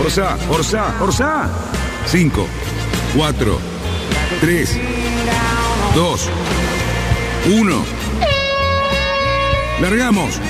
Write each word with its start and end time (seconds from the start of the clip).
Orsa, 0.00 0.36
Orsa, 0.48 0.94
Orsa. 1.00 1.48
5, 2.06 2.46
4, 3.16 3.58
3, 4.40 4.78
2, 5.94 6.28
1. 7.46 7.84
Largamos. 9.80 10.40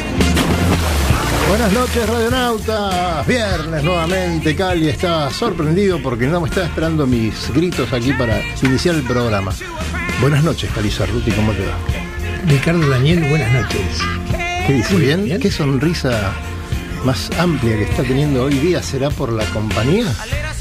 Buenas 1.49 1.73
noches, 1.73 2.09
radionautas. 2.09 3.27
Viernes 3.27 3.83
nuevamente. 3.83 4.55
Cali 4.55 4.89
está 4.89 5.31
sorprendido 5.31 6.01
porque 6.03 6.27
no 6.27 6.41
me 6.41 6.49
está 6.49 6.65
esperando 6.65 7.07
mis 7.07 7.53
gritos 7.53 7.93
aquí 7.93 8.13
para 8.13 8.41
iniciar 8.63 8.95
el 8.95 9.03
programa. 9.03 9.53
Buenas 10.21 10.45
noches, 10.45 10.71
Cali 10.75 10.91
Sarruti, 10.91 11.31
¿cómo 11.33 11.53
te 11.53 11.67
va? 11.67 11.75
Ricardo 12.47 12.89
Daniel, 12.89 13.29
buenas 13.29 13.53
noches. 13.53 13.99
¿Qué 14.67 14.73
dice? 14.75 14.95
¿Bien? 14.97 15.25
bien. 15.25 15.41
¿Qué 15.41 15.51
sonrisa 15.51 16.33
más 17.05 17.31
amplia 17.39 17.77
que 17.77 17.85
está 17.85 18.03
teniendo 18.03 18.45
hoy 18.45 18.55
día? 18.55 18.83
¿Será 18.83 19.11
por 19.11 19.33
la 19.33 19.45
compañía? 19.47 20.07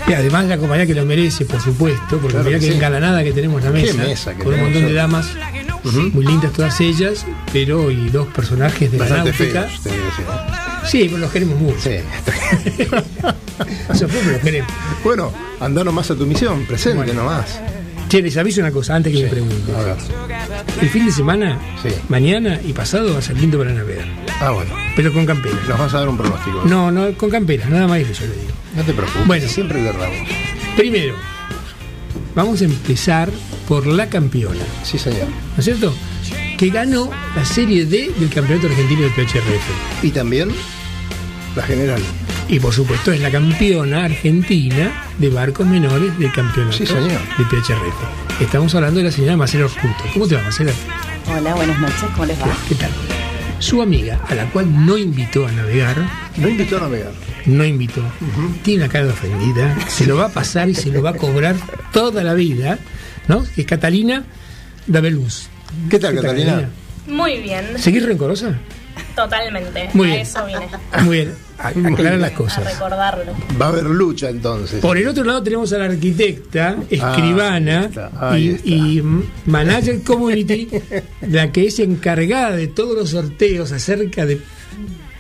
Y 0.08 0.14
además 0.14 0.46
la 0.46 0.58
compañía 0.58 0.86
que 0.88 0.96
lo 0.96 1.06
merece, 1.06 1.46
por 1.46 1.62
supuesto, 1.62 2.18
porque 2.18 2.30
Claro 2.30 2.46
mirá 2.46 2.60
que 2.60 2.66
que 2.66 2.72
sí. 2.72 2.78
engalanada 2.78 3.24
que 3.24 3.32
tenemos 3.34 3.64
la 3.64 3.72
Qué 3.74 3.82
mesa, 3.82 3.94
mesa 4.04 4.34
con 4.36 4.54
un 4.54 4.62
montón 4.62 4.86
de 4.86 4.94
damas 4.94 5.28
muy 6.14 6.26
lindas 6.26 6.52
todas 6.54 6.80
ellas, 6.82 7.26
pero 7.54 7.92
y 7.92 8.10
dos 8.10 8.28
personajes 8.28 8.92
de 8.92 8.98
la 8.98 9.10
náutica. 9.10 9.64
feos, 9.64 9.84
te. 9.84 9.92
Sí, 10.88 11.04
pero 11.06 11.18
los 11.18 11.32
queremos 11.32 11.60
mucho. 11.60 11.80
Sí. 11.82 11.98
Nosotros 13.90 14.26
los 14.32 14.38
queremos. 14.42 14.72
bueno, 15.04 15.32
anda 15.60 15.84
nomás 15.84 16.10
a 16.12 16.16
tu 16.16 16.26
misión, 16.26 16.66
presente 16.66 16.98
Bueno. 17.06 17.14
nomás. 17.24 17.60
Che, 18.10 18.22
les 18.24 18.36
aviso 18.38 18.60
una 18.62 18.72
cosa 18.72 18.96
antes 18.96 19.12
que 19.12 19.20
Sí. 19.20 19.24
me 19.26 19.30
pregunten. 19.30 19.76
A 19.76 19.82
ver. 19.84 19.98
El 20.82 20.90
fin 20.90 21.06
de 21.06 21.12
semana, 21.12 21.60
Sí. 21.82 21.90
mañana 22.10 22.60
y 22.66 22.74
pasado 22.74 23.14
va 23.14 23.20
a 23.20 23.22
ser 23.22 23.38
lindo 23.40 23.58
para 23.60 23.72
navegar, 23.72 24.08
Ah, 24.42 24.50
bueno. 24.52 24.74
pero 24.96 25.14
con 25.14 25.26
campera. 25.28 25.56
Nos 25.68 25.78
vas 25.78 25.94
a 25.94 26.00
dar 26.00 26.10
un 26.10 26.18
pronóstico. 26.18 26.64
No, 26.66 26.92
no, 26.92 27.14
con 27.16 27.30
campera, 27.30 27.68
nada 27.70 27.88
más 27.88 28.00
eso 28.00 28.24
le 28.26 28.34
digo. 28.34 28.52
No 28.76 28.84
te 28.84 28.94
preocupes. 28.94 29.28
Bueno. 29.28 29.48
siempre 29.48 29.82
le 29.82 29.90
erramos. 29.90 30.28
Primero, 30.76 31.16
vamos 32.34 32.62
a 32.62 32.66
empezar 32.66 33.30
por 33.68 33.86
la 33.86 34.10
campeona. 34.10 34.64
Sí, 34.84 34.98
señor. 34.98 35.28
¿no 35.28 35.60
es 35.60 35.66
cierto? 35.66 35.94
Que 36.58 36.70
ganó 36.70 37.10
la 37.36 37.46
Serie 37.46 37.86
D 37.86 38.12
del 38.20 38.30
Campeonato 38.30 38.68
Argentino 38.68 39.02
del 39.02 39.12
PHRF. 39.12 40.04
Y 40.04 40.10
también 40.12 40.50
la 41.56 41.64
general. 41.64 42.02
Y 42.50 42.60
por 42.60 42.74
supuesto 42.74 43.12
es 43.12 43.22
la 43.22 43.30
campeona 43.30 44.06
argentina 44.06 44.92
de 45.20 45.30
barcos 45.30 45.68
menores 45.68 46.18
del 46.18 46.32
campeonato 46.32 46.76
Sí, 46.78 46.86
señor. 46.86 47.04
del 47.38 47.46
PHRF. 47.48 48.42
Estamos 48.42 48.74
hablando 48.74 48.98
de 49.00 49.06
la 49.06 49.12
señora 49.12 49.38
Marcela 49.38 49.66
Orjuto. 49.66 50.04
¿Cómo 50.14 50.28
te 50.28 50.36
va, 50.36 50.42
Marcela? 50.42 50.72
Hola, 51.28 51.54
buenas 51.54 51.80
noches, 51.80 52.02
¿cómo 52.14 52.26
les 52.26 52.40
va? 52.42 52.48
¿Qué 52.68 52.74
tal? 52.76 52.90
Su 53.60 53.82
amiga, 53.84 54.20
a 54.28 54.34
la 54.36 54.46
cual 54.50 54.86
no 54.86 54.98
invitó 54.98 55.46
a 55.46 55.52
navegar, 55.52 55.98
No 56.38 56.48
invitó 56.50 56.78
a 56.78 56.82
navegar. 56.82 57.12
no 57.46 57.64
invitó, 57.66 58.02
tiene 58.64 58.84
una 58.86 58.92
cara 58.92 59.06
de 59.06 59.12
ofendida, 59.12 59.78
se 59.88 60.06
lo 60.08 60.16
va 60.16 60.26
a 60.28 60.30
pasar 60.30 60.70
y 60.70 60.76
se 60.76 60.90
lo 60.90 61.02
va 61.04 61.12
a 61.12 61.14
cobrar 61.16 61.56
toda 61.92 62.24
la 62.24 62.34
vida, 62.34 62.80
¿no? 63.28 63.44
Que 63.44 63.62
es 63.62 63.68
Catalina 63.68 64.24
Dabeluz. 64.88 65.50
¿Qué 65.90 66.00
tal, 66.00 66.16
Catalina? 66.16 66.70
Muy 67.08 67.38
bien, 67.42 67.66
¿Seguís 67.78 68.06
rencorosa? 68.06 68.58
Totalmente. 69.24 69.90
Muy 69.94 70.08
a 70.08 70.12
bien. 70.12 70.22
eso 70.22 70.46
vine, 70.46 70.68
Muy 71.04 71.18
bien, 71.18 71.36
a- 71.58 71.68
aclarar 71.70 72.20
las 72.20 72.32
a 72.32 72.36
cosas. 72.36 72.64
recordarlo. 72.74 73.34
Va 73.62 73.66
a 73.68 73.70
haber 73.70 73.84
lucha 73.86 74.30
entonces. 74.30 74.80
Por 74.82 74.98
el 74.98 75.08
otro 75.08 75.24
lado 75.24 75.44
tenemos 75.44 75.72
a 75.74 75.78
la 75.78 75.86
arquitecta, 75.86 76.78
escribana 76.90 77.80
ahí 77.82 77.86
está, 77.88 78.12
ahí 78.32 78.44
y, 78.46 78.50
está. 78.50 78.68
y 78.70 79.04
manager 79.46 80.02
community, 80.04 80.68
la 81.22 81.52
que 81.52 81.68
es 81.68 81.80
encargada 81.80 82.56
de 82.56 82.68
todos 82.68 82.96
los 82.96 83.10
sorteos 83.10 83.72
acerca 83.72 84.26
de, 84.26 84.40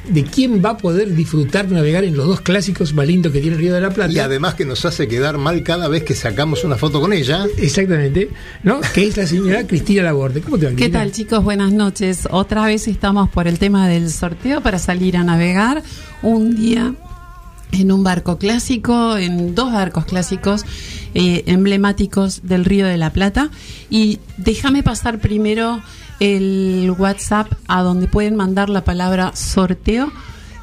de 0.09 0.23
quién 0.23 0.63
va 0.63 0.71
a 0.71 0.77
poder 0.77 1.13
disfrutar 1.15 1.69
navegar 1.71 2.03
en 2.03 2.17
los 2.17 2.25
dos 2.27 2.41
clásicos 2.41 2.93
más 2.93 3.07
lindos 3.07 3.31
que 3.31 3.39
tiene 3.41 3.57
Río 3.57 3.73
de 3.73 3.81
la 3.81 3.89
Plata. 3.91 4.11
Y 4.11 4.19
además 4.19 4.55
que 4.55 4.65
nos 4.65 4.83
hace 4.85 5.07
quedar 5.07 5.37
mal 5.37 5.63
cada 5.63 5.87
vez 5.87 6.03
que 6.03 6.15
sacamos 6.15 6.63
una 6.63 6.75
foto 6.75 6.99
con 6.99 7.13
ella. 7.13 7.45
Exactamente, 7.57 8.29
¿no? 8.63 8.81
Que 8.93 9.07
es 9.07 9.17
la 9.17 9.27
señora 9.27 9.65
Cristina 9.67 10.03
Laborde. 10.03 10.41
¿Cómo 10.41 10.57
te 10.57 10.65
va, 10.65 10.71
¿Qué 10.71 10.75
Cristina? 10.77 10.99
tal 10.99 11.11
chicos? 11.11 11.43
Buenas 11.43 11.71
noches. 11.71 12.27
Otra 12.31 12.65
vez 12.65 12.87
estamos 12.87 13.29
por 13.29 13.47
el 13.47 13.59
tema 13.59 13.87
del 13.87 14.09
sorteo 14.09 14.61
para 14.61 14.79
salir 14.79 15.17
a 15.17 15.23
navegar 15.23 15.83
un 16.21 16.55
día 16.55 16.93
en 17.71 17.91
un 17.91 18.03
barco 18.03 18.37
clásico, 18.39 19.15
en 19.17 19.53
dos 19.53 19.71
barcos 19.71 20.05
clásicos 20.05 20.63
eh, 21.13 21.43
emblemáticos 21.45 22.41
del 22.43 22.65
Río 22.65 22.87
de 22.87 22.97
la 22.97 23.11
Plata. 23.13 23.49
Y 23.89 24.19
déjame 24.37 24.81
pasar 24.83 25.19
primero 25.19 25.81
el 26.19 26.93
WhatsApp 26.97 27.51
a 27.67 27.81
donde 27.81 28.07
pueden 28.07 28.35
mandar 28.35 28.69
la 28.69 28.83
palabra 28.83 29.31
sorteo. 29.35 30.11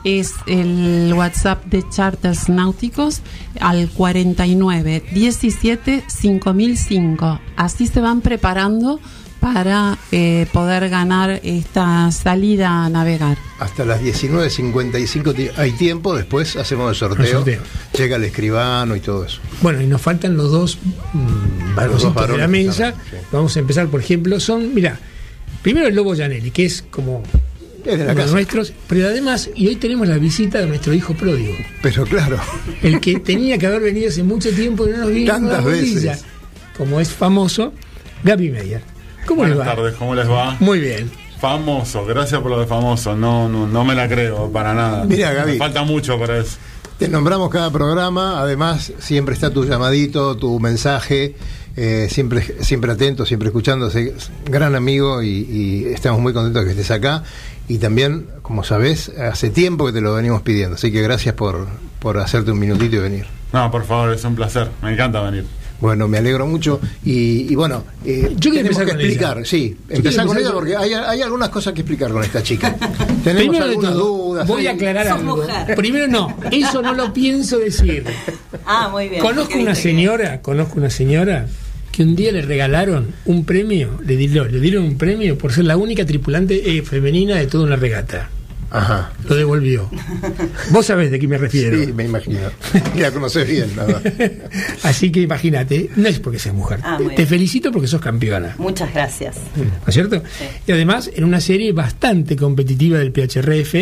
Es 0.04 0.34
el 0.46 1.12
WhatsApp 1.16 1.64
de 1.64 1.82
Charters 1.88 2.48
Náuticos 2.48 3.22
al 3.58 3.88
49 3.90 5.02
17 5.12 6.04
5005. 6.06 7.40
Así 7.56 7.86
se 7.88 8.00
van 8.00 8.20
preparando 8.20 9.00
para 9.40 9.98
eh, 10.12 10.46
poder 10.52 10.88
ganar 10.88 11.40
esta 11.42 12.10
salida 12.12 12.84
a 12.84 12.88
navegar. 12.88 13.36
Hasta 13.58 13.84
las 13.84 14.00
19.55 14.00 15.34
ti- 15.34 15.48
hay 15.56 15.72
tiempo, 15.72 16.14
después 16.16 16.56
hacemos 16.56 16.90
el 16.90 16.96
sorteo. 16.96 17.24
El 17.24 17.30
sorteo. 17.32 17.62
Llega 17.98 18.16
el 18.16 18.24
escribano 18.24 18.96
y 18.96 19.00
todo 19.00 19.24
eso. 19.24 19.40
Bueno, 19.60 19.80
y 19.82 19.86
nos 19.86 20.00
faltan 20.00 20.36
los 20.36 20.50
dos 20.50 20.78
mm, 21.12 21.74
varoncitos 21.74 22.28
de 22.28 22.38
la 22.38 22.48
mesa. 22.48 22.92
claro, 22.92 22.96
sí. 23.10 23.16
Vamos 23.32 23.56
a 23.56 23.60
empezar, 23.60 23.86
por 23.88 24.00
ejemplo, 24.00 24.40
son, 24.40 24.74
mira, 24.74 24.98
primero 25.66 25.88
el 25.88 25.97
Lobo 25.97 26.15
Janelli, 26.16 26.53
que 26.53 26.65
es 26.66 26.84
como 26.93 27.25
Es 27.84 27.99
de 27.99 28.04
la 28.04 28.12
uno 28.12 28.15
de 28.15 28.21
casa. 28.22 28.32
nuestros, 28.34 28.72
pero 28.87 29.09
además, 29.09 29.50
y 29.56 29.66
hoy 29.66 29.75
tenemos 29.75 30.06
la 30.06 30.16
visita 30.16 30.60
de 30.60 30.66
nuestro 30.69 30.94
hijo 30.94 31.12
pródigo. 31.15 31.54
Pero 31.82 32.04
claro, 32.04 32.38
El 32.84 33.00
que 33.00 33.19
tenía 33.19 33.59
que 33.59 33.66
haber 33.66 33.82
venido 33.82 34.09
hace 34.09 34.22
mucho 34.22 34.50
tiempo 34.53 34.87
y 34.87 34.91
no 34.93 34.99
nos 34.99 35.10
vino 35.10 35.32
Tantas 35.32 35.59
una 35.65 35.71
rodilla. 35.72 36.10
veces. 36.12 36.25
Como 36.78 37.00
es 37.00 37.09
famoso, 37.10 37.72
Gaby 38.22 38.50
Meyer. 38.50 38.81
¿Cómo 39.27 39.41
Buenas 39.41 39.59
va? 39.59 39.65
tardes, 39.65 39.94
¿cómo 39.97 40.15
les 40.15 40.31
va? 40.31 40.56
Muy 40.60 40.78
bien. 40.78 41.10
Famoso, 41.41 42.06
gracias 42.06 42.41
por 42.41 42.53
lo 42.53 42.60
de 42.60 42.66
famoso. 42.69 43.16
No, 43.16 43.48
no, 43.48 43.66
no 43.66 43.84
me 43.84 43.97
la 43.97 44.09
creo 44.09 44.53
para 44.53 44.72
nada. 44.72 45.04
Mira, 45.04 45.33
Gaby. 45.33 45.53
Me 45.54 45.59
falta 45.59 45.83
mucho 45.83 46.16
para 46.16 46.38
eso. 46.38 46.59
te 46.97 47.09
nombramos 47.09 47.50
cada 47.50 47.72
programa, 47.72 48.41
además 48.41 48.93
siempre 49.00 49.34
está 49.34 49.50
tu 49.50 49.65
llamadito, 49.65 50.37
tu 50.37 50.60
mensaje, 50.60 51.34
eh, 51.76 52.09
siempre, 52.10 52.42
siempre 52.60 52.92
atento, 52.92 53.26
siempre 53.26 53.48
escuchando, 53.48 53.86
así 53.86 54.04
que 54.04 54.10
es 54.16 54.30
un 54.47 54.50
gran 54.53 54.74
amigo 54.74 55.22
y, 55.22 55.28
y 55.28 55.84
estamos 55.92 56.21
muy 56.21 56.33
contentos 56.33 56.62
de 56.65 56.66
que 56.74 56.80
estés 56.80 56.91
acá. 56.97 57.22
Y 57.68 57.78
también, 57.78 58.27
como 58.42 58.62
sabés, 58.65 59.09
hace 59.18 59.50
tiempo 59.50 59.86
que 59.86 59.92
te 59.92 60.00
lo 60.00 60.15
venimos 60.15 60.42
pidiendo, 60.42 60.77
así 60.77 60.92
que 60.92 61.03
gracias 61.03 61.34
por, 61.34 61.66
por 61.98 62.18
hacerte 62.18 62.50
un 62.53 62.59
minutito 62.60 62.97
y 62.97 62.98
venir. 63.00 63.27
No, 63.53 63.71
por 63.71 63.84
favor, 63.84 64.12
es 64.15 64.24
un 64.24 64.34
placer. 64.36 64.68
Me 64.83 64.92
encanta 64.92 65.21
venir. 65.21 65.45
Bueno, 65.80 66.09
me 66.09 66.16
alegro 66.18 66.47
mucho. 66.47 66.80
Y, 67.04 67.53
y 67.53 67.54
bueno, 67.54 67.84
eh, 68.04 68.33
Yo 68.39 68.50
quiero 68.50 68.66
empezar 68.68 68.86
que 68.86 68.92
con 68.92 69.00
explicar, 69.00 69.36
ella. 69.39 69.47
sí, 69.47 69.77
empezar 69.91 70.27
con 70.27 70.39
ella 70.39 70.50
porque 70.53 70.74
hay, 70.74 70.95
hay 70.95 71.21
algunas 71.21 71.50
cosas 71.50 71.74
que 71.74 71.80
explicar 71.83 72.10
con 72.12 72.22
esta 72.24 72.42
chica. 72.42 72.74
Tenemos 73.24 73.42
Primero 73.42 73.65
de 73.66 73.71
algunas 73.72 73.92
todo, 73.92 74.04
dudas. 74.28 74.47
voy 74.48 74.66
a 74.66 74.71
aclarar 74.72 75.09
algo. 75.09 75.36
mujer. 75.36 75.77
Primero 75.77 76.09
no, 76.09 76.34
eso 76.50 76.80
no 76.80 76.95
lo 76.95 77.12
pienso 77.12 77.59
decir. 77.59 78.04
Ah, 78.65 78.89
muy 78.91 79.09
bien. 79.10 79.21
Conozco 79.21 79.59
una 79.59 79.74
señora, 79.74 80.41
conozco 80.41 80.78
una 80.78 80.89
señora 80.91 81.47
que 81.97 82.03
un 82.03 82.15
día 82.15 82.31
le 82.33 82.43
regalaron 82.43 83.07
un 83.25 83.45
premio, 83.47 83.98
le 84.04 84.16
dieron, 84.16 84.53
le 84.53 84.60
dieron 84.60 84.84
un 84.84 84.98
premio 84.98 85.39
por 85.39 85.53
ser 85.53 85.65
la 85.65 85.77
única 85.78 86.04
tripulante 86.04 86.77
eh, 86.77 86.83
femenina 86.83 87.37
de 87.37 87.47
toda 87.47 87.65
una 87.65 87.77
regata. 87.77 88.28
Ajá. 88.69 89.13
lo 89.28 89.37
devolvió. 89.37 89.89
Vos 90.71 90.84
sabés 90.87 91.10
de 91.13 91.19
qué 91.21 91.28
me 91.28 91.39
refiero. 91.39 91.83
Sí, 91.83 91.93
me 91.93 92.04
imagino. 92.04 92.41
La 92.98 93.13
conoces 93.13 93.48
bien, 93.48 93.71
nada. 93.77 94.03
Así 94.83 95.10
que 95.13 95.21
imagínate, 95.21 95.89
no 95.97 96.09
es 96.09 96.19
porque 96.19 96.39
seas 96.41 96.54
mujer. 96.54 96.81
Ah, 96.83 96.98
Te- 96.98 97.09
bien. 97.15 97.27
felicito 97.28 97.71
porque 97.72 97.87
sos 97.87 98.01
campeona. 98.01 98.57
Muchas 98.59 98.93
gracias. 98.93 99.37
¿No 99.57 99.63
es 99.87 99.95
cierto? 99.95 100.21
Y 100.66 100.72
además, 100.72 101.10
en 101.15 101.25
una 101.25 101.41
serie 101.41 101.72
bastante 101.72 102.37
competitiva 102.37 102.98
del 102.98 103.13
PHRF 103.13 103.75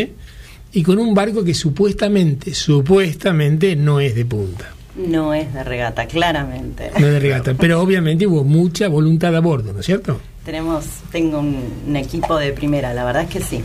y 0.75 0.83
con 0.83 0.99
un 0.99 1.15
barco 1.15 1.43
que 1.43 1.55
supuestamente, 1.55 2.55
supuestamente 2.55 3.75
no 3.77 4.01
es 4.01 4.15
de 4.15 4.27
punta, 4.27 4.71
No 4.97 5.35
es 5.35 5.53
de 5.53 5.65
regata, 5.65 6.07
claramente. 6.07 6.91
no 6.99 7.07
es 7.07 7.13
de 7.13 7.21
regata, 7.21 7.55
pero 7.59 7.81
obviamente 7.81 8.27
hubo 8.27 8.45
mucha 8.45 8.89
voluntad 8.89 9.35
a 9.35 9.41
bordo, 9.41 9.73
¿no 9.73 9.81
es 9.81 9.87
cierto? 9.87 10.21
Tenemos, 10.45 10.85
tengo 11.11 11.41
un, 11.41 11.59
un 11.89 11.97
equipo 11.97 12.37
de 12.37 12.53
primera, 12.53 12.95
la 12.95 13.05
verdad 13.05 13.23
es 13.23 13.29
que 13.31 13.41
sí. 13.41 13.63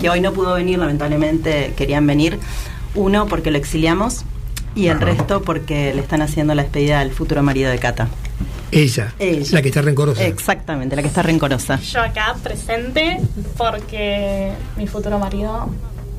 Que 0.00 0.08
hoy 0.08 0.20
no 0.20 0.32
pudo 0.32 0.54
venir, 0.54 0.78
lamentablemente 0.78 1.74
querían 1.76 2.06
venir. 2.06 2.38
Uno 2.94 3.26
porque 3.26 3.50
lo 3.50 3.58
exiliamos 3.58 4.24
y 4.74 4.86
el 4.86 5.00
resto 5.00 5.42
porque 5.42 5.92
le 5.94 6.00
están 6.00 6.22
haciendo 6.22 6.54
la 6.54 6.62
despedida 6.62 7.00
al 7.00 7.10
futuro 7.10 7.42
marido 7.42 7.70
de 7.70 7.78
Cata. 7.78 8.08
Ella, 8.70 9.12
Ella. 9.18 9.46
la 9.52 9.60
que 9.62 9.68
está 9.68 9.82
rencorosa. 9.82 10.24
Exactamente, 10.24 10.96
la 10.96 11.02
que 11.02 11.08
está 11.08 11.22
rencorosa. 11.22 11.78
Yo 11.80 12.00
acá 12.00 12.34
presente 12.42 13.18
porque 13.58 14.50
mi 14.78 14.86
futuro 14.86 15.18
marido 15.18 15.68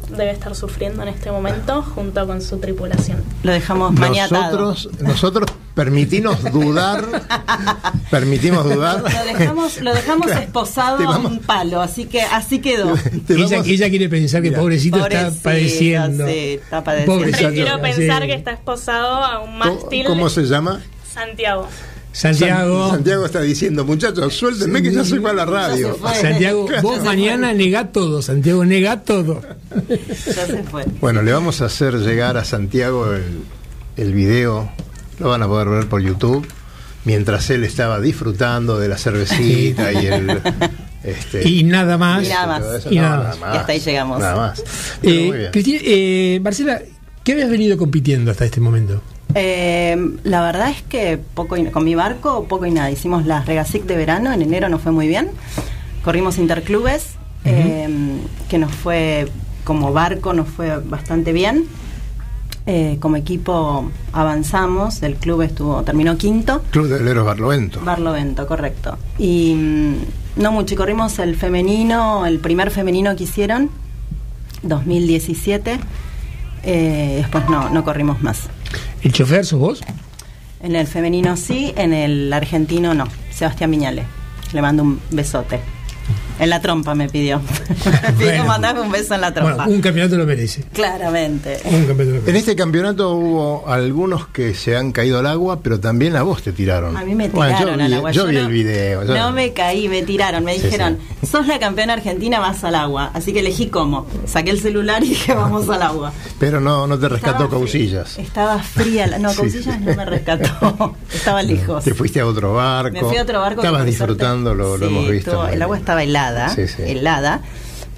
debe 0.10 0.32
estar 0.32 0.56
sufriendo 0.56 1.04
en 1.04 1.10
este 1.10 1.32
momento 1.32 1.82
junto 1.82 2.26
con 2.28 2.42
su 2.42 2.58
tripulación. 2.58 3.24
Lo 3.44 3.52
dejamos 3.52 3.94
maniatado. 3.94 4.60
Nosotros, 4.60 5.02
nosotros 5.02 5.52
permitimos 5.74 6.44
dudar, 6.52 7.06
permitimos 8.12 8.64
dudar. 8.64 9.02
Lo 9.02 9.26
dejamos, 9.26 9.82
lo 9.82 9.94
dejamos 9.94 10.32
esposado 10.32 11.08
a 11.10 11.18
un 11.18 11.40
palo, 11.40 11.82
así 11.82 12.06
que 12.06 12.22
así 12.22 12.60
quedó. 12.60 12.96
Ella, 13.30 13.62
ella 13.66 13.90
quiere 13.90 14.10
pensar 14.10 14.42
que 14.42 14.52
pobrecito, 14.52 14.98
Pobrecito, 15.00 15.28
está 15.28 15.44
padeciendo. 15.44 16.28
sí, 16.28 16.60
está 16.62 16.84
padeciendo. 16.84 17.16
Pobrecito, 17.20 17.48
Prefiero 17.50 17.82
pensar 17.82 18.22
sí. 18.22 18.28
que 18.28 18.34
está 18.36 18.52
esposado 18.52 19.24
a 19.24 19.40
un 19.40 19.58
¿Cómo, 19.60 19.76
mástil 19.76 20.06
cómo 20.06 20.30
se 20.30 20.44
llama? 20.44 20.82
Santiago. 21.12 21.68
Santiago, 22.14 22.84
San- 22.88 22.96
Santiago 22.98 23.26
está 23.26 23.42
diciendo, 23.42 23.84
muchachos, 23.86 24.34
suéltenme 24.34 24.82
que 24.82 24.94
ya 24.94 25.04
se 25.04 25.20
fue 25.20 25.32
a 25.32 25.34
la 25.34 25.46
radio. 25.46 25.98
Santiago, 26.22 26.68
vos 26.82 27.04
mañana 27.04 27.54
negá 27.54 27.92
todo, 27.92 28.22
Santiago, 28.22 28.64
negá 28.64 29.02
todo. 29.02 29.42
Ya 30.26 30.46
se 30.46 30.64
fue. 30.64 30.86
Bueno, 31.02 31.22
le 31.24 31.34
vamos 31.34 31.62
a 31.62 31.66
hacer 31.66 31.96
llegar 31.96 32.38
a 32.38 32.46
Santiago 32.46 33.14
el, 33.14 33.24
el 33.98 34.14
video, 34.14 34.70
lo 35.20 35.30
van 35.30 35.42
a 35.44 35.48
poder 35.48 35.68
ver 35.70 35.90
por 35.90 36.02
YouTube, 36.02 36.48
mientras 37.04 37.50
él 37.50 37.64
estaba 37.64 38.00
disfrutando 38.00 38.80
de 38.80 38.88
la 38.88 38.98
cervecita 38.98 39.92
y 39.92 40.06
el... 40.08 40.40
Este, 41.04 41.46
Y 41.46 41.66
nada 41.66 41.98
más. 41.98 42.26
Y 42.26 42.30
nada 42.30 42.48
más. 42.48 42.64
eso. 42.76 42.90
Y 42.90 42.96
No, 42.96 43.02
nada 43.02 43.36
más. 43.36 43.56
Y 43.56 43.58
hasta 43.58 43.72
ahí 43.74 43.80
llegamos. 43.82 44.20
Nada 44.22 44.36
más. 44.38 44.64
Eh, 45.02 45.32
bien. 45.34 45.52
Cristina, 45.52 45.80
eh, 45.84 46.40
Marcela, 46.42 46.82
¿qué 47.26 47.34
habías 47.34 47.50
venido 47.50 47.78
compitiendo 47.78 48.32
hasta 48.32 48.46
este 48.46 48.62
momento? 48.62 49.02
Eh, 49.36 49.98
la 50.24 50.42
verdad 50.42 50.70
es 50.70 50.82
que 50.84 51.18
poco 51.18 51.58
y- 51.58 51.66
con 51.66 51.84
mi 51.84 51.96
barco 51.96 52.46
poco 52.46 52.66
y 52.66 52.72
nada. 52.72 52.92
Hicimos 52.92 53.26
las 53.26 53.46
Regasic 53.46 53.84
de 53.86 53.96
verano, 53.96 54.32
en 54.32 54.42
enero 54.42 54.70
nos 54.70 54.82
fue 54.82 54.92
muy 54.92 55.08
bien. 55.08 55.30
Corrimos 56.04 56.38
interclubes, 56.38 57.16
eh, 57.46 57.90
que 58.50 58.58
nos 58.58 58.72
fue 58.72 59.28
como 59.64 59.94
barco, 59.94 60.34
nos 60.34 60.48
fue 60.50 60.78
bastante 60.80 61.32
bien. 61.34 61.66
Eh, 62.66 62.98
como 63.02 63.18
equipo 63.18 63.90
avanzamos, 64.14 65.04
el 65.04 65.16
club 65.16 65.42
estuvo 65.42 65.82
terminó 65.84 66.18
quinto. 66.18 66.62
Club 66.72 66.88
de 66.88 67.00
Veleros 67.00 67.26
Barlovento. 67.26 67.82
Barlovento, 67.84 68.48
correcto. 68.48 68.98
Y 69.18 69.54
mm, 69.56 70.42
no 70.42 70.52
mucho, 70.54 70.74
y 70.74 70.78
corrimos 70.78 71.20
el 71.20 71.36
femenino, 71.36 72.26
el 72.26 72.40
primer 72.40 72.72
femenino 72.72 73.16
que 73.18 73.24
hicieron, 73.26 73.70
2017. 74.62 75.80
Eh, 76.66 77.16
después 77.18 77.50
no, 77.50 77.70
no 77.70 77.84
corrimos 77.84 78.22
más. 78.22 78.48
¿El 79.04 79.12
chofer 79.12 79.46
sos 79.46 79.60
vos? 79.60 79.82
En 80.62 80.76
el 80.76 80.88
femenino 80.88 81.36
sí, 81.36 81.74
en 81.76 81.94
el 81.94 82.32
argentino 82.32 82.94
no. 82.94 83.06
Sebastián 83.32 83.70
Viñale. 83.72 84.06
Le 84.54 84.62
mando 84.62 84.84
un 84.84 85.02
besote. 85.12 85.60
En 86.40 86.50
la 86.50 86.62
trompa 86.62 86.96
me 86.96 87.08
pidió. 87.10 87.40
me 87.86 88.12
pidió 88.14 88.26
Bueno. 88.30 88.46
mandarme 88.46 88.82
un 88.82 88.92
beso 88.92 89.14
en 89.16 89.22
la 89.22 89.34
trompa. 89.34 89.56
Bueno, 89.56 89.72
un 89.72 89.82
campeonato 89.82 90.18
lo 90.18 90.26
merece. 90.26 90.64
Claramente. 90.74 91.60
Un 91.66 91.86
campeonato 91.86 92.04
lo 92.04 92.16
En 92.18 92.26
merece. 92.26 92.38
este 92.40 92.56
campeonato 92.56 93.12
hubo 93.16 93.68
algunos 93.70 94.28
que 94.28 94.54
se 94.56 94.76
han 94.76 94.92
caído 94.92 95.20
al 95.20 95.28
agua, 95.28 95.60
pero 95.62 95.80
también 95.80 96.16
a 96.16 96.24
vos 96.24 96.42
te 96.42 96.52
tiraron. 96.52 96.98
A 96.98 97.04
mí 97.06 97.14
me 97.16 97.30
Bueno, 97.30 97.56
tiraron 97.58 97.78
yo 97.80 97.84
al 97.86 97.90
vi, 97.92 97.96
agua. 97.98 98.12
Yo 98.12 98.26
vi 98.28 98.36
no, 98.36 98.42
el 98.42 98.48
video. 98.48 99.04
yo- 99.04 99.14
No 99.16 99.32
me 99.32 99.54
caí, 99.54 99.88
me 99.90 100.02
tiraron. 100.04 100.44
Me 100.44 100.56
Sí, 100.56 100.64
dijeron, 100.64 100.98
sos 101.30 101.46
la 101.48 101.60
campeona 101.60 101.94
argentina, 101.94 102.40
vas 102.40 102.64
al 102.64 102.76
agua. 102.76 103.12
Así 103.14 103.32
que 103.34 103.40
elegí 103.42 103.68
cómo. 103.68 104.08
Saqué 104.26 104.50
el 104.52 104.60
celular 104.60 105.04
y 105.04 105.10
dije, 105.10 105.34
vamos 105.36 105.70
al 105.70 105.82
agua. 105.84 106.12
Pero 106.40 106.60
no, 106.60 106.88
no 106.88 106.98
te 106.98 107.10
rescató 107.10 107.44
Estaba 107.44 107.50
Causillas. 107.50 108.18
Estaba 108.18 108.60
fría. 108.60 109.08
la- 109.08 109.20
No, 109.20 109.30
Sí, 109.34 109.38
Causillas 109.38 109.76
sí. 109.76 109.82
no 109.86 109.96
me 109.96 110.06
rescató. 110.06 110.96
Estaba 111.14 111.44
lejos. 111.44 111.84
Te 111.84 111.94
fuiste 111.94 112.20
a 112.20 112.26
otro 112.26 112.54
barco. 112.54 112.94
Me 112.94 113.02
fui 113.04 113.18
a 113.18 113.22
otro 113.24 113.40
barco. 113.40 113.62
que 113.62 113.68
Estabas 113.68 113.86
disfrutando, 113.86 114.54
lo, 114.56 114.76
hemos 114.76 115.10
visto. 115.10 115.32
estuvo- 115.32 115.48
el 115.48 115.62
agua 115.62 115.78
estaba 115.78 116.02
helada. 116.04 116.23
Sí, 116.50 116.68
sí. 116.68 116.82
Helada. 116.86 117.42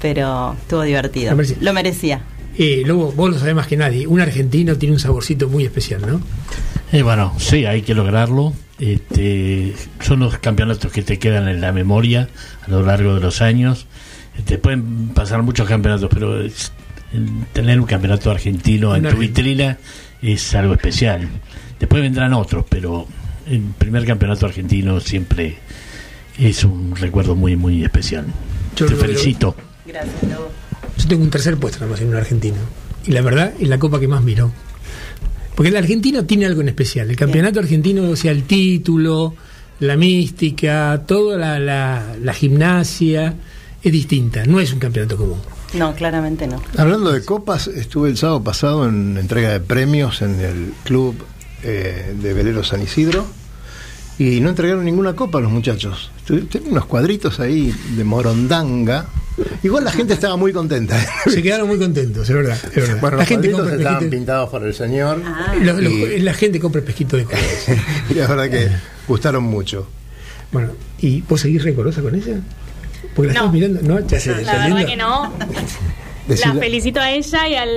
Pero 0.01 0.53
estuvo 0.59 0.81
divertido. 0.83 1.31
Lo 1.31 1.37
merecía. 1.37 1.57
Lo 1.61 1.73
merecía. 1.73 2.21
Eh, 2.57 2.83
Lobo, 2.85 3.11
vos 3.11 3.29
lo 3.31 3.39
sabés 3.39 3.55
más 3.55 3.67
que 3.67 3.77
nadie. 3.77 4.07
Un 4.07 4.21
argentino 4.21 4.77
tiene 4.77 4.93
un 4.93 4.99
saborcito 4.99 5.49
muy 5.49 5.65
especial, 5.65 6.01
¿no? 6.07 6.21
Eh, 6.91 7.01
bueno, 7.01 7.33
sí, 7.37 7.65
hay 7.65 7.81
que 7.81 7.93
lograrlo. 7.93 8.53
Este, 8.79 9.73
son 10.01 10.19
los 10.19 10.37
campeonatos 10.37 10.91
que 10.91 11.01
te 11.01 11.17
quedan 11.19 11.47
en 11.47 11.59
la 11.61 11.71
memoria 11.71 12.29
a 12.65 12.69
lo 12.69 12.81
largo 12.83 13.15
de 13.15 13.21
los 13.21 13.41
años. 13.41 13.87
Te 14.45 14.57
pueden 14.57 15.09
pasar 15.09 15.41
muchos 15.43 15.67
campeonatos, 15.67 16.09
pero 16.13 16.41
es- 16.41 16.71
tener 17.53 17.79
un 17.79 17.85
campeonato 17.85 18.29
argentino 18.31 18.93
en 18.95 19.03
tu 19.03 19.15
vitrina 19.15 19.77
es 20.21 20.53
algo 20.55 20.73
especial. 20.73 21.27
Después 21.79 22.01
vendrán 22.01 22.33
otros, 22.33 22.65
pero 22.67 23.07
el 23.49 23.61
primer 23.77 24.05
campeonato 24.05 24.45
argentino 24.45 24.99
siempre 24.99 25.57
es 26.37 26.63
un 26.63 26.95
recuerdo 26.95 27.35
muy, 27.35 27.55
muy 27.55 27.83
especial. 27.83 28.25
Yo 28.75 28.85
Te 28.87 28.95
felicito. 28.95 29.55
Gracias, 29.85 30.23
Lobo. 30.23 30.49
Yo 30.97 31.07
tengo 31.07 31.23
un 31.23 31.29
tercer 31.29 31.57
puesto 31.57 31.79
nada 31.79 31.91
más 31.91 32.01
en 32.01 32.09
un 32.09 32.15
argentino. 32.15 32.57
Y 33.05 33.11
la 33.11 33.21
verdad, 33.21 33.53
es 33.59 33.67
la 33.67 33.79
copa 33.79 33.99
que 33.99 34.07
más 34.07 34.23
miro. 34.23 34.51
Porque 35.55 35.69
el 35.69 35.77
argentino 35.77 36.25
tiene 36.25 36.45
algo 36.45 36.61
en 36.61 36.69
especial. 36.69 37.09
El 37.09 37.15
campeonato 37.15 37.59
argentino, 37.59 38.09
o 38.09 38.15
sea, 38.15 38.31
el 38.31 38.43
título, 38.43 39.35
la 39.79 39.95
mística, 39.95 41.03
toda 41.07 41.37
la, 41.37 41.59
la, 41.59 42.15
la 42.21 42.33
gimnasia, 42.33 43.35
es 43.81 43.91
distinta. 43.91 44.45
No 44.45 44.59
es 44.59 44.73
un 44.73 44.79
campeonato 44.79 45.15
común. 45.15 45.39
No, 45.73 45.93
claramente 45.93 46.47
no. 46.47 46.61
Hablando 46.77 47.11
de 47.11 47.23
copas, 47.23 47.67
estuve 47.67 48.09
el 48.09 48.17
sábado 48.17 48.43
pasado 48.43 48.87
en 48.87 49.17
entrega 49.17 49.51
de 49.51 49.59
premios 49.59 50.21
en 50.21 50.39
el 50.39 50.73
club 50.83 51.15
eh, 51.63 52.13
de 52.21 52.33
Velero 52.33 52.63
San 52.63 52.81
Isidro 52.81 53.25
y 54.17 54.39
no 54.39 54.49
entregaron 54.49 54.85
ninguna 54.85 55.13
copa 55.15 55.39
a 55.39 55.41
los 55.41 55.51
muchachos. 55.51 56.11
Tienen 56.25 56.71
unos 56.71 56.85
cuadritos 56.85 57.39
ahí 57.39 57.73
de 57.95 58.03
morondanga. 58.03 59.07
Igual 59.63 59.83
la 59.83 59.91
gente 59.91 60.13
estaba 60.13 60.37
muy 60.37 60.53
contenta. 60.53 60.97
Se 61.25 61.41
quedaron 61.43 61.67
muy 61.67 61.77
contentos, 61.77 62.29
es 62.29 62.35
verdad. 62.35 62.57
es 62.63 62.75
verdad. 62.75 62.97
Bueno, 63.01 63.17
la 63.17 63.23
los 63.23 63.27
gente 63.27 63.49
cuadritos 63.51 63.69
compra 63.71 63.75
estaban 63.91 64.09
pintados 64.09 64.49
por 64.49 64.63
el 64.63 64.73
señor. 64.73 65.21
Ah. 65.25 65.53
y- 65.57 66.19
la 66.19 66.33
gente 66.33 66.59
compra 66.59 66.81
pesquito 66.81 67.17
de 67.17 67.25
colores. 67.25 67.65
y 68.09 68.13
la 68.13 68.27
verdad 68.27 68.49
que 68.49 68.69
gustaron 69.07 69.43
mucho. 69.43 69.87
Bueno, 70.51 70.69
¿y 71.01 71.21
vos 71.21 71.41
seguís 71.41 71.63
rencorosa 71.63 72.01
con 72.01 72.15
ella? 72.15 72.39
Porque 73.13 73.27
la 73.27 73.33
No. 73.33 73.39
estamos 73.39 73.53
mirando, 73.53 73.81
¿no? 73.81 74.07
Ya 74.07 74.19
se 74.19 74.41
La 74.43 74.67
verdad 74.67 74.85
que 74.85 74.95
no. 74.95 75.33
La 76.27 76.53
felicito 76.53 76.99
a 76.99 77.11
ella 77.11 77.47
y 77.47 77.55
al, 77.55 77.69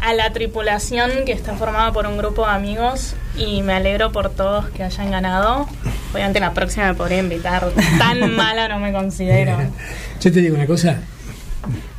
a 0.00 0.14
la 0.14 0.32
tripulación 0.32 1.10
que 1.26 1.32
está 1.32 1.54
formada 1.54 1.92
por 1.92 2.06
un 2.06 2.16
grupo 2.16 2.46
de 2.46 2.52
amigos 2.52 3.14
y 3.36 3.62
me 3.62 3.74
alegro 3.74 4.10
por 4.10 4.30
todos 4.30 4.70
que 4.70 4.82
hayan 4.82 5.10
ganado. 5.10 5.68
Obviamente 6.12 6.40
la 6.40 6.54
próxima 6.54 6.88
me 6.88 6.94
podría 6.94 7.18
invitar. 7.18 7.70
Tan 7.98 8.34
mala 8.36 8.68
no 8.68 8.78
me 8.78 8.92
considero. 8.92 9.58
Yo 10.20 10.32
te 10.32 10.40
digo 10.40 10.54
una 10.54 10.66
cosa. 10.66 11.00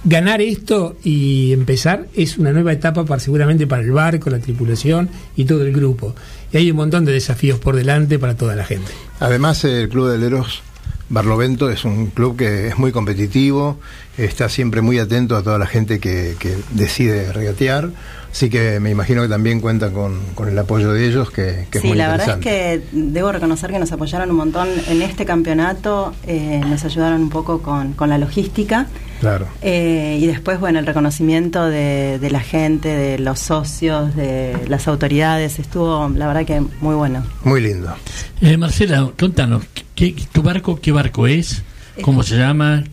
Ganar 0.04 0.42
esto 0.42 0.98
y 1.04 1.54
empezar 1.54 2.08
es 2.16 2.40
una 2.40 2.52
nueva 2.52 2.74
etapa 2.74 3.06
para 3.06 3.20
seguramente 3.20 3.68
para 3.68 3.84
el 3.84 3.92
barco, 3.92 4.32
la 4.32 4.40
tripulación 4.40 5.10
y 5.36 5.46
todo 5.46 5.64
el 5.64 5.72
grupo. 5.72 6.16
Y 6.52 6.58
hay 6.58 6.72
un 6.72 6.78
montón 6.78 7.06
de 7.06 7.12
desafíos 7.12 7.60
por 7.60 7.76
delante 7.76 8.18
para 8.18 8.36
toda 8.36 8.56
la 8.56 8.66
gente. 8.66 8.92
Además, 9.20 9.64
el 9.66 9.88
Club 9.90 10.10
de 10.10 10.18
Leros 10.18 10.64
Barlovento 11.12 11.70
es 11.70 11.84
un 11.84 12.08
club 12.08 12.38
que 12.38 12.70
es 12.70 12.78
muy 12.78 12.94
competitivo, 12.94 13.78
está 14.18 14.48
siempre 14.48 14.80
muy 14.80 14.98
atento 14.98 15.36
a 15.36 15.44
toda 15.44 15.60
la 15.60 15.68
gente 15.68 16.00
que, 16.00 16.38
decide 16.72 17.34
regatear, 17.34 17.90
así 18.32 18.50
que 18.50 18.80
me 18.80 18.90
imagino 18.90 19.22
que 19.22 19.28
también 19.28 19.60
cuenta 19.60 19.92
con, 19.92 20.20
con 20.36 20.48
el 20.48 20.58
apoyo 20.58 20.94
de 20.94 21.08
ellos, 21.08 21.32
que, 21.32 21.68
que 21.70 21.78
es 21.78 21.82
sí, 21.82 21.90
muy 21.90 21.98
la 21.98 22.10
verdad 22.10 22.38
es 22.38 22.44
que 22.44 22.82
debo 22.92 23.32
reconocer 23.32 23.72
que 23.72 23.80
nos 23.80 23.92
apoyaron 23.92 24.30
un 24.32 24.38
montón 24.38 24.68
en 24.88 25.02
este 25.02 25.26
campeonato, 25.26 26.14
eh, 26.26 26.62
nos 26.66 26.84
ayudaron 26.84 27.22
un 27.22 27.30
poco 27.30 27.62
con, 27.62 27.94
con 27.94 28.10
la 28.10 28.18
logística. 28.18 28.88
Claro. 29.20 29.48
Eh, 29.62 30.18
y 30.20 30.26
después, 30.26 30.60
bueno, 30.60 30.80
el 30.80 30.88
reconocimiento 30.88 31.66
de, 31.66 32.18
de 32.20 32.32
la 32.32 32.40
gente, 32.40 32.90
de 32.90 33.20
los 33.20 33.40
socios, 33.40 34.16
de 34.16 34.58
las 34.68 34.88
autoridades, 34.88 35.60
estuvo, 35.60 36.10
la 36.10 36.26
verdad 36.26 36.46
que 36.46 36.62
muy 36.80 36.96
bueno. 36.96 37.24
Muy 37.44 37.62
lindo. 37.62 37.94
Eh, 38.42 38.58
Marcela, 38.58 39.12
contanos, 39.20 39.64
¿qué, 39.94 40.16
¿tu 40.32 40.42
barco 40.42 40.80
qué 40.82 40.92
barco 40.92 41.28
es? 41.28 41.64
¿Cómo 42.02 42.24
se 42.24 42.38
llama? 42.38 42.84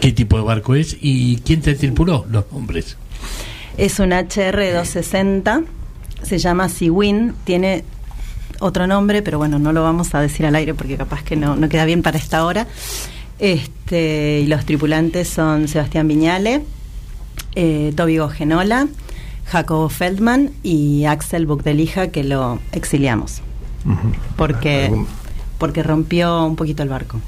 qué 0.00 0.12
tipo 0.12 0.36
de 0.36 0.42
barco 0.42 0.74
es 0.74 0.96
y 1.00 1.36
quién 1.38 1.60
te 1.60 1.74
tripuló, 1.74 2.26
los 2.30 2.50
nombres. 2.50 2.96
Es 3.76 3.98
un 3.98 4.10
HR260, 4.10 5.64
se 6.22 6.38
llama 6.38 6.68
Seawin, 6.68 7.34
tiene 7.44 7.84
otro 8.60 8.86
nombre, 8.86 9.22
pero 9.22 9.38
bueno, 9.38 9.58
no 9.58 9.72
lo 9.72 9.82
vamos 9.82 10.14
a 10.14 10.20
decir 10.20 10.46
al 10.46 10.54
aire 10.54 10.74
porque 10.74 10.96
capaz 10.96 11.22
que 11.22 11.36
no, 11.36 11.56
no 11.56 11.68
queda 11.68 11.84
bien 11.84 12.02
para 12.02 12.18
esta 12.18 12.44
hora. 12.44 12.66
Este, 13.38 14.40
y 14.40 14.46
los 14.46 14.66
tripulantes 14.66 15.28
son 15.28 15.66
Sebastián 15.66 16.06
Viñale, 16.06 16.62
eh, 17.54 17.92
Toby 17.96 18.18
Gogenola, 18.18 18.86
Jacobo 19.46 19.88
Feldman 19.88 20.50
y 20.62 21.06
Axel 21.06 21.46
Bugdelija, 21.46 22.08
que 22.08 22.22
lo 22.22 22.60
exiliamos. 22.72 23.40
Porque, 24.36 24.92
porque 25.58 25.82
rompió 25.82 26.44
un 26.44 26.54
poquito 26.54 26.82
el 26.82 26.90
barco. 26.90 27.18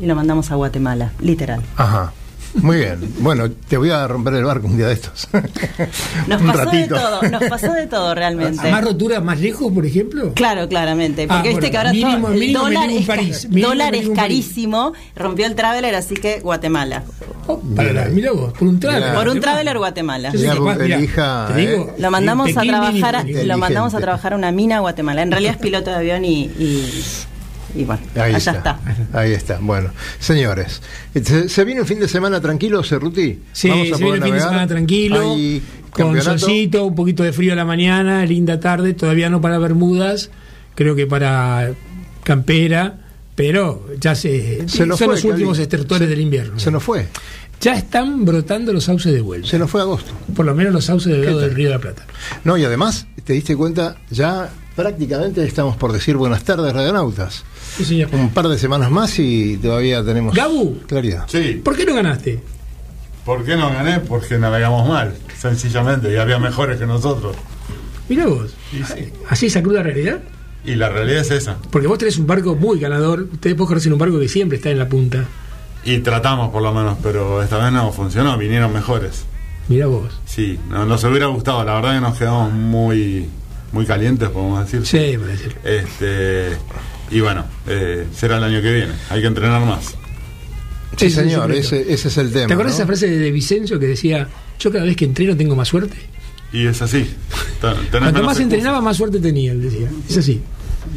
Y 0.00 0.06
lo 0.06 0.16
mandamos 0.16 0.50
a 0.50 0.56
Guatemala, 0.56 1.12
literal. 1.20 1.62
Ajá. 1.76 2.12
Muy 2.54 2.78
bien. 2.78 2.98
Bueno, 3.20 3.48
te 3.50 3.76
voy 3.76 3.90
a 3.90 4.06
romper 4.08 4.34
el 4.34 4.44
barco 4.44 4.66
un 4.66 4.76
día 4.76 4.88
de 4.88 4.94
estos. 4.94 5.28
Nos 6.26 6.40
Un 6.40 6.46
pasó 6.48 6.64
ratito. 6.64 6.94
de 6.94 7.00
todo, 7.00 7.22
nos 7.22 7.44
pasó 7.44 7.72
de 7.72 7.86
todo 7.86 8.14
realmente. 8.14 8.70
¿Más 8.70 8.84
rotura 8.84 9.20
más 9.20 9.40
lejos, 9.40 9.72
por 9.72 9.86
ejemplo? 9.86 10.32
Claro, 10.34 10.68
claramente. 10.68 11.28
Porque 11.28 11.50
Ah, 11.50 11.52
viste 11.52 11.54
bueno, 11.60 11.70
que 11.70 11.76
ahora 11.78 11.92
mínimo- 11.92 12.26
todo- 12.26 12.32
el 12.34 12.40
mínimo 12.40 12.58
dólar, 12.60 12.86
mínimo 12.88 13.00
es, 13.00 13.06
París, 13.06 13.46
dólar 13.50 13.94
es 13.94 14.00
mínimo 14.02 14.16
París. 14.16 14.44
carísimo. 14.46 14.92
Rompió 15.16 15.46
el 15.46 15.54
traveler, 15.54 15.94
así 15.94 16.14
que 16.14 16.40
Guatemala. 16.40 17.04
Oh, 17.46 17.58
para, 17.76 18.06
mira 18.06 18.32
vos, 18.32 18.52
por 18.52 18.68
un 18.68 18.80
traveler. 18.80 19.14
Por 19.14 19.28
un 19.28 19.40
traveler, 19.40 19.78
Guatemala. 19.78 20.30
Mirá, 20.32 20.54
elija, 20.96 21.48
te 21.54 21.60
digo, 21.60 21.72
eh. 21.72 21.94
Lo 21.98 22.10
mandamos 22.10 22.56
a 22.56 22.60
trabajar, 22.62 23.16
a- 23.16 23.24
lo 23.24 23.58
mandamos 23.58 23.94
a 23.94 23.98
trabajar 24.00 24.32
a 24.32 24.36
una 24.36 24.50
mina 24.52 24.76
a 24.76 24.80
Guatemala. 24.80 25.22
En 25.22 25.30
realidad 25.30 25.54
es 25.54 25.60
piloto 25.60 25.90
de 25.90 25.96
avión 25.96 26.24
y, 26.24 26.42
y, 26.44 27.04
y 27.74 27.84
bueno, 27.84 28.02
Ahí 28.14 28.34
allá 28.34 28.36
está. 28.38 28.52
está. 28.52 28.78
Ahí 29.18 29.32
está. 29.32 29.58
Bueno, 29.60 29.90
señores, 30.18 30.82
¿se, 31.14 31.48
se 31.48 31.64
viene 31.64 31.80
un 31.82 31.86
fin 31.86 32.00
de 32.00 32.08
semana 32.08 32.40
tranquilo, 32.40 32.82
Cerruti? 32.82 33.40
Sí, 33.52 33.68
Vamos 33.68 33.92
a 33.92 33.96
se 33.96 34.02
viene 34.04 34.16
el 34.18 34.22
fin 34.24 34.34
de 34.34 34.40
semana 34.40 34.66
tranquilo, 34.66 35.32
Hay 35.32 35.62
con 35.92 36.20
solcito, 36.22 36.84
un 36.84 36.94
poquito 36.94 37.22
de 37.24 37.32
frío 37.32 37.52
a 37.52 37.56
la 37.56 37.64
mañana, 37.64 38.24
linda 38.24 38.60
tarde, 38.60 38.94
todavía 38.94 39.28
no 39.30 39.40
para 39.40 39.58
Bermudas, 39.58 40.30
creo 40.74 40.94
que 40.94 41.06
para 41.06 41.72
Campera, 42.22 42.98
pero 43.34 43.86
ya 43.98 44.14
se, 44.14 44.68
Se 44.68 44.86
nos 44.86 44.98
son 44.98 45.06
fue, 45.08 45.14
los 45.16 45.24
últimos 45.24 45.52
Cali. 45.56 45.62
estertores 45.62 46.08
del 46.08 46.20
invierno. 46.20 46.58
Se 46.60 46.70
nos 46.70 46.82
fue. 46.82 47.06
Ya 47.60 47.74
están 47.74 48.24
brotando 48.24 48.72
los 48.72 48.84
sauces 48.84 49.12
de 49.12 49.20
vuelta, 49.20 49.48
Se 49.48 49.58
nos 49.58 49.70
fue 49.70 49.80
agosto. 49.82 50.12
por 50.34 50.46
lo 50.46 50.54
menos 50.54 50.72
los 50.72 50.84
sauces 50.84 51.12
del 51.12 51.20
¿Qué 51.22 51.26
lado 51.26 51.40
tal? 51.40 51.48
del 51.48 51.56
Río 51.56 51.68
de 51.68 51.74
la 51.74 51.80
Plata. 51.80 52.06
No, 52.44 52.56
y 52.56 52.64
además, 52.64 53.06
te 53.24 53.32
diste 53.34 53.54
cuenta, 53.56 53.96
ya 54.10 54.48
prácticamente 54.76 55.44
estamos 55.44 55.76
por 55.76 55.92
decir 55.92 56.16
buenas 56.16 56.42
tardes, 56.44 56.72
radionautas. 56.72 57.44
Sí, 57.76 57.84
señor. 57.84 58.08
Un 58.12 58.30
par 58.30 58.48
de 58.48 58.58
semanas 58.58 58.90
más 58.90 59.18
y 59.18 59.56
todavía 59.58 60.04
tenemos 60.04 60.34
Gabu. 60.34 60.78
claridad. 60.86 61.24
Sí. 61.28 61.60
¿Por 61.64 61.76
qué 61.76 61.84
no 61.86 61.94
ganaste? 61.94 62.40
¿Por 63.24 63.44
qué 63.44 63.56
no 63.56 63.68
gané? 63.70 64.00
Porque 64.00 64.38
navegamos 64.38 64.88
mal, 64.88 65.14
sencillamente, 65.38 66.12
y 66.12 66.16
había 66.16 66.38
mejores 66.38 66.78
que 66.78 66.86
nosotros. 66.86 67.36
Mira 68.08 68.26
vos, 68.26 68.54
sí. 68.72 69.12
así 69.28 69.46
esa 69.46 69.62
cruda 69.62 69.82
realidad. 69.82 70.18
Y 70.64 70.74
la 70.74 70.88
realidad 70.88 71.20
es 71.20 71.30
esa. 71.30 71.56
Porque 71.70 71.86
vos 71.86 71.96
tenés 71.98 72.18
un 72.18 72.26
barco 72.26 72.54
muy 72.56 72.80
ganador, 72.80 73.28
ustedes 73.32 73.56
vos 73.56 73.68
corres 73.68 73.86
en 73.86 73.92
un 73.92 73.98
barco 73.98 74.18
que 74.18 74.28
siempre 74.28 74.56
está 74.56 74.70
en 74.70 74.78
la 74.78 74.88
punta. 74.88 75.24
Y 75.84 75.98
tratamos 76.00 76.50
por 76.50 76.60
lo 76.62 76.74
menos, 76.74 76.98
pero 77.02 77.42
esta 77.42 77.56
vez 77.58 77.72
no 77.72 77.92
funcionó, 77.92 78.36
vinieron 78.36 78.72
mejores. 78.72 79.24
Mira 79.68 79.86
vos. 79.86 80.20
Sí, 80.26 80.58
no- 80.68 80.84
nos 80.84 81.04
hubiera 81.04 81.26
gustado, 81.26 81.64
la 81.64 81.74
verdad 81.74 81.94
que 81.94 82.00
nos 82.00 82.18
quedamos 82.18 82.52
muy, 82.52 83.26
muy 83.72 83.86
calientes, 83.86 84.28
podemos 84.30 84.64
decir. 84.70 84.84
Sí, 84.86 85.16
por 85.16 85.28
decir. 85.28 85.56
Este, 85.64 86.48
y 87.10 87.20
bueno, 87.20 87.44
eh, 87.66 88.06
será 88.14 88.38
el 88.38 88.44
año 88.44 88.62
que 88.62 88.72
viene, 88.72 88.92
hay 89.08 89.20
que 89.20 89.26
entrenar 89.26 89.64
más. 89.64 89.94
Sí, 90.96 91.10
señor, 91.10 91.52
ese, 91.52 91.92
ese 91.92 92.08
es 92.08 92.16
el 92.18 92.32
tema. 92.32 92.46
¿Te 92.48 92.52
acuerdas 92.54 92.74
¿no? 92.74 92.78
esa 92.78 92.86
frase 92.86 93.08
de 93.08 93.30
Vicencio 93.30 93.78
que 93.78 93.86
decía, 93.86 94.28
yo 94.58 94.72
cada 94.72 94.84
vez 94.84 94.96
que 94.96 95.04
entreno 95.04 95.36
tengo 95.36 95.54
más 95.56 95.68
suerte? 95.68 95.96
Y 96.52 96.66
es 96.66 96.82
así. 96.82 97.08
Cuanto 97.90 98.22
más 98.22 98.40
entrenaba, 98.40 98.80
más 98.80 98.96
suerte 98.96 99.20
tenía, 99.20 99.52
él 99.52 99.62
decía. 99.62 99.88
Es 100.08 100.16
así. 100.18 100.40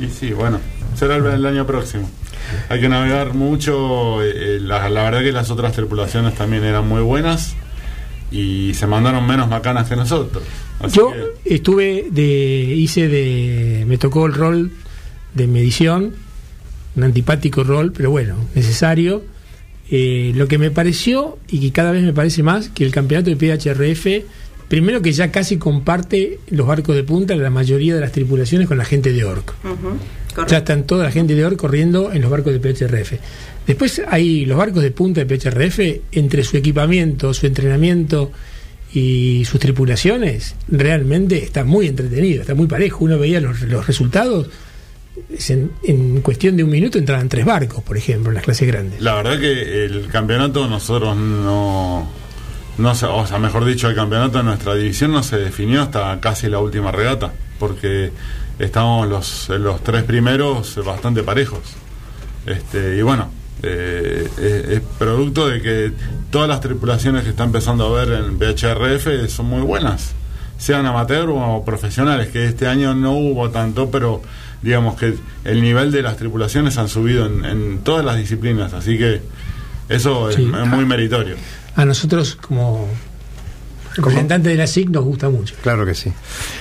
Y 0.02 0.08
sí, 0.08 0.32
bueno, 0.34 0.60
será 0.98 1.16
el, 1.18 1.26
el 1.26 1.46
año 1.46 1.66
próximo. 1.68 2.10
Hay 2.70 2.82
que 2.82 2.90
navegar 2.90 3.34
mucho. 3.34 4.22
eh, 4.24 4.60
la, 4.60 4.90
la 4.90 5.04
verdad 5.04 5.22
que 5.22 5.32
las 5.32 5.50
otras 5.52 5.74
tripulaciones 5.74 6.36
también 6.36 6.64
eran 6.64 6.88
muy 6.88 7.02
buenas 7.02 7.56
y 8.32 8.74
se 8.74 8.88
mandaron 8.88 9.26
menos 9.28 9.48
macanas 9.48 9.88
que 9.88 9.96
nosotros. 9.96 10.44
Así 10.80 10.98
Yo 10.98 11.12
que, 11.44 11.56
estuve 11.56 12.08
de, 12.10 12.24
hice 12.76 13.08
de, 13.08 13.86
me 13.88 13.98
tocó 13.98 14.26
el 14.26 14.34
rol 14.34 14.72
de 15.34 15.48
medición, 15.48 16.14
un 16.96 17.04
antipático 17.04 17.64
rol, 17.64 17.92
pero 17.92 18.12
bueno, 18.12 18.36
necesario. 18.56 19.24
Eh, 19.90 20.32
lo 20.36 20.48
que 20.48 20.58
me 20.58 20.72
pareció, 20.72 21.38
y 21.50 21.60
que 21.60 21.72
cada 21.72 21.92
vez 21.92 22.04
me 22.04 22.14
parece 22.14 22.42
más, 22.42 22.70
que 22.70 22.86
el 22.86 22.92
campeonato 22.92 23.30
de 23.30 23.36
PHRF, 23.36 24.26
primero 24.68 25.02
que 25.02 25.12
ya 25.12 25.32
casi 25.32 25.58
comparte 25.58 26.40
los 26.50 26.66
barcos 26.66 26.96
de 26.96 27.04
punta, 27.04 27.36
la 27.36 27.50
mayoría 27.50 27.94
de 27.94 28.02
las 28.02 28.12
tripulaciones 28.12 28.68
con 28.68 28.78
la 28.78 28.86
gente 28.86 29.12
de 29.12 29.24
ORC. 29.24 29.54
Ya 30.48 30.60
están 30.60 30.86
toda 30.86 31.04
la 31.04 31.12
gente 31.12 31.36
de 31.36 31.46
OR 31.46 31.58
corriendo 31.58 32.12
en 32.12 32.22
los 32.22 32.32
barcos 32.32 32.54
de 32.54 32.60
PHRF. 32.60 33.14
Después 33.68 34.02
hay 34.08 34.46
los 34.46 34.58
barcos 34.58 34.82
de 34.82 34.92
punta 34.92 35.24
de 35.24 35.38
PHRF, 35.38 35.80
entre 36.12 36.44
su 36.44 36.58
equipamiento, 36.58 37.34
su 37.34 37.46
entrenamiento 37.46 38.32
y 38.94 39.44
sus 39.46 39.60
tripulaciones, 39.60 40.56
realmente 40.68 41.44
está 41.44 41.64
muy 41.64 41.88
entretenido, 41.88 42.42
está 42.42 42.56
muy 42.56 42.68
parejo. 42.68 43.06
Uno 43.06 43.18
veía 43.18 43.40
los, 43.40 43.62
los 43.62 43.88
resultados, 43.88 44.48
es 44.48 44.52
en, 45.84 46.22
cuestión 46.22 46.58
de 46.58 46.64
un 46.64 46.70
minuto 46.70 46.98
entraban 46.98 47.30
tres 47.30 47.46
barcos, 47.46 47.84
por 47.84 47.98
ejemplo, 47.98 48.30
en 48.32 48.36
las 48.36 48.44
clases 48.44 48.68
grandes. 48.68 49.02
la 49.02 49.16
verdad 49.16 49.40
que 49.40 49.86
el 49.86 50.08
campeonato 50.08 50.68
nosotros 50.68 51.16
no. 51.16 52.10
No 52.76 52.90
o 52.92 52.96
sea, 53.28 53.38
mejor 53.38 53.66
dicho, 53.66 53.88
el 53.88 53.94
campeonato 53.94 54.40
de 54.40 54.46
nuestra 54.46 54.74
división 54.74 55.12
no 55.12 55.22
se 55.22 55.38
definió 55.38 55.84
hasta 55.84 56.20
casi 56.20 56.50
la 56.50 56.58
última 56.58 56.92
regata, 56.92 57.32
porque 57.60 58.12
estábamos 58.58 59.08
los, 59.08 59.50
los 59.50 59.84
tres 59.84 60.02
primeros 60.04 60.84
bastante 60.84 61.22
parejos. 61.22 61.62
Este, 62.48 62.98
y 62.98 63.04
bueno, 63.04 63.30
eh, 63.62 64.28
es, 64.38 64.78
es 64.78 64.82
producto 64.98 65.48
de 65.48 65.62
que 65.62 65.92
todas 66.32 66.50
las 66.50 66.62
tripulaciones 66.62 67.24
que 67.24 67.30
está 67.30 67.44
empezando 67.44 67.96
a 67.96 68.04
ver 68.04 68.26
en 68.26 68.40
BHRF 68.40 69.30
son 69.30 69.46
muy 69.46 69.62
buenas, 69.62 70.14
sean 70.58 70.86
amateur 70.88 71.30
o 71.30 71.64
profesionales, 71.64 72.30
que 72.30 72.46
este 72.46 72.68
año 72.68 72.96
no 72.96 73.12
hubo 73.12 73.52
tanto, 73.52 73.92
pero 73.92 74.22
digamos 74.64 74.98
que 74.98 75.14
el 75.44 75.62
nivel 75.62 75.92
de 75.92 76.02
las 76.02 76.18
tripulaciones 76.18 76.78
han 76.78 76.88
subido 76.90 77.26
en, 77.28 77.46
en 77.46 77.78
todas 77.80 78.04
las 78.06 78.18
disciplinas, 78.18 78.74
así 78.74 78.98
que 78.98 79.22
eso 79.90 80.30
es, 80.30 80.36
Sí. 80.38 80.44
es 80.62 80.68
muy 80.68 80.86
meritorio. 80.86 81.36
A 81.76 81.86
nosotros, 81.86 82.36
como 82.36 82.88
representantes 83.96 84.52
de 84.52 84.58
la 84.58 84.66
SIC, 84.66 84.90
nos 84.90 85.04
gusta 85.04 85.30
mucho. 85.30 85.54
Claro 85.62 85.86
que 85.86 85.94
sí. 85.94 86.12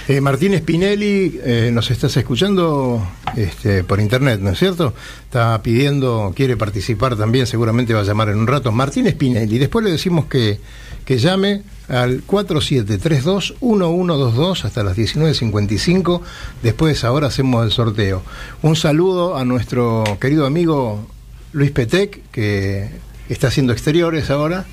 Eh, 0.09 0.21
Martín 0.21 0.56
Spinelli, 0.59 1.40
eh, 1.42 1.71
nos 1.73 1.90
estás 1.90 2.14
escuchando 2.18 3.06
este, 3.37 3.85
por 3.85 4.00
internet, 4.00 4.40
¿no 4.40 4.50
es 4.50 4.59
cierto? 4.59 4.94
Está 5.25 5.62
pidiendo, 5.62 6.32
quiere 6.37 6.56
participar 6.59 7.16
también, 7.16 7.47
seguramente 7.47 7.94
va 7.94 8.00
a 8.00 8.04
llamar 8.04 8.28
en 8.28 8.37
un 8.38 8.47
rato. 8.47 8.71
Martín 8.73 9.09
Spinelli, 9.09 9.56
después 9.59 9.82
le 9.85 9.90
decimos 9.92 10.26
que, 10.26 10.61
que 11.04 11.18
llame 11.18 11.62
al 11.88 12.26
4732-1122 12.26 14.64
hasta 14.64 14.82
las 14.82 14.97
19.55. 14.97 16.23
Después, 16.62 17.04
ahora 17.04 17.28
hacemos 17.28 17.64
el 17.64 17.71
sorteo. 17.71 18.23
Un 18.62 18.75
saludo 18.76 19.37
a 19.37 19.44
nuestro 19.44 20.04
querido 20.21 20.47
amigo 20.47 21.06
Luis 21.52 21.71
Petec, 21.71 22.23
que 22.30 22.88
está 23.28 23.49
haciendo 23.49 23.73
exteriores 23.73 24.30
ahora. 24.30 24.64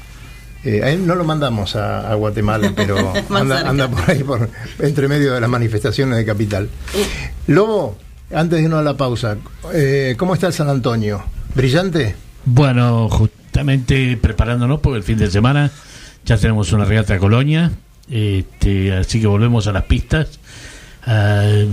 Eh, 0.64 0.82
a 0.84 0.92
él 0.92 1.08
no 1.08 1.16
lo 1.16 1.24
mandamos 1.24 1.76
a, 1.76 2.12
a 2.12 2.16
Guatemala, 2.16 2.74
pero 2.76 3.14
anda, 3.30 3.90
por 3.90 4.10
ahí, 4.10 4.24
por, 4.24 4.50
entre 4.80 5.08
medio 5.08 5.34
de 5.34 5.42
las 5.42 5.50
manifestaciones 5.50 6.18
de 6.18 6.26
Capital. 6.26 6.70
Lobo, 7.48 7.98
antes 8.34 8.60
de 8.60 8.64
irnos 8.64 8.80
a 8.80 8.84
la 8.84 8.98
pausa, 8.98 9.38
eh, 9.74 10.16
¿cómo 10.18 10.34
está 10.34 10.48
el 10.48 10.54
San 10.54 10.70
Antonio? 10.70 11.24
¿Brillante? 11.56 12.16
Bueno, 12.46 13.10
justamente 13.10 14.18
preparándonos 14.22 14.80
porque 14.80 14.98
el 14.98 15.04
fin 15.04 15.18
de 15.18 15.32
semana 15.32 15.72
ya 16.30 16.38
tenemos 16.38 16.72
una 16.74 16.86
regata 16.86 17.16
a 17.16 17.18
Colonia, 17.18 17.72
este, 18.08 18.94
así 18.94 19.20
que 19.20 19.26
volvemos 19.26 19.66
a 19.66 19.72
las 19.72 19.86
pistas. 19.86 20.40
Ah, 21.04 21.64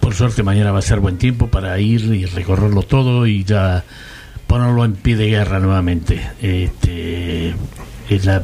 por 0.00 0.12
suerte 0.14 0.42
mañana 0.42 0.72
va 0.72 0.80
a 0.80 0.82
ser 0.82 0.98
buen 0.98 1.18
tiempo 1.18 1.46
para 1.46 1.78
ir 1.78 2.02
y 2.12 2.24
recorrerlo 2.24 2.82
todo 2.82 3.28
y 3.28 3.44
ya 3.44 3.84
ponerlo 4.48 4.84
en 4.84 4.94
pie 4.94 5.14
de 5.14 5.28
guerra 5.28 5.60
nuevamente. 5.60 6.20
Este, 6.42 7.54
es 8.10 8.24
la 8.24 8.42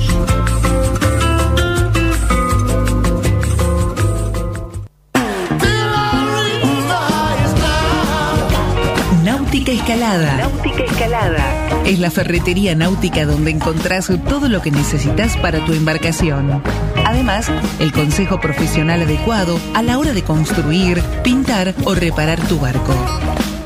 Náutica 9.24 9.72
Escalada. 9.72 10.36
Náutica 10.36 10.84
Escalada. 10.84 11.82
Es 11.84 11.98
la 11.98 12.10
ferretería 12.10 12.74
náutica 12.74 13.26
donde 13.26 13.50
encontrás 13.50 14.10
todo 14.28 14.48
lo 14.48 14.62
que 14.62 14.70
necesitas 14.70 15.36
para 15.36 15.64
tu 15.64 15.72
embarcación. 15.72 16.62
Además, 17.04 17.50
el 17.78 17.92
consejo 17.92 18.40
profesional 18.40 19.02
adecuado 19.02 19.58
a 19.74 19.82
la 19.82 19.98
hora 19.98 20.12
de 20.12 20.22
construir, 20.22 21.02
pintar 21.24 21.74
o 21.84 21.94
reparar 21.94 22.40
tu 22.46 22.58
barco. 22.58 22.94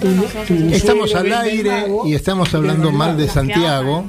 Tu- 0.00 0.72
Estamos 0.72 1.14
al 1.14 1.32
aire 1.32 1.86
y 2.06 2.14
estamos 2.14 2.52
hablando 2.54 2.90
mal 2.92 3.16
de. 3.16 3.28
Santiago, 3.28 4.04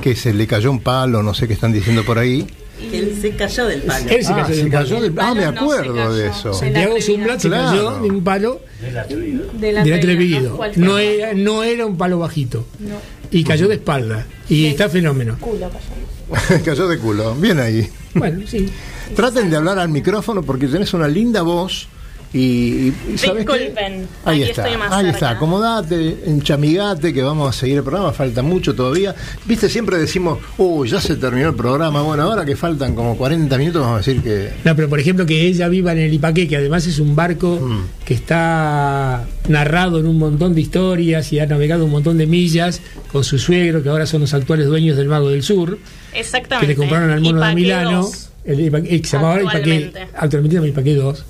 que 0.00 0.14
se 0.16 0.32
le 0.32 0.46
cayó 0.46 0.70
un 0.70 0.80
palo, 0.80 1.22
no 1.22 1.34
sé 1.34 1.46
qué 1.46 1.54
están 1.54 1.72
diciendo 1.72 2.04
por 2.04 2.18
ahí. 2.18 2.46
Él 2.92 3.16
se 3.20 3.30
cayó 3.30 3.66
del 3.66 3.82
palo. 3.82 4.10
Él 4.10 4.24
se 4.24 4.32
Ah, 4.32 4.46
se 4.46 4.68
cayó 4.68 4.96
palo. 5.14 5.14
Ah, 5.20 5.34
me 5.34 5.42
no 5.42 5.60
acuerdo 5.60 6.14
de 6.14 6.28
eso. 6.28 6.52
Santiago 6.52 6.96
Zumblat 7.00 7.38
se 7.40 7.48
Claro. 7.48 7.70
cayó 7.70 8.00
de 8.02 8.10
un 8.10 8.24
palo 8.24 8.60
Del 8.80 9.78
atrevido, 9.92 10.60
No 10.76 10.98
era, 10.98 11.32
no 11.34 11.62
era 11.62 11.86
un 11.86 11.96
palo 11.96 12.18
bajito. 12.18 12.66
No. 12.80 12.96
Y 13.30 13.44
cayó 13.44 13.68
de 13.68 13.76
espalda. 13.76 14.26
Y 14.48 14.66
está 14.66 14.88
fenómeno. 14.88 15.36
culo 15.40 15.70
cayó. 16.48 16.64
cayó 16.64 16.88
de 16.88 16.98
culo. 16.98 17.34
Bien 17.36 17.58
ahí. 17.60 17.88
Bueno, 18.14 18.44
sí. 18.46 18.66
Traten 19.14 19.50
de 19.50 19.56
hablar 19.56 19.78
al 19.78 19.88
micrófono 19.88 20.42
porque 20.42 20.66
tenés 20.66 20.92
una 20.94 21.06
linda 21.08 21.42
voz 21.42 21.88
y, 22.34 22.88
y 22.88 22.94
¿sabes 23.16 23.46
qué? 23.46 23.52
Disculpen, 23.58 24.08
Ahí 24.24 24.42
aquí 24.42 24.50
está, 24.50 24.64
estoy 24.66 24.78
más 24.78 24.92
ahí 24.92 25.02
cerca. 25.04 25.10
está, 25.16 25.30
acomodate, 25.30 26.16
enchamigate 26.26 27.12
que 27.14 27.22
vamos 27.22 27.48
a 27.48 27.58
seguir 27.58 27.76
el 27.78 27.84
programa, 27.84 28.12
falta 28.12 28.42
mucho 28.42 28.74
todavía. 28.74 29.14
Viste, 29.46 29.68
siempre 29.68 29.98
decimos, 29.98 30.40
uy, 30.58 30.88
ya 30.88 31.00
se 31.00 31.14
terminó 31.16 31.50
el 31.50 31.54
programa, 31.54 32.02
bueno, 32.02 32.24
ahora 32.24 32.44
que 32.44 32.56
faltan 32.56 32.94
como 32.96 33.16
40 33.16 33.56
minutos 33.56 33.82
vamos 33.82 33.94
a 33.94 33.98
decir 33.98 34.20
que... 34.20 34.50
No, 34.64 34.74
pero 34.74 34.88
por 34.88 34.98
ejemplo 34.98 35.24
que 35.24 35.46
ella 35.46 35.68
viva 35.68 35.92
en 35.92 35.98
el 36.00 36.12
Ipaqué, 36.12 36.48
que 36.48 36.56
además 36.56 36.86
es 36.86 36.98
un 36.98 37.14
barco 37.14 37.54
Mm. 37.60 37.84
que 38.04 38.14
está 38.14 39.24
narrado 39.48 39.98
en 40.00 40.06
un 40.06 40.18
montón 40.18 40.54
de 40.54 40.60
historias 40.60 41.32
y 41.32 41.38
ha 41.38 41.46
navegado 41.46 41.84
un 41.84 41.90
montón 41.92 42.18
de 42.18 42.26
millas 42.26 42.80
con 43.12 43.22
su 43.22 43.38
suegro, 43.38 43.82
que 43.82 43.88
ahora 43.90 44.06
son 44.06 44.22
los 44.22 44.34
actuales 44.34 44.66
dueños 44.66 44.96
del 44.96 45.06
Mago 45.08 45.28
del 45.30 45.42
Sur, 45.42 45.78
Exactamente. 46.12 46.66
que 46.66 46.72
le 46.72 46.76
compraron 46.76 47.10
al 47.10 47.20
mono 47.20 47.40
de 47.46 47.54
Milano, 47.54 48.02
2. 48.02 48.28
el, 48.46 48.58
Ipaqué- 48.72 49.00
que 49.02 49.06
se 49.08 49.16
llamaba 49.16 49.40
Ipaqué, 49.40 49.56
Actualmente. 49.58 50.06
actualmente 50.16 50.54
se 50.56 50.60
llama 50.60 50.68
Ipaqué 50.68 50.94
2. 50.94 51.24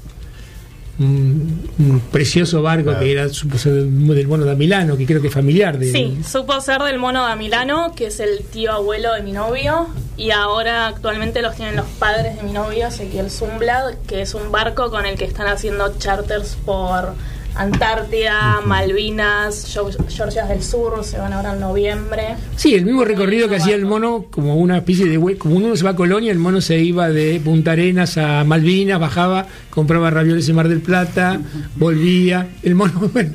Un, 0.99 1.69
un 1.79 2.01
precioso 2.13 2.63
barco 2.63 2.85
Claro. 2.91 3.01
que 3.01 3.13
era 3.13 3.29
supo 3.29 3.59
ser 3.59 3.73
del, 3.73 4.07
del 4.15 4.29
mono 4.29 4.45
de 4.45 4.55
Milano, 4.55 4.97
que 4.97 5.07
creo 5.07 5.21
que 5.21 5.27
es 5.29 5.35
familiar 5.35 5.77
de 5.79 5.91
Sí, 5.91 6.19
supo 6.25 6.61
ser 6.61 6.81
del 6.83 6.99
mono 6.99 7.27
de 7.29 7.35
Milano, 7.37 7.95
que 7.97 8.07
es 8.07 8.21
el 8.21 8.45
tío 8.45 8.71
abuelo 8.73 9.13
de 9.15 9.23
mi 9.23 9.33
novio, 9.33 9.89
y 10.17 10.31
ahora 10.31 10.87
actualmente 10.87 11.43
los 11.43 11.57
tienen 11.57 11.75
los 11.77 11.87
padres 11.99 12.37
de 12.37 12.43
mi 12.45 12.53
novio, 12.53 12.87
Ezequiel 12.87 13.31
Zumblad, 13.31 13.95
que 14.07 14.23
es 14.23 14.35
un 14.35 14.53
barco 14.53 14.91
con 14.91 15.05
el 15.05 15.17
que 15.19 15.25
están 15.25 15.49
haciendo 15.49 15.93
charters 15.99 16.57
por 16.65 17.15
Antártida, 17.57 18.61
Malvinas, 18.65 19.67
Geor- 19.75 19.97
Georgias 20.09 20.49
del 20.49 20.63
Sur, 20.63 21.05
se 21.05 21.19
van 21.19 21.33
ahora 21.33 21.53
en 21.55 21.61
noviembre. 21.61 22.37
Sí, 22.57 22.75
el 22.75 22.85
mismo 22.85 23.05
recorrido 23.05 23.49
que 23.49 23.57
hacía 23.57 23.75
el 23.75 23.85
mono, 23.87 24.27
como 24.31 24.57
una 24.57 24.79
especie 24.79 25.07
de 25.07 25.19
hue- 25.19 25.39
como 25.39 25.57
uno 25.57 25.77
se 25.77 25.85
va 25.85 25.91
a 25.91 25.97
Colonia, 25.97 26.33
el 26.33 26.39
mono 26.39 26.61
se 26.61 26.79
iba 26.81 27.09
de 27.11 27.41
Punta 27.45 27.73
Arenas 27.73 28.17
a 28.19 28.45
Malvinas, 28.45 28.99
bajaba, 29.01 29.47
compraba 29.71 30.11
ravioles 30.11 30.49
en 30.49 30.57
Mar 30.57 30.69
del 30.69 30.81
Plata, 30.81 31.41
volvía. 31.77 32.49
El 32.63 32.75
mono, 32.75 32.93
bueno, 33.13 33.31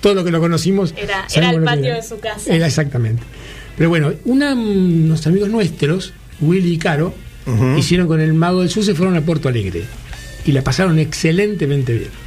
todo 0.00 0.14
lo 0.14 0.24
que 0.24 0.30
lo 0.30 0.40
conocimos. 0.40 0.94
Era, 0.96 1.26
el 1.50 1.62
patio 1.64 1.86
era. 1.86 1.96
de 1.96 2.02
su 2.02 2.18
casa. 2.18 2.54
Era 2.54 2.66
exactamente. 2.66 3.22
Pero 3.76 3.88
bueno, 3.88 4.12
una, 4.24 4.54
unos 4.54 5.26
amigos 5.26 5.48
nuestros, 5.48 6.12
Willy 6.40 6.74
y 6.74 6.78
Caro, 6.78 7.14
hicieron 7.76 8.06
con 8.06 8.20
el 8.20 8.32
Mago 8.34 8.60
del 8.60 8.70
Sur, 8.70 8.84
se 8.84 8.94
fueron 8.94 9.16
a 9.16 9.20
Puerto 9.20 9.48
Alegre 9.48 9.82
y 10.46 10.52
la 10.52 10.62
pasaron 10.62 10.98
excelentemente 10.98 11.92
bien. 11.92 12.23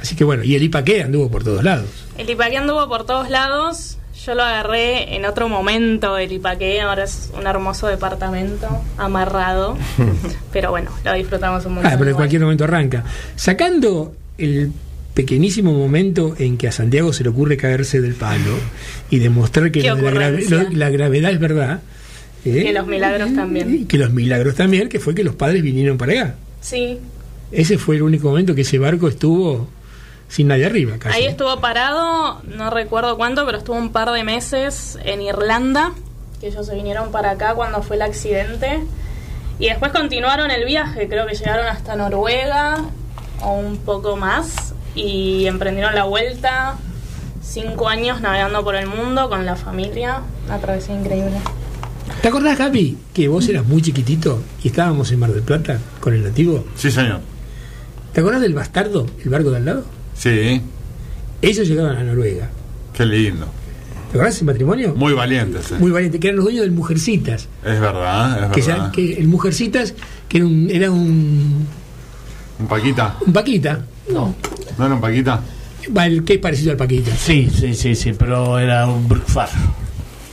Así 0.00 0.14
que 0.16 0.24
bueno, 0.24 0.44
y 0.44 0.54
el 0.54 0.62
Ipaqué 0.62 1.02
anduvo 1.02 1.30
por 1.30 1.44
todos 1.44 1.62
lados. 1.64 1.88
El 2.16 2.28
Ipaqué 2.30 2.56
anduvo 2.58 2.88
por 2.88 3.04
todos 3.04 3.30
lados. 3.30 3.98
Yo 4.24 4.34
lo 4.34 4.42
agarré 4.42 5.14
en 5.16 5.24
otro 5.24 5.48
momento 5.48 6.14
del 6.16 6.32
Ipaqué. 6.32 6.80
Ahora 6.80 7.04
es 7.04 7.30
un 7.38 7.46
hermoso 7.46 7.86
departamento 7.86 8.66
amarrado. 8.96 9.76
pero 10.52 10.70
bueno, 10.70 10.90
lo 11.04 11.14
disfrutamos 11.14 11.64
un 11.66 11.74
montón. 11.74 11.92
Ah, 11.92 11.96
pero 11.98 12.10
en 12.10 12.16
cualquier 12.16 12.42
momento 12.42 12.64
arranca. 12.64 13.04
Sacando 13.36 14.14
el 14.38 14.72
pequeñísimo 15.14 15.72
momento 15.72 16.34
en 16.38 16.56
que 16.58 16.68
a 16.68 16.72
Santiago 16.72 17.12
se 17.12 17.24
le 17.24 17.30
ocurre 17.30 17.56
caerse 17.56 18.00
del 18.00 18.14
palo 18.14 18.56
y 19.10 19.18
demostrar 19.18 19.70
que 19.72 19.82
la, 19.82 19.94
grave- 19.94 20.08
ocurrencia. 20.10 20.56
lo- 20.64 20.70
la 20.76 20.90
gravedad 20.90 21.30
es 21.32 21.40
verdad. 21.40 21.80
¿eh? 22.44 22.62
Que 22.64 22.72
los 22.72 22.86
milagros 22.86 23.34
también. 23.34 23.74
Y 23.74 23.84
que 23.86 23.98
los 23.98 24.12
milagros 24.12 24.54
también, 24.54 24.88
que 24.88 25.00
fue 25.00 25.14
que 25.14 25.24
los 25.24 25.34
padres 25.34 25.62
vinieron 25.62 25.96
para 25.98 26.12
acá. 26.12 26.34
Sí, 26.60 26.98
Ese 27.50 27.78
fue 27.78 27.96
el 27.96 28.02
único 28.02 28.28
momento 28.28 28.54
que 28.54 28.60
ese 28.62 28.78
barco 28.78 29.08
estuvo 29.08 29.68
sin 30.28 30.48
nadie 30.48 30.66
arriba, 30.66 30.96
casi. 30.98 31.16
ahí 31.16 31.26
estuvo 31.26 31.60
parado, 31.60 32.40
no 32.44 32.70
recuerdo 32.70 33.16
cuánto, 33.16 33.44
pero 33.46 33.58
estuvo 33.58 33.76
un 33.76 33.90
par 33.90 34.10
de 34.12 34.24
meses 34.24 34.98
en 35.04 35.22
Irlanda, 35.22 35.92
que 36.40 36.48
ellos 36.48 36.66
se 36.66 36.74
vinieron 36.74 37.10
para 37.10 37.30
acá 37.32 37.54
cuando 37.54 37.82
fue 37.82 37.96
el 37.96 38.02
accidente. 38.02 38.80
Y 39.58 39.68
después 39.68 39.90
continuaron 39.90 40.50
el 40.52 40.64
viaje, 40.64 41.08
creo 41.08 41.26
que 41.26 41.34
llegaron 41.34 41.66
hasta 41.66 41.96
Noruega 41.96 42.84
o 43.42 43.54
un 43.54 43.78
poco 43.78 44.16
más 44.16 44.74
y 44.94 45.46
emprendieron 45.46 45.94
la 45.94 46.04
vuelta. 46.04 46.76
cinco 47.42 47.88
años 47.88 48.20
navegando 48.20 48.62
por 48.62 48.76
el 48.76 48.86
mundo 48.86 49.28
con 49.28 49.46
la 49.46 49.56
familia. 49.56 50.20
Una 50.46 50.58
travesía 50.58 50.94
increíble. 50.94 51.38
¿Te 52.22 52.28
acordás, 52.28 52.58
Gaby, 52.58 52.98
que 53.14 53.28
vos 53.28 53.48
eras 53.48 53.64
muy 53.64 53.80
chiquitito 53.80 54.42
y 54.62 54.68
estábamos 54.68 55.10
en 55.12 55.18
Mar 55.18 55.32
del 55.32 55.42
Plata 55.42 55.78
con 56.00 56.14
el 56.14 56.22
nativo? 56.22 56.64
Sí, 56.76 56.90
señor. 56.90 57.20
¿Te 58.12 58.20
acordás 58.20 58.40
del 58.40 58.54
Bastardo, 58.54 59.06
el 59.24 59.30
barco 59.30 59.50
de 59.50 59.56
al 59.56 59.64
lado? 59.64 59.84
Sí, 60.18 60.60
Ellos 61.40 61.68
llegaban 61.68 61.96
a 61.96 62.02
Noruega. 62.02 62.50
qué 62.92 63.06
lindo. 63.06 63.46
¿Te 64.10 64.16
acordás 64.16 64.36
ese 64.36 64.44
matrimonio? 64.44 64.94
Muy 64.96 65.12
valientes. 65.12 65.70
eh. 65.70 65.76
Muy 65.78 65.90
valiente, 65.90 66.18
que 66.18 66.28
eran 66.28 66.36
los 66.36 66.44
dueños 66.46 66.62
del 66.62 66.72
Mujercitas. 66.72 67.46
Es 67.64 67.78
verdad, 67.80 68.44
es 68.46 68.50
Que, 68.52 68.60
ya- 68.62 68.74
verdad. 68.74 68.90
que 68.90 69.12
el 69.14 69.28
Mujercitas, 69.28 69.94
que 70.28 70.38
era 70.38 70.46
un, 70.46 70.68
era 70.70 70.90
un, 70.90 71.66
¿Un 72.58 72.66
Paquita? 72.66 73.16
un 73.24 73.32
Paquita. 73.32 73.84
No, 74.12 74.34
¿No 74.78 74.86
era 74.86 74.94
un 74.94 75.00
Paquita? 75.00 75.40
va, 75.96 76.06
el 76.06 76.24
que 76.24 76.34
es 76.34 76.38
parecido 76.40 76.72
al 76.72 76.76
Paquita. 76.78 77.14
Sí, 77.16 77.48
sí, 77.54 77.74
sí, 77.74 77.94
sí, 77.94 78.12
pero 78.18 78.58
era 78.58 78.86
un 78.88 79.06
Brookfar. 79.06 79.48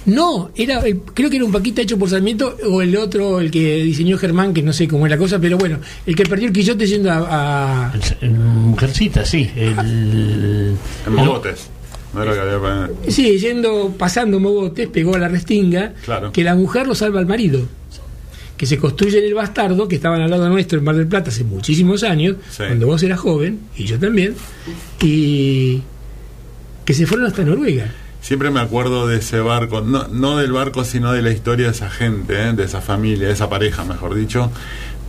No, 0.05 0.51
era, 0.55 0.79
el- 0.81 0.99
creo 1.01 1.29
que 1.29 1.37
era 1.37 1.45
un 1.45 1.51
Paquita 1.51 1.81
hecho 1.81 1.97
por 1.97 2.09
Sarmiento 2.09 2.55
o 2.69 2.81
el 2.81 2.95
otro, 2.95 3.39
el 3.39 3.49
que 3.49 3.77
diseñó 3.83 4.17
Germán, 4.17 4.53
que 4.53 4.61
no 4.61 4.71
sé 4.71 4.87
cómo 4.87 5.05
es 5.07 5.09
la 5.11 5.17
cosa, 5.17 5.39
pero 5.39 5.57
bueno, 5.57 5.79
el 6.05 6.15
que 6.15 6.23
perdió 6.25 6.47
el 6.47 6.53
Quillote 6.53 6.85
yendo 6.85 7.11
a. 7.11 7.87
a- 7.87 7.93
El, 8.21 8.29
el 8.29 8.31
Mujercita, 8.39 9.25
sí. 9.25 9.49
El, 9.55 10.75
En 11.07 11.13
Mogotes. 11.13 11.69
No 12.13 12.23
era 12.23 12.33
que 12.33 12.39
había 12.39 12.89
sí, 13.09 13.37
yendo, 13.39 13.93
pasando 13.97 14.39
mogotes, 14.39 14.87
pegó 14.87 15.15
a 15.15 15.19
la 15.19 15.27
restinga, 15.27 15.93
Claro. 16.05 16.31
que 16.31 16.45
la 16.45 16.55
mujer 16.55 16.87
lo 16.87 16.95
salva 16.95 17.19
al 17.19 17.25
marido. 17.25 17.67
Que 18.55 18.65
se 18.65 18.77
construye 18.77 19.17
en 19.19 19.25
el 19.25 19.33
bastardo, 19.33 19.85
que 19.89 19.95
estaban 19.95 20.21
al 20.21 20.29
lado 20.29 20.47
nuestro 20.47 20.77
en 20.79 20.85
Mar 20.85 20.95
del 20.95 21.07
Plata 21.07 21.29
hace 21.29 21.43
muchísimos 21.43 22.03
años, 22.03 22.37
Sí. 22.51 22.63
cuando 22.67 22.87
vos 22.87 23.03
eras 23.03 23.19
joven, 23.19 23.59
y 23.75 23.83
yo 23.83 23.99
también, 23.99 24.33
y 25.01 25.81
que 26.85 26.93
se 26.93 27.05
fueron 27.05 27.27
hasta 27.27 27.43
Noruega. 27.43 27.91
Siempre 28.25 28.49
me 28.49 28.59
acuerdo 28.59 29.05
de 29.05 29.17
ese 29.17 29.39
barco, 29.39 29.81
no, 29.81 30.07
no 30.07 30.37
del 30.37 30.51
barco, 30.51 30.83
sino 30.83 31.11
de 31.11 31.21
la 31.21 31.29
historia 31.29 31.67
de 31.67 31.73
esa 31.73 31.91
gente, 31.91 32.33
¿eh? 32.33 32.53
de 32.53 32.63
esa 32.63 32.81
familia, 32.81 33.27
de 33.27 33.33
esa 33.33 33.51
pareja, 33.51 33.83
mejor 33.83 34.15
dicho, 34.15 34.51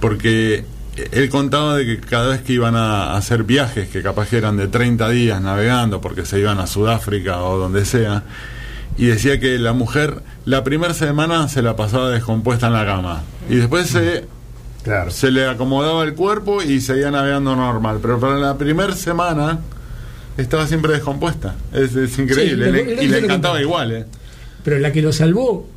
porque 0.00 0.66
él 1.12 1.30
contaba 1.30 1.78
de 1.78 1.86
que 1.86 2.00
cada 2.00 2.28
vez 2.28 2.42
que 2.42 2.52
iban 2.52 2.76
a 2.76 3.16
hacer 3.16 3.44
viajes, 3.44 3.88
que 3.88 4.02
capaz 4.02 4.28
que 4.28 4.36
eran 4.36 4.58
de 4.58 4.68
30 4.68 5.08
días 5.08 5.40
navegando, 5.40 6.02
porque 6.02 6.26
se 6.26 6.40
iban 6.40 6.58
a 6.58 6.66
Sudáfrica 6.66 7.40
o 7.40 7.56
donde 7.56 7.86
sea, 7.86 8.24
y 8.98 9.06
decía 9.06 9.40
que 9.40 9.58
la 9.58 9.72
mujer 9.72 10.22
la 10.44 10.62
primera 10.62 10.92
semana 10.92 11.48
se 11.48 11.62
la 11.62 11.74
pasaba 11.74 12.10
descompuesta 12.10 12.66
en 12.66 12.74
la 12.74 12.84
cama, 12.84 13.22
y 13.48 13.54
después 13.54 13.86
se, 13.86 14.26
Claro. 14.82 15.10
se 15.10 15.30
le 15.30 15.48
acomodaba 15.48 16.04
el 16.04 16.12
cuerpo 16.12 16.60
y 16.60 16.82
seguía 16.82 17.10
navegando 17.10 17.56
normal, 17.56 17.98
pero 18.02 18.20
para 18.20 18.36
la 18.36 18.58
primera 18.58 18.94
semana 18.94 19.60
estaba 20.36 20.66
siempre 20.66 20.92
descompuesta. 20.92 21.56
Es, 21.72 21.94
es 21.96 22.18
increíble, 22.18 22.66
Sí, 22.66 22.72
le- 22.96 23.04
y 23.04 23.08
le 23.08 23.18
encantaba 23.18 23.60
igual, 23.60 23.92
¿eh? 23.92 24.04
Pero 24.64 24.78
la 24.78 24.92
que 24.92 25.02
lo 25.02 25.12
salvó 25.12 25.68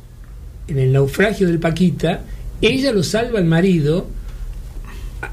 en 0.68 0.78
el 0.78 0.92
naufragio 0.92 1.46
del 1.46 1.58
Paquita, 1.58 2.20
ella 2.60 2.92
lo 2.92 3.02
salva 3.02 3.38
al 3.38 3.44
marido 3.44 4.06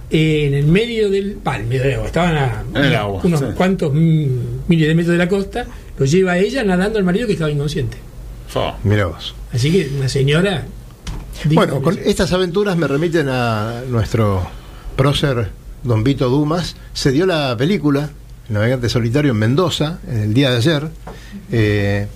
eh, 0.09 0.45
en 0.47 0.53
el 0.53 0.65
medio 0.67 1.09
del 1.09 1.33
pa, 1.33 1.55
en 1.55 1.61
el 1.63 1.67
medio 1.67 1.83
del 1.83 1.93
agua, 1.95 2.05
estaban 2.07 2.35
a 2.37 2.63
En 2.75 2.85
el 2.85 2.95
agua, 2.95 3.21
unos 3.23 3.39
sí. 3.39 3.45
cuantos 3.55 3.93
miles 3.93 4.87
de 4.87 4.95
metros 4.95 5.13
de 5.13 5.17
la 5.17 5.27
costa, 5.29 5.65
lo 5.97 6.05
lleva 6.05 6.33
a 6.33 6.37
ella 6.37 6.63
nadando 6.63 6.99
al 6.99 7.05
marido 7.05 7.25
que 7.27 7.33
estaba 7.33 7.49
inconsciente. 7.51 7.97
Fa. 8.47 8.77
Mira 8.83 9.05
vos. 9.07 9.33
Así 9.51 9.71
que 9.71 9.89
una 9.97 10.07
señora. 10.09 10.65
Bueno, 11.45 11.81
con 11.81 11.97
estas 12.03 12.31
aventuras 12.33 12.77
me 12.77 12.87
remiten 12.87 13.27
a 13.29 13.81
nuestro 13.89 14.47
prócer 14.95 15.49
Don 15.83 16.03
Vito 16.03 16.29
Dumas. 16.29 16.75
Se 16.93 17.11
dio 17.11 17.25
la 17.25 17.55
película 17.57 18.09
Navegante 18.49 18.87
Solitario 18.89 19.31
en 19.31 19.37
Mendoza 19.37 19.99
en 20.07 20.19
el 20.19 20.33
día 20.33 20.51
de 20.51 20.57
ayer. 20.57 20.87
Eh, 21.51 22.07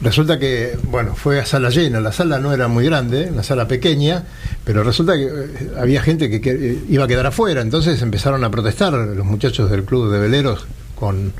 resulta 0.00 0.38
que, 0.38 0.76
bueno, 0.84 1.14
fue 1.14 1.38
a 1.38 1.46
sala 1.46 1.70
llena. 1.70 2.00
La 2.00 2.12
sala 2.12 2.38
no 2.38 2.52
era 2.52 2.68
muy 2.68 2.84
grande, 2.84 3.28
una 3.30 3.42
sala 3.42 3.68
pequeña, 3.68 4.24
pero 4.64 4.82
resulta 4.82 5.14
que 5.16 5.26
eh, 5.26 5.70
había 5.78 6.02
gente 6.02 6.28
que, 6.28 6.50
eh, 6.50 6.78
iba 6.88 7.04
a 7.04 7.08
quedar 7.08 7.26
afuera. 7.26 7.60
Entonces 7.60 8.02
empezaron 8.02 8.42
a 8.42 8.50
protestar 8.50 8.92
los 8.92 9.24
muchachos 9.24 9.70
del 9.70 9.84
club 9.84 10.10
de 10.10 10.18
veleros 10.18 10.66
con, 10.96 11.32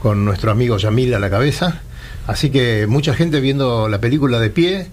con 0.00 0.24
nuestro 0.24 0.52
amigo 0.52 0.76
Yamil 0.76 1.14
a 1.14 1.18
la 1.18 1.30
cabeza. 1.30 1.80
Así 2.26 2.50
que 2.50 2.86
mucha 2.86 3.14
gente 3.14 3.40
viendo 3.40 3.88
la 3.88 4.00
película 4.00 4.38
de 4.38 4.50
pie 4.50 4.86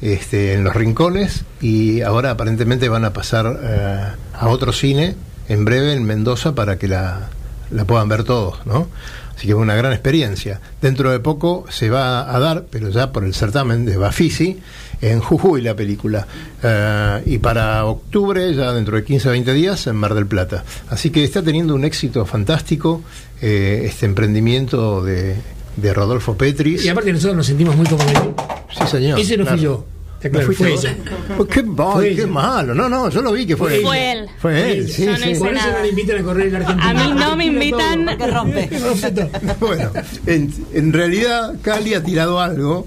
este, 0.00 0.54
en 0.54 0.64
los 0.64 0.74
rincones 0.74 1.44
y 1.60 2.00
ahora 2.00 2.32
aparentemente 2.32 2.88
van 2.88 3.04
a 3.04 3.12
pasar 3.12 4.16
a 4.34 4.48
otro 4.48 4.72
cine 4.72 5.14
en 5.48 5.64
breve 5.64 5.92
en 5.92 6.02
Mendoza 6.04 6.56
para 6.56 6.76
que 6.76 6.88
la, 6.88 7.28
la 7.72 7.84
puedan 7.84 8.08
ver 8.08 8.24
todos, 8.24 8.64
¿no? 8.66 8.88
Así 9.36 9.46
que 9.46 9.54
es 9.54 9.58
una 9.58 9.74
gran 9.74 9.92
experiencia. 9.92 10.60
Dentro 10.80 11.10
de 11.10 11.18
poco 11.18 11.64
se 11.68 11.90
va 11.90 12.34
a 12.34 12.38
dar, 12.38 12.66
pero 12.70 12.90
ya 12.90 13.12
por 13.12 13.24
el 13.24 13.34
certamen 13.34 13.84
de 13.84 13.96
Bafisi, 13.96 14.60
en 15.00 15.20
Jujuy 15.20 15.62
la 15.62 15.74
película. 15.74 16.26
Eh, 16.62 17.22
y 17.26 17.38
para 17.38 17.84
octubre, 17.86 18.54
ya 18.54 18.72
dentro 18.72 18.96
de 18.96 19.04
15 19.04 19.28
o 19.28 19.32
20 19.32 19.52
días, 19.54 19.86
en 19.86 19.96
Mar 19.96 20.14
del 20.14 20.26
Plata. 20.26 20.64
Así 20.90 21.10
que 21.10 21.24
está 21.24 21.42
teniendo 21.42 21.74
un 21.74 21.84
éxito 21.84 22.24
fantástico 22.24 23.02
eh, 23.40 23.82
este 23.86 24.06
emprendimiento 24.06 25.02
de, 25.02 25.36
de 25.76 25.94
Rodolfo 25.94 26.36
Petris. 26.36 26.84
Y 26.84 26.88
aparte 26.88 27.12
nosotros 27.12 27.36
nos 27.36 27.46
sentimos 27.46 27.74
muy 27.74 27.86
comprometidos. 27.86 28.34
Sí, 28.78 28.86
señor. 28.86 29.18
Ese 29.18 29.36
no 29.36 29.44
claro. 29.44 29.56
fui 29.56 29.64
yo. 29.64 29.86
¿No 30.30 30.40
fuiste 30.42 30.64
fue 30.64 30.72
ella. 30.74 30.96
Pues 31.36 31.48
qué, 31.48 31.62
mal, 31.62 31.92
Fue 31.94 32.14
qué 32.14 32.26
malo. 32.26 32.74
No, 32.74 32.88
no, 32.88 33.08
yo 33.10 33.22
lo 33.22 33.32
vi 33.32 33.46
que 33.46 33.56
fue, 33.56 33.80
Fue 33.80 34.12
él. 34.12 34.18
él. 34.18 34.28
Fue 34.38 34.72
él, 34.72 34.88
sí, 34.90 35.04
Yo 35.06 35.12
no 35.12 35.16
sí. 35.18 35.30
hice 35.30 35.38
Por 35.40 35.48
eso 35.48 35.54
nada. 35.66 35.72
no 35.78 35.82
le 35.82 35.88
invitan 35.88 36.18
a 36.18 36.22
correr 36.22 36.46
en 36.46 36.52
la 36.52 36.58
Argentina. 36.60 36.90
A 36.90 36.94
mí 36.94 37.12
no 37.20 37.36
me 37.36 37.44
invitan. 37.46 38.06
Que 38.18 38.26
rompe. 38.26 38.70
Rompe 38.84 39.10
todo. 39.10 39.30
Bueno, 39.60 39.90
en, 40.26 40.52
en 40.74 40.92
realidad 40.92 41.54
Cali 41.62 41.94
ha 41.94 42.02
tirado 42.02 42.40
algo, 42.40 42.86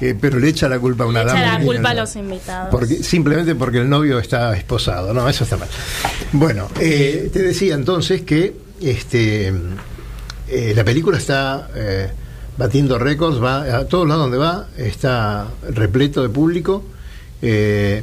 eh, 0.00 0.14
pero 0.20 0.38
le 0.38 0.48
echa 0.48 0.68
la 0.68 0.78
culpa 0.78 1.04
a 1.04 1.06
una 1.06 1.22
Le 1.24 1.30
echa 1.30 1.40
dama. 1.40 1.52
la 1.54 1.58
que 1.60 1.66
culpa 1.66 1.90
a 1.90 1.94
no- 1.94 2.00
los 2.00 2.16
invitados. 2.16 2.68
Porque, 2.70 2.94
simplemente 3.02 3.54
porque 3.54 3.78
el 3.78 3.88
novio 3.88 4.18
está 4.18 4.56
esposado. 4.56 5.12
No, 5.12 5.28
eso 5.28 5.44
está 5.44 5.56
mal. 5.56 5.68
Bueno, 6.32 6.68
eh, 6.80 7.30
te 7.32 7.42
decía 7.42 7.74
entonces 7.74 8.22
que 8.22 8.54
este 8.80 9.52
eh, 10.48 10.72
la 10.76 10.84
película 10.84 11.16
está 11.18 11.68
eh, 11.74 12.10
batiendo 12.56 12.98
récords, 12.98 13.42
va 13.42 13.62
a 13.78 13.84
todos 13.86 14.06
lados 14.08 14.24
donde 14.24 14.38
va, 14.38 14.66
está 14.78 15.48
repleto 15.70 16.22
de 16.22 16.28
público. 16.28 16.84
Eh, 17.42 18.02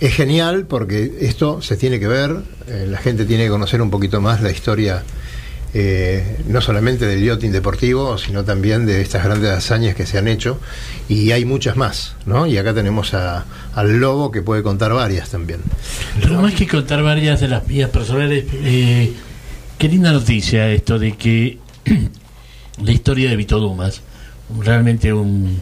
es 0.00 0.14
genial 0.14 0.66
porque 0.66 1.18
esto 1.20 1.62
se 1.62 1.76
tiene 1.76 1.98
que 1.98 2.06
ver, 2.08 2.36
eh, 2.66 2.86
la 2.88 2.98
gente 2.98 3.24
tiene 3.24 3.44
que 3.44 3.50
conocer 3.50 3.80
un 3.80 3.90
poquito 3.90 4.20
más 4.20 4.42
la 4.42 4.50
historia, 4.50 5.02
eh, 5.72 6.38
no 6.46 6.60
solamente 6.60 7.06
del 7.06 7.24
yachting 7.24 7.50
deportivo, 7.52 8.18
sino 8.18 8.44
también 8.44 8.86
de 8.86 9.00
estas 9.00 9.24
grandes 9.24 9.50
hazañas 9.50 9.94
que 9.94 10.04
se 10.04 10.18
han 10.18 10.28
hecho, 10.28 10.60
y 11.08 11.30
hay 11.30 11.44
muchas 11.44 11.76
más, 11.76 12.16
¿no? 12.26 12.46
Y 12.46 12.58
acá 12.58 12.74
tenemos 12.74 13.14
a- 13.14 13.44
al 13.74 13.98
Lobo 13.98 14.30
que 14.30 14.42
puede 14.42 14.62
contar 14.62 14.92
varias 14.92 15.30
también. 15.30 15.60
Pero 16.20 16.40
más 16.42 16.54
que 16.54 16.66
contar 16.68 17.02
varias 17.02 17.40
de 17.40 17.48
las 17.48 17.66
vías 17.66 17.88
personales, 17.90 18.44
qué 19.78 19.88
linda 19.88 20.12
noticia 20.12 20.68
esto 20.70 20.98
de 20.98 21.16
que 21.16 21.58
la 22.82 22.90
historia 22.92 23.30
de 23.30 23.36
Vito 23.36 23.58
Dumas, 23.60 24.00
realmente 24.60 25.12
un, 25.12 25.58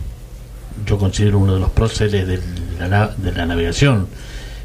yo 0.87 0.99
considero 0.99 1.39
uno 1.39 1.55
de 1.55 1.61
los 1.61 1.71
próceres 1.71 2.27
de 2.27 2.41
la, 2.79 2.89
na- 2.89 3.11
de 3.17 3.33
la 3.33 3.47
navegación 3.47 4.07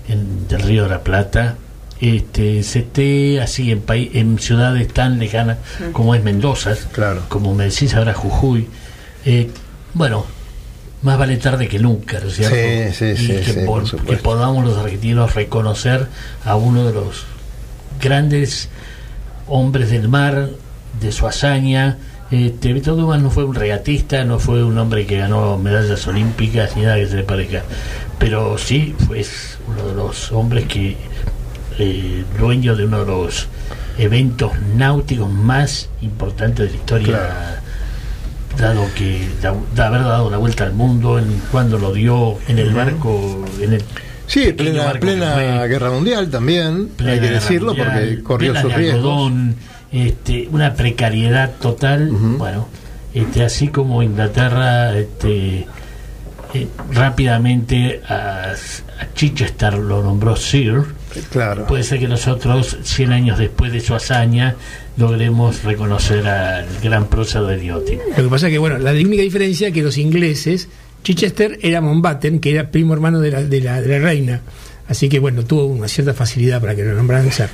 en- 0.08 0.48
del 0.48 0.62
Río 0.62 0.84
de 0.84 0.90
la 0.90 1.04
Plata, 1.04 1.56
este, 2.00 2.62
se 2.64 2.80
esté 2.80 3.42
así 3.42 3.72
en, 3.72 3.82
paí- 3.82 4.12
en 4.14 4.38
ciudades 4.40 4.88
tan 4.94 5.18
lejanas 5.20 5.58
como 5.94 6.14
es 6.16 6.24
Mendoza, 6.24 6.76
Claro. 6.92 7.24
como 7.28 7.54
me 7.56 7.66
decís 7.66 7.94
ahora 7.96 8.14
Jujuy. 8.14 8.68
Eh, 9.26 9.50
bueno, 9.94 10.26
más 11.02 11.18
vale 11.18 11.38
tarde 11.38 11.68
que 11.68 11.80
nunca, 11.80 12.20
¿no 12.20 12.28
es 12.28 12.36
cierto? 12.36 12.56
Sí, 12.56 12.94
sí, 13.16 13.24
Y 13.24 13.28
sí, 13.28 13.34
que, 13.46 13.54
sí, 13.54 13.60
por- 13.66 14.06
que 14.06 14.18
podamos 14.18 14.64
los 14.66 14.78
argentinos 14.78 15.34
reconocer 15.36 16.08
a 16.46 16.56
uno 16.56 16.86
de 16.86 16.94
los 16.94 17.26
grandes 18.02 18.70
hombres 19.48 19.90
del 19.90 20.08
mar, 20.08 20.50
de 21.02 21.12
su 21.12 21.28
hazaña. 21.28 21.98
Este, 22.30 22.74
Víctor 22.74 22.98
Dumas 22.98 23.22
no 23.22 23.30
fue 23.32 23.46
un 23.46 23.56
regatista, 23.56 24.24
no 24.26 24.38
fue 24.40 24.64
un 24.64 24.78
hombre 24.78 25.06
que 25.06 25.18
ganó 25.18 25.58
medallas 25.58 26.06
olímpicas 26.08 26.76
ni 26.76 26.82
nada 26.84 26.98
que 26.98 27.08
se 27.08 27.16
le 27.18 27.24
parezca, 27.24 27.64
pero 28.20 28.58
sí 28.58 28.94
fue 29.08 29.26
uno 29.68 29.88
de 29.88 29.96
los 29.96 30.32
hombres 30.34 30.66
que, 30.66 30.98
eh, 31.80 32.24
dueño 32.38 32.76
de 32.76 32.86
uno 32.86 33.00
de 33.00 33.06
los 33.06 33.48
eventos 33.98 34.52
náuticos 34.76 35.32
más 35.32 35.90
importantes 36.02 36.66
de 36.66 36.72
la 36.72 36.76
historia, 36.78 37.20
dado 38.60 38.88
que 38.96 39.26
da- 39.42 39.56
de 39.76 39.82
haber 39.82 40.02
dado 40.02 40.30
la 40.30 40.38
vuelta 40.38 40.66
al 40.66 40.74
mundo, 40.74 41.20
en 41.20 41.42
cuando 41.52 41.78
lo 41.78 41.94
dio 41.94 42.38
en 42.50 42.60
el 42.60 42.72
barco, 42.74 43.46
en 43.62 43.74
el 43.74 43.84
Sí, 44.26 44.52
plena, 44.52 44.92
plena 45.00 45.66
guerra 45.68 45.90
mundial 45.92 46.30
también, 46.30 46.90
Plena 46.90 47.14
hay 47.14 47.20
que 47.22 47.30
decirlo 47.30 47.68
Mundial, 47.74 47.88
porque 47.94 48.24
corrió 48.24 48.52
de 48.54 48.62
riesgos. 48.64 48.96
algodón, 48.96 49.56
este, 49.92 50.48
una 50.52 50.74
precariedad 50.74 51.56
total. 51.60 52.10
Bueno, 52.12 52.68
este, 53.14 53.44
así 53.44 53.68
como 53.70 54.04
Inglaterra 54.04 54.98
este, 54.98 55.66
eh, 56.54 56.68
rápidamente 56.92 58.02
a, 58.08 58.52
a 58.52 59.14
Chichester 59.14 59.74
lo 59.76 60.04
nombró 60.04 60.36
Sir, 60.36 60.84
Claro. 61.32 61.66
Puede 61.66 61.84
ser 61.84 62.00
que 62.00 62.08
nosotros, 62.08 62.78
100 62.84 63.12
años 63.12 63.40
después 63.40 63.72
de 63.72 63.80
su 63.80 63.96
hazaña, 63.96 64.56
logremos 64.98 65.64
reconocer 65.64 66.28
al 66.28 66.68
gran 66.82 67.08
prócer 67.08 67.44
de 67.44 67.58
Liotti. 67.58 67.98
Lo 68.16 68.24
que 68.24 68.30
pasa 68.30 68.48
es 68.48 68.54
que, 68.54 68.60
bueno, 68.60 68.78
la 68.78 68.92
única 68.92 69.22
diferencia 69.22 69.70
es 69.70 69.74
que 69.74 69.82
los 69.82 69.98
ingleses, 69.98 70.70
Chichester 71.04 71.60
era 71.62 71.82
Mountbatten, 71.82 72.40
que 72.40 72.52
era 72.52 72.70
primo 72.72 72.94
hermano 72.94 73.20
de 73.20 73.32
la, 73.32 73.44
de 73.44 73.62
la, 73.62 73.82
de 73.82 73.88
la 73.88 74.00
reina. 74.00 74.42
Así 74.88 75.10
que, 75.10 75.20
bueno, 75.20 75.44
tuvo 75.44 75.66
una 75.66 75.88
cierta 75.88 76.14
facilidad 76.14 76.62
para 76.62 76.76
que 76.76 76.84
lo 76.84 76.94
nombraran 76.94 77.32
ser. 77.32 77.50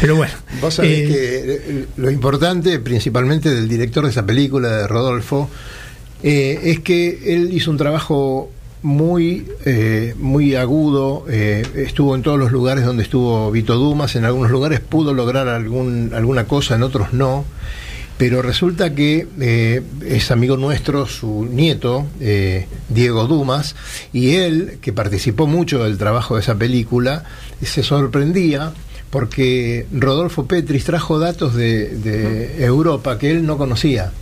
Pero 0.00 0.16
bueno. 0.16 0.32
Vos 0.60 0.74
sabés 0.74 1.00
eh, 1.00 1.06
que 1.06 1.52
eh, 1.52 1.86
lo 1.96 2.10
importante, 2.10 2.78
principalmente 2.78 3.54
del 3.54 3.68
director 3.68 4.04
de 4.04 4.10
esa 4.10 4.24
película, 4.24 4.68
de 4.68 4.86
Rodolfo, 4.86 5.50
eh, 6.22 6.60
es 6.64 6.80
que 6.80 7.34
él 7.34 7.52
hizo 7.52 7.70
un 7.70 7.76
trabajo 7.76 8.50
muy 8.82 9.46
eh, 9.64 10.14
muy 10.18 10.54
agudo 10.54 11.24
eh, 11.28 11.66
estuvo 11.74 12.14
en 12.14 12.22
todos 12.22 12.38
los 12.38 12.52
lugares 12.52 12.84
donde 12.84 13.02
estuvo 13.02 13.50
Vito 13.50 13.74
Dumas 13.74 14.14
en 14.14 14.24
algunos 14.24 14.50
lugares 14.50 14.80
pudo 14.80 15.14
lograr 15.14 15.48
algún, 15.48 16.12
alguna 16.14 16.44
cosa 16.44 16.76
en 16.76 16.84
otros 16.84 17.12
no 17.12 17.44
pero 18.18 18.42
resulta 18.42 18.94
que 18.94 19.26
eh, 19.40 19.82
es 20.04 20.30
amigo 20.30 20.56
nuestro 20.56 21.06
su 21.06 21.48
nieto 21.50 22.06
eh, 22.20 22.66
Diego 22.88 23.26
Dumas 23.26 23.76
y 24.12 24.34
él 24.34 24.78
que 24.82 24.92
participó 24.92 25.46
mucho 25.46 25.84
del 25.84 25.96
trabajo 25.96 26.34
de 26.34 26.42
esa 26.42 26.56
película 26.56 27.24
se 27.62 27.82
sorprendía 27.82 28.72
porque 29.10 29.86
Rodolfo 29.92 30.46
Petris 30.46 30.84
trajo 30.84 31.18
datos 31.18 31.54
de, 31.54 31.96
de 31.96 32.64
Europa 32.64 33.18
que 33.18 33.30
él 33.30 33.46
no 33.46 33.56
conocía 33.56 34.12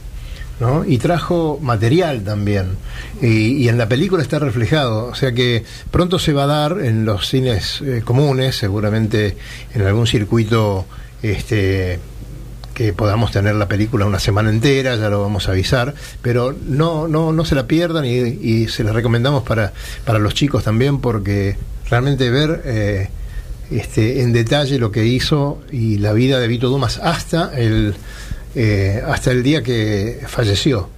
¿no? 0.61 0.85
y 0.85 0.99
trajo 0.99 1.59
material 1.61 2.23
también. 2.23 2.77
Y, 3.21 3.63
y 3.63 3.69
en 3.69 3.79
la 3.79 3.89
película 3.89 4.23
está 4.23 4.39
reflejado. 4.39 5.07
O 5.07 5.15
sea 5.15 5.33
que 5.33 5.65
pronto 5.91 6.19
se 6.19 6.33
va 6.33 6.45
a 6.45 6.47
dar 6.47 6.81
en 6.81 7.05
los 7.05 7.29
cines 7.29 7.81
eh, 7.83 8.03
comunes, 8.05 8.57
seguramente 8.57 9.37
en 9.75 9.83
algún 9.83 10.07
circuito 10.07 10.87
este, 11.23 11.99
que 12.77 12.93
podamos 12.93 13.33
tener 13.33 13.55
la 13.55 13.69
película 13.69 14.05
una 14.05 14.19
semana 14.19 14.51
entera, 14.51 14.97
ya 14.97 15.09
lo 15.09 15.23
vamos 15.23 15.49
a 15.49 15.53
avisar, 15.53 15.95
pero 16.21 16.55
no, 16.69 17.09
no, 17.09 17.33
no 17.33 17.45
se 17.47 17.55
la 17.55 17.67
pierdan 17.67 18.05
y, 18.05 18.11
y 18.19 18.69
se 18.69 18.85
la 18.85 18.93
recomendamos 18.93 19.45
para, 19.45 19.73
para 20.05 20.19
los 20.19 20.35
chicos 20.35 20.63
también 20.63 21.01
porque 21.01 21.57
realmente 21.89 22.29
ver... 22.31 22.61
eh, 22.67 23.09
este, 23.69 24.23
en 24.23 24.33
detalle 24.33 24.79
lo 24.79 24.93
que 24.93 25.05
hizo 25.07 25.61
y 25.73 25.99
la 25.99 26.13
vida 26.13 26.39
de 26.39 26.47
Vito 26.47 26.69
Dumas 26.69 27.01
hasta 27.03 27.51
el, 27.59 27.97
eh, 28.55 29.03
hasta 29.05 29.33
el 29.33 29.43
día 29.43 29.65
que 29.65 30.21
falleció 30.29 30.89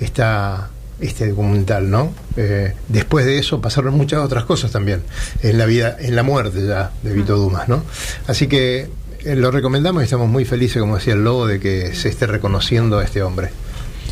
está 0.00 0.70
este 1.00 1.28
documental, 1.28 1.90
¿no? 1.90 2.14
Eh, 2.38 2.72
después 2.88 3.26
de 3.26 3.38
eso 3.38 3.60
pasaron 3.60 3.94
muchas 3.94 4.24
otras 4.24 4.44
cosas 4.44 4.70
también 4.70 5.02
en 5.42 5.58
la 5.58 5.66
vida, 5.66 5.98
en 6.00 6.16
la 6.16 6.22
muerte 6.22 6.66
ya 6.66 6.92
de 7.02 7.12
Vito 7.12 7.36
Dumas, 7.36 7.68
¿no? 7.68 7.82
Así 8.26 8.46
que 8.46 8.88
eh, 9.24 9.36
lo 9.36 9.50
recomendamos 9.50 10.02
y 10.02 10.04
estamos 10.04 10.28
muy 10.28 10.44
felices, 10.44 10.80
como 10.80 10.96
decía 10.96 11.14
el 11.14 11.24
Lobo, 11.24 11.46
de 11.46 11.60
que 11.60 11.94
se 11.94 12.08
esté 12.08 12.26
reconociendo 12.26 12.98
a 12.98 13.04
este 13.04 13.22
hombre. 13.22 13.50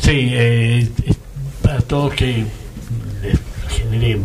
Sí, 0.01 0.29
eh, 0.33 0.87
para 1.61 1.79
todos 1.81 2.13
que 2.13 2.45
les 3.21 3.39
genere 3.69 4.17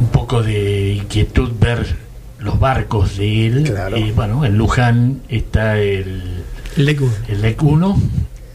un 0.00 0.06
poco 0.12 0.42
de 0.42 0.94
inquietud 0.94 1.50
ver 1.58 1.96
los 2.40 2.58
barcos 2.60 3.16
de 3.18 3.46
él. 3.46 3.74
eh, 3.96 4.12
bueno, 4.14 4.44
en 4.44 4.56
Luján 4.58 5.22
está 5.28 5.78
el 5.78 6.42
LEC 6.76 7.00
1, 7.00 7.12
el 7.28 7.42
LEC 7.42 7.62
1 7.62 8.02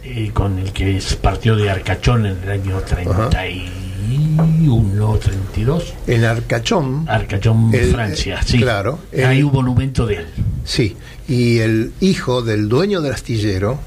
eh, 0.03 0.31
con 0.33 0.59
el 0.59 0.71
que 0.73 1.01
partió 1.21 1.55
de 1.55 1.69
Arcachón 1.69 2.25
en 2.25 2.37
el 2.43 2.51
año 2.51 2.79
31, 2.81 5.17
32. 5.17 5.93
En 6.07 6.25
Arcachón. 6.25 7.05
Arcachón, 7.07 7.73
el- 7.73 7.91
Francia, 7.91 8.39
eh, 8.41 8.45
sí. 8.45 8.57
Claro. 8.59 8.99
Hay 9.25 9.41
un 9.43 9.53
monumento 9.53 10.05
de 10.05 10.15
él. 10.17 10.25
Sí, 10.65 10.97
y 11.27 11.59
el 11.59 11.93
hijo 11.99 12.41
del 12.41 12.69
dueño 12.69 13.01
del 13.01 13.13
astillero 13.13 13.79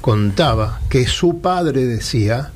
contaba 0.00 0.80
que 0.90 1.06
su 1.06 1.40
padre 1.40 1.84
decía, 1.84 2.50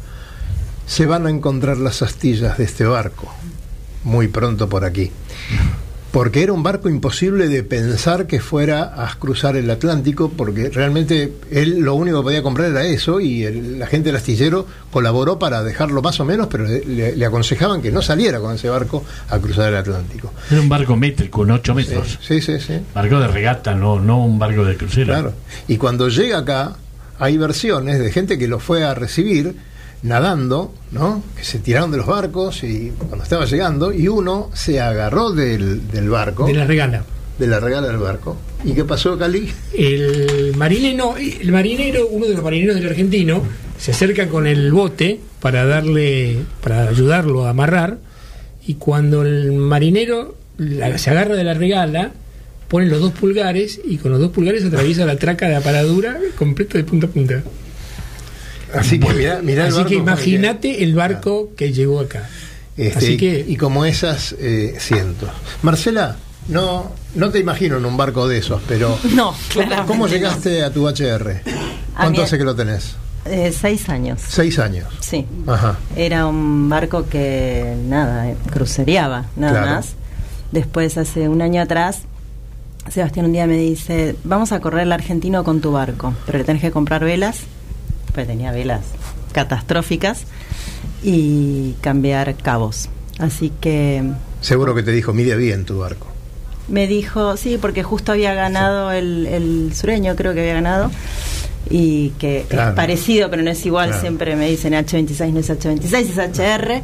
se 0.86 1.06
van 1.06 1.26
a 1.26 1.30
encontrar 1.30 1.78
las 1.78 2.02
astillas 2.02 2.58
de 2.58 2.64
este 2.64 2.84
barco 2.84 3.32
muy 4.06 4.28
pronto 4.28 4.68
por 4.68 4.84
aquí. 4.84 5.10
Porque 6.16 6.42
era 6.42 6.54
un 6.54 6.62
barco 6.62 6.88
imposible 6.88 7.46
de 7.46 7.62
pensar 7.62 8.26
que 8.26 8.40
fuera 8.40 9.04
a 9.04 9.14
cruzar 9.18 9.54
el 9.54 9.68
Atlántico, 9.70 10.30
porque 10.34 10.70
realmente 10.70 11.34
él 11.50 11.80
lo 11.80 11.92
único 11.94 12.20
que 12.20 12.22
podía 12.22 12.42
comprar 12.42 12.70
era 12.70 12.86
eso, 12.86 13.20
y 13.20 13.44
el- 13.44 13.78
la 13.78 13.86
gente 13.86 14.08
del 14.08 14.16
astillero 14.16 14.66
colaboró 14.90 15.38
para 15.38 15.62
dejarlo 15.62 16.00
más 16.00 16.18
o 16.18 16.24
menos, 16.24 16.46
pero 16.46 16.64
le, 16.64 17.22
aconsejaban 17.26 17.82
que 17.82 17.90
no 17.92 18.00
saliera 18.00 18.40
con 18.40 18.54
ese 18.54 18.70
barco 18.70 19.04
a 19.28 19.38
cruzar 19.38 19.68
el 19.68 19.76
Atlántico. 19.76 20.32
Era 20.50 20.62
un 20.62 20.70
barco 20.70 20.96
métrico, 20.96 21.42
en 21.44 21.50
8 21.50 21.74
metros. 21.74 22.18
Sí, 22.26 22.40
sí, 22.40 22.60
sí. 22.60 22.78
Barco 22.94 23.20
de 23.20 23.28
regata, 23.28 23.74
no, 23.74 24.00
no 24.00 24.24
un 24.24 24.38
barco 24.38 24.64
de 24.64 24.74
crucero. 24.74 25.08
Claro. 25.08 25.34
Y 25.68 25.76
cuando 25.76 26.08
llega 26.08 26.38
acá, 26.38 26.76
hay 27.18 27.36
versiones 27.36 27.98
de 27.98 28.10
gente 28.10 28.38
que 28.38 28.48
lo 28.48 28.58
fue 28.58 28.84
a 28.84 28.94
recibir 28.94 29.54
nadando, 30.02 30.72
¿no? 30.92 31.22
Que 31.36 31.44
se 31.44 31.58
tiraron 31.58 31.90
de 31.90 31.96
los 31.98 32.06
barcos 32.06 32.62
y 32.62 32.92
cuando 32.98 33.22
estaba 33.24 33.44
llegando, 33.46 33.92
y 33.92 34.08
uno 34.08 34.50
se 34.54 34.80
agarró 34.80 35.32
del, 35.32 35.88
del 35.90 36.08
barco. 36.08 36.46
de 36.46 36.54
la 36.54 36.64
regala. 36.66 37.04
de 37.38 37.46
la 37.46 37.60
regala 37.60 37.88
del 37.88 37.98
barco. 37.98 38.36
¿Y 38.64 38.72
qué 38.72 38.84
pasó, 38.84 39.18
Cali? 39.18 39.48
El 39.76 40.54
marinero, 40.56 41.16
el 41.16 41.52
marinero, 41.52 42.08
uno 42.08 42.26
de 42.26 42.34
los 42.34 42.42
marineros 42.42 42.76
del 42.76 42.88
argentino, 42.88 43.42
se 43.78 43.90
acerca 43.92 44.28
con 44.28 44.46
el 44.46 44.72
bote 44.72 45.20
para 45.40 45.66
darle, 45.66 46.38
para 46.62 46.88
ayudarlo 46.88 47.44
a 47.46 47.50
amarrar, 47.50 47.98
y 48.66 48.74
cuando 48.74 49.22
el 49.22 49.52
marinero 49.52 50.34
la- 50.58 50.96
se 50.98 51.10
agarra 51.10 51.36
de 51.36 51.44
la 51.44 51.54
regala, 51.54 52.12
pone 52.68 52.86
los 52.86 53.00
dos 53.00 53.12
pulgares 53.12 53.80
y 53.84 53.98
con 53.98 54.10
los 54.12 54.20
dos 54.20 54.30
pulgares 54.32 54.64
atraviesa 54.64 55.04
la 55.04 55.16
traca 55.16 55.46
de 55.46 55.52
la 55.52 55.60
paradura 55.60 56.18
completa 56.38 56.78
de 56.78 56.84
punta 56.84 57.06
a 57.06 57.10
punta. 57.10 57.42
Así 58.74 58.98
que 58.98 59.12
mirá, 59.14 59.40
mirá 59.42 59.62
el 59.62 59.68
Así 59.68 59.76
barco 59.76 59.88
que 59.90 59.94
imagínate 59.96 60.82
el 60.82 60.94
barco 60.94 61.50
que 61.56 61.72
llegó 61.72 62.00
acá. 62.00 62.28
Este, 62.76 62.98
Así 62.98 63.12
y- 63.12 63.16
que 63.16 63.44
y 63.48 63.56
como 63.56 63.84
esas 63.84 64.34
eh, 64.38 64.76
cientos. 64.78 65.30
Marcela, 65.62 66.16
no, 66.48 66.92
no 67.14 67.30
te 67.30 67.38
imagino 67.38 67.76
en 67.78 67.84
un 67.86 67.96
barco 67.96 68.28
de 68.28 68.38
esos, 68.38 68.60
pero 68.68 68.98
No, 69.14 69.32
¿cómo, 69.32 69.36
claramente 69.48 69.86
cómo 69.86 70.06
no. 70.06 70.12
llegaste 70.12 70.62
a 70.62 70.70
tu 70.72 70.86
HR? 70.88 71.42
¿Cuánto 71.96 72.22
hace 72.22 72.36
que 72.38 72.44
lo 72.44 72.54
tenés? 72.54 72.96
Eh, 73.24 73.52
seis 73.58 73.88
años. 73.88 74.20
Seis 74.28 74.58
años. 74.58 74.86
Sí. 75.00 75.26
Ajá. 75.46 75.78
Era 75.96 76.26
un 76.26 76.68
barco 76.68 77.08
que, 77.08 77.74
nada, 77.88 78.28
eh, 78.30 78.36
crucereaba, 78.52 79.24
nada 79.36 79.52
Claro. 79.62 79.70
más. 79.76 79.94
Después, 80.52 80.96
hace 80.96 81.28
un 81.28 81.42
año 81.42 81.60
atrás, 81.62 82.02
Sebastián 82.92 83.26
un 83.26 83.32
día 83.32 83.46
me 83.48 83.56
dice, 83.56 84.14
vamos 84.22 84.52
a 84.52 84.60
correr 84.60 84.82
el 84.82 84.92
argentino 84.92 85.42
con 85.42 85.60
tu 85.60 85.72
barco, 85.72 86.14
pero 86.24 86.38
le 86.38 86.44
tenés 86.44 86.62
que 86.62 86.70
comprar 86.70 87.02
velas, 87.04 87.38
tenía 88.24 88.52
velas 88.52 88.82
catastróficas, 89.32 90.22
y 91.02 91.74
cambiar 91.80 92.34
cabos. 92.36 92.88
Así 93.18 93.52
que 93.60 94.02
Seguro 94.40 94.74
que 94.74 94.82
te 94.82 94.92
dijo, 94.92 95.12
mide 95.12 95.36
bien 95.36 95.64
tu 95.64 95.78
barco. 95.78 96.06
me 96.68 96.86
dijo, 96.86 97.36
sí, 97.36 97.58
porque 97.60 97.82
justo 97.82 98.12
había 98.12 98.34
ganado 98.34 98.90
el, 98.92 99.26
el 99.26 99.72
sureño, 99.74 100.16
creo 100.16 100.34
que 100.34 100.40
había 100.40 100.54
ganado, 100.54 100.90
y 101.70 102.10
que 102.18 102.44
Claro. 102.48 102.70
es 102.70 102.76
parecido, 102.76 103.30
pero 103.30 103.42
no 103.42 103.50
es 103.50 103.64
igual, 103.66 103.88
Claro. 103.88 104.00
siempre 104.02 104.36
me 104.36 104.48
dicen 104.48 104.72
H26, 104.72 105.32
no 105.32 105.40
es 105.40 105.50
H26, 105.50 105.94
es 105.94 106.18
HR. 106.18 106.82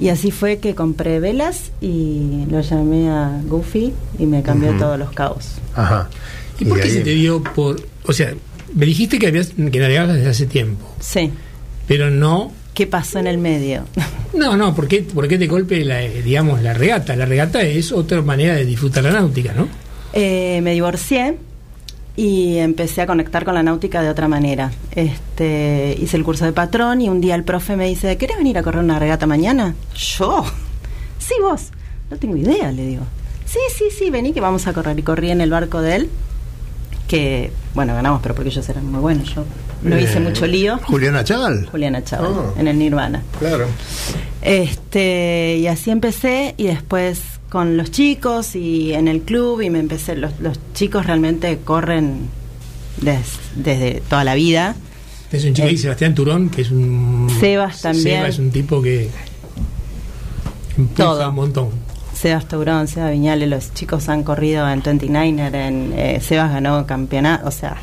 Y 0.00 0.10
así 0.10 0.30
fue 0.30 0.58
que 0.58 0.74
compré 0.76 1.18
velas 1.20 1.72
y 1.80 2.44
lo 2.50 2.60
llamé 2.60 3.10
a 3.10 3.40
Goofy 3.46 3.92
y 4.18 4.26
me 4.26 4.42
cambió 4.44 4.72
todos 4.76 4.96
los 4.98 5.10
cabos. 5.10 5.54
Ajá. 5.74 6.08
¿Y 6.60 6.64
por 6.66 6.78
qué 6.78 6.84
ahí- 6.84 6.90
se 6.94 7.00
te 7.00 7.10
dio 7.10 7.42
por.? 7.42 7.80
O 8.04 8.12
sea, 8.12 8.32
me 8.74 8.86
dijiste 8.86 9.18
que, 9.18 9.26
habías, 9.28 9.48
que 9.48 9.78
navegabas 9.78 10.14
desde 10.16 10.30
hace 10.30 10.46
tiempo, 10.46 10.86
Sí. 11.00 11.30
pero 11.86 12.10
no. 12.10 12.52
¿Qué 12.74 12.86
pasó 12.86 13.18
en 13.18 13.26
el 13.26 13.38
medio? 13.38 13.84
No, 14.34 14.56
no, 14.56 14.74
¿por 14.74 14.86
qué, 14.86 15.02
por 15.02 15.26
qué 15.26 15.36
te 15.38 15.46
golpe, 15.48 15.84
la, 15.84 16.02
eh, 16.02 16.22
digamos, 16.22 16.62
la 16.62 16.74
regata? 16.74 17.16
La 17.16 17.24
regata 17.26 17.62
es 17.62 17.90
otra 17.92 18.22
manera 18.22 18.54
de 18.54 18.64
disfrutar 18.64 19.02
la 19.02 19.10
náutica, 19.10 19.52
¿no? 19.52 19.66
Eh, 20.12 20.60
me 20.62 20.72
divorcié 20.74 21.36
y 22.14 22.58
empecé 22.58 23.02
a 23.02 23.06
conectar 23.06 23.44
con 23.44 23.54
la 23.54 23.62
náutica 23.62 24.02
de 24.02 24.10
otra 24.10 24.28
manera. 24.28 24.70
Este, 24.92 25.96
hice 26.00 26.16
el 26.16 26.24
curso 26.24 26.44
de 26.44 26.52
patrón 26.52 27.00
y 27.00 27.08
un 27.08 27.20
día 27.20 27.34
el 27.34 27.44
profe 27.44 27.74
me 27.76 27.86
dice, 27.88 28.16
¿querés 28.16 28.36
venir 28.36 28.58
a 28.58 28.62
correr 28.62 28.82
una 28.84 28.98
regata 28.98 29.26
mañana? 29.26 29.74
Yo. 29.96 30.44
Sí, 31.18 31.34
vos. 31.40 31.68
No 32.10 32.16
tengo 32.16 32.36
idea, 32.36 32.70
le 32.70 32.86
digo. 32.86 33.02
Sí, 33.44 33.58
sí, 33.76 33.84
sí, 33.96 34.10
vení 34.10 34.32
que 34.32 34.40
vamos 34.40 34.66
a 34.66 34.72
correr. 34.72 34.98
Y 34.98 35.02
corrí 35.02 35.30
en 35.30 35.40
el 35.40 35.50
barco 35.50 35.80
de 35.80 35.96
él, 35.96 36.10
que, 37.08 37.50
bueno, 37.74 37.94
ganamos, 37.94 38.20
pero 38.22 38.34
porque 38.36 38.50
ellos 38.50 38.68
eran 38.68 38.86
muy 38.86 39.00
buenos. 39.00 39.34
Yo 39.34 39.44
no 39.82 39.98
hice 39.98 40.20
mucho 40.20 40.46
lío. 40.46 40.78
Juliana 40.84 41.24
Chaval. 41.24 41.66
Juliana 41.70 42.04
Chávez, 42.04 42.30
Oh. 42.32 42.54
en 42.58 42.68
el 42.68 42.78
Nirvana. 42.78 43.22
Claro. 43.40 43.66
Este, 44.42 45.56
y 45.58 45.66
así 45.66 45.90
empecé 45.90 46.54
y 46.56 46.66
después 46.68 47.20
con 47.48 47.76
los 47.76 47.90
chicos 47.90 48.54
y 48.54 48.92
en 48.92 49.08
el 49.08 49.22
club 49.22 49.62
y 49.62 49.70
me 49.70 49.78
empecé, 49.80 50.14
los, 50.16 50.38
los 50.40 50.58
chicos 50.74 51.06
realmente 51.06 51.58
corren 51.64 52.28
des- 53.00 53.38
desde 53.56 54.02
toda 54.08 54.22
la 54.24 54.34
vida. 54.34 54.76
Es 55.32 55.44
un 55.44 55.54
chico 55.54 55.66
Eh, 55.66 55.70
ahí, 55.70 55.76
Sebastián 55.78 56.14
Turón, 56.14 56.48
que 56.50 56.62
es 56.62 56.70
un. 56.70 57.28
Sebas 57.40 57.82
también. 57.82 58.04
Sebas 58.18 58.28
es 58.30 58.38
un 58.38 58.50
tipo 58.50 58.80
que. 58.80 59.10
empuja 60.76 60.96
Todo. 61.04 61.28
un 61.28 61.34
montón. 61.34 61.68
Sebas 62.18 62.46
Taurón, 62.46 62.88
Sebas 62.88 63.12
Viñales, 63.12 63.48
los 63.48 63.72
chicos 63.74 64.08
han 64.08 64.24
corrido 64.24 64.68
en 64.68 64.82
29er, 64.82 65.54
en, 65.54 65.92
eh, 65.96 66.20
Sebas 66.20 66.50
ganó 66.50 66.84
campeonato, 66.84 67.46
o 67.46 67.52
sea, 67.52 67.76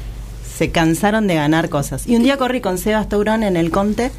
se 0.57 0.71
cansaron 0.71 1.25
de 1.27 1.35
ganar 1.35 1.69
cosas. 1.69 2.05
Y 2.05 2.17
un 2.17 2.23
día 2.23 2.35
corrí 2.35 2.59
con 2.59 2.77
Sebas 2.77 3.07
Taurón 3.07 3.43
en 3.43 3.55
el 3.55 3.71
Conte, 3.71 4.11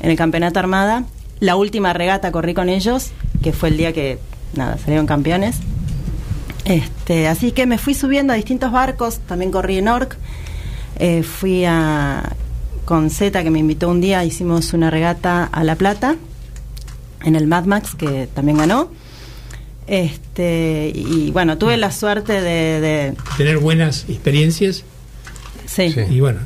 en 0.00 0.10
el 0.10 0.16
campeonato 0.16 0.60
Armada. 0.60 1.04
La 1.40 1.56
última 1.56 1.92
regata 1.92 2.30
corrí 2.30 2.54
con 2.54 2.68
ellos, 2.68 3.10
que 3.42 3.52
fue 3.52 3.70
el 3.70 3.78
día 3.78 3.92
que, 3.92 4.20
nada, 4.54 4.78
salieron 4.78 5.06
campeones. 5.06 5.56
Este, 6.64 7.26
así 7.26 7.50
que 7.50 7.66
me 7.66 7.78
fui 7.78 7.94
subiendo 7.94 8.32
a 8.32 8.36
distintos 8.36 8.70
barcos, 8.70 9.18
también 9.26 9.50
corrí 9.50 9.78
en 9.78 9.88
Orc, 9.88 10.16
eh, 11.00 11.24
fui 11.24 11.64
a, 11.64 12.32
con 12.84 13.10
Z 13.10 13.42
que 13.42 13.50
me 13.50 13.58
invitó 13.58 13.88
un 13.88 14.00
día, 14.00 14.24
hicimos 14.24 14.72
una 14.72 14.88
regata 14.88 15.42
a 15.50 15.64
La 15.64 15.74
Plata, 15.74 16.14
en 17.24 17.34
el 17.34 17.48
Mad 17.48 17.64
Max, 17.64 17.96
que 17.96 18.28
también 18.32 18.58
ganó. 18.58 19.01
Este, 19.92 20.90
y 20.94 21.30
bueno, 21.32 21.58
tuve 21.58 21.76
la 21.76 21.92
suerte 21.92 22.40
de, 22.40 22.80
de 22.80 23.14
Tener 23.36 23.58
buenas 23.58 24.06
experiencias. 24.08 24.84
sí. 25.66 25.94
Y 26.08 26.18
bueno. 26.20 26.40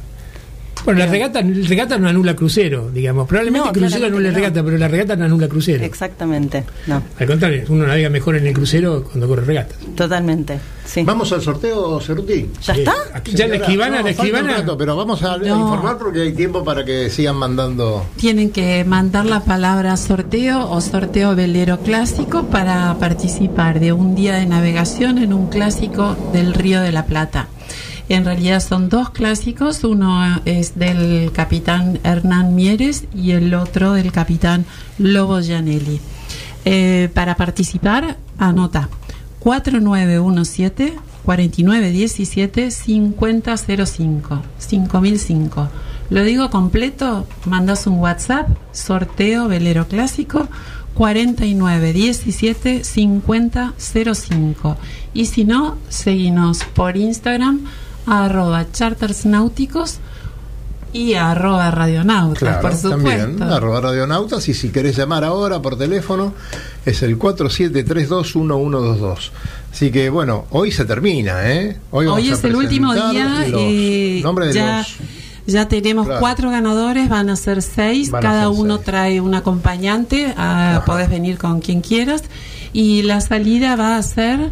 Bueno, 0.84 1.00
la 1.00 1.06
regata, 1.06 1.40
el 1.40 1.66
regata 1.66 1.98
no 1.98 2.08
anula 2.08 2.36
crucero, 2.36 2.90
digamos. 2.92 3.26
Probablemente 3.26 3.66
No, 3.68 3.72
el 3.74 3.80
crucero 3.80 4.06
anula 4.06 4.28
no. 4.30 4.34
regata, 4.36 4.62
pero 4.62 4.78
la 4.78 4.88
regata 4.88 5.16
no 5.16 5.24
anula 5.24 5.48
crucero. 5.48 5.84
Exactamente, 5.84 6.64
no, 6.86 7.02
Al 7.18 7.26
contrario, 7.26 7.64
uno 7.68 7.86
navega 7.86 8.08
mejor 8.08 8.36
en 8.36 8.46
el 8.46 8.54
crucero 8.54 9.02
cuando 9.04 9.26
corre 9.26 9.44
regata. 9.44 9.74
totalmente. 9.96 10.58
Sí. 10.84 11.02
Vamos 11.02 11.32
al 11.32 11.42
sorteo, 11.42 12.00
Ceruti. 12.00 12.48
¿Ya 12.62 12.74
está? 12.74 12.94
Aquí 13.12 13.32
ya 13.34 13.48
la 13.48 13.56
escribana, 13.56 14.02
No, 14.02 14.42
la 14.42 14.56
rato, 14.58 14.78
pero 14.78 14.94
vamos 14.94 15.20
a, 15.24 15.36
informar 15.36 15.98
porque 15.98 16.20
hay 16.20 16.32
tiempo 16.32 16.62
para 16.62 16.84
que 16.84 17.10
sigan 17.10 17.34
mandando. 17.34 18.06
Tienen 18.16 18.50
que 18.50 18.84
mandar 18.84 19.26
la 19.26 19.40
palabra 19.40 19.96
sorteo 19.96 20.70
o 20.70 20.80
sorteo 20.80 21.34
velero 21.34 21.80
clásico 21.80 22.44
para 22.44 22.94
participar 23.00 23.80
de 23.80 23.92
un 23.92 24.14
día 24.14 24.34
de 24.34 24.46
navegación 24.46 25.18
en 25.18 25.32
un 25.32 25.48
clásico 25.48 26.16
del 26.32 26.54
Río 26.54 26.80
de 26.80 26.92
la 26.92 27.06
Plata. 27.06 27.48
En 28.08 28.24
realidad 28.24 28.60
son 28.60 28.88
dos 28.88 29.10
clásicos, 29.10 29.82
uno 29.82 30.40
es 30.44 30.78
del 30.78 31.32
capitán 31.32 31.98
Hernán 32.04 32.54
Mieres 32.54 33.04
y 33.12 33.32
el 33.32 33.52
otro 33.54 33.94
del 33.94 34.12
capitán 34.12 34.64
Lobo 34.98 35.40
Gianelli. 35.40 36.00
Eh, 36.64 37.08
para 37.14 37.34
participar, 37.34 38.16
anota 38.38 38.88
4917 39.40 40.94
4917 41.24 42.70
5005 42.70 44.42
5005. 44.58 45.68
Lo 46.10 46.22
digo 46.22 46.50
completo, 46.50 47.26
mandas 47.44 47.88
un 47.88 47.98
WhatsApp, 47.98 48.48
sorteo 48.70 49.48
velero 49.48 49.88
clásico 49.88 50.46
4917 50.94 52.84
5005. 52.84 54.76
Y 55.12 55.26
si 55.26 55.44
no, 55.44 55.76
seguinos 55.88 56.62
por 56.74 56.96
Instagram 56.96 57.66
arroba 58.06 58.66
chartersnáuticos 58.72 59.98
y 60.92 61.14
arroba 61.14 61.70
radionautas, 61.70 62.38
Claro, 62.38 62.60
por 62.62 62.74
supuesto. 62.74 63.26
también, 63.26 63.42
arroba 63.42 63.80
radionautas. 63.82 64.48
Y 64.48 64.54
si 64.54 64.70
querés 64.70 64.96
llamar 64.96 65.24
ahora 65.24 65.60
por 65.60 65.76
teléfono, 65.76 66.32
es 66.86 67.02
el 67.02 67.18
47321122. 67.18 69.30
Así 69.72 69.90
que 69.90 70.08
bueno, 70.10 70.46
hoy 70.50 70.70
se 70.72 70.84
termina, 70.86 71.50
¿eh? 71.52 71.76
vamos 71.92 72.14
Hoy 72.16 72.30
a 72.30 72.34
es 72.34 72.44
el 72.44 72.56
último 72.56 72.94
día. 72.94 73.44
los 73.48 73.60
eh, 73.62 74.22
de 74.24 74.52
ya, 74.54 74.78
los- 74.78 74.96
ya 75.46 75.68
tenemos 75.68 76.06
Claro. 76.06 76.20
cuatro 76.20 76.50
ganadores, 76.50 77.08
van 77.10 77.28
a 77.30 77.36
ser 77.36 77.60
seis. 77.62 78.10
Van 78.10 78.22
cada 78.22 78.48
ser 78.50 78.60
uno 78.60 78.76
seis. 78.76 78.86
trae 78.86 79.20
un 79.20 79.34
acompañante. 79.34 80.32
ah, 80.36 80.82
podés 80.86 81.08
venir 81.10 81.36
con 81.38 81.60
quien 81.60 81.80
quieras. 81.82 82.22
Y 82.72 83.02
la 83.02 83.20
salida 83.20 83.76
va 83.76 83.96
a 83.96 84.02
ser. 84.02 84.50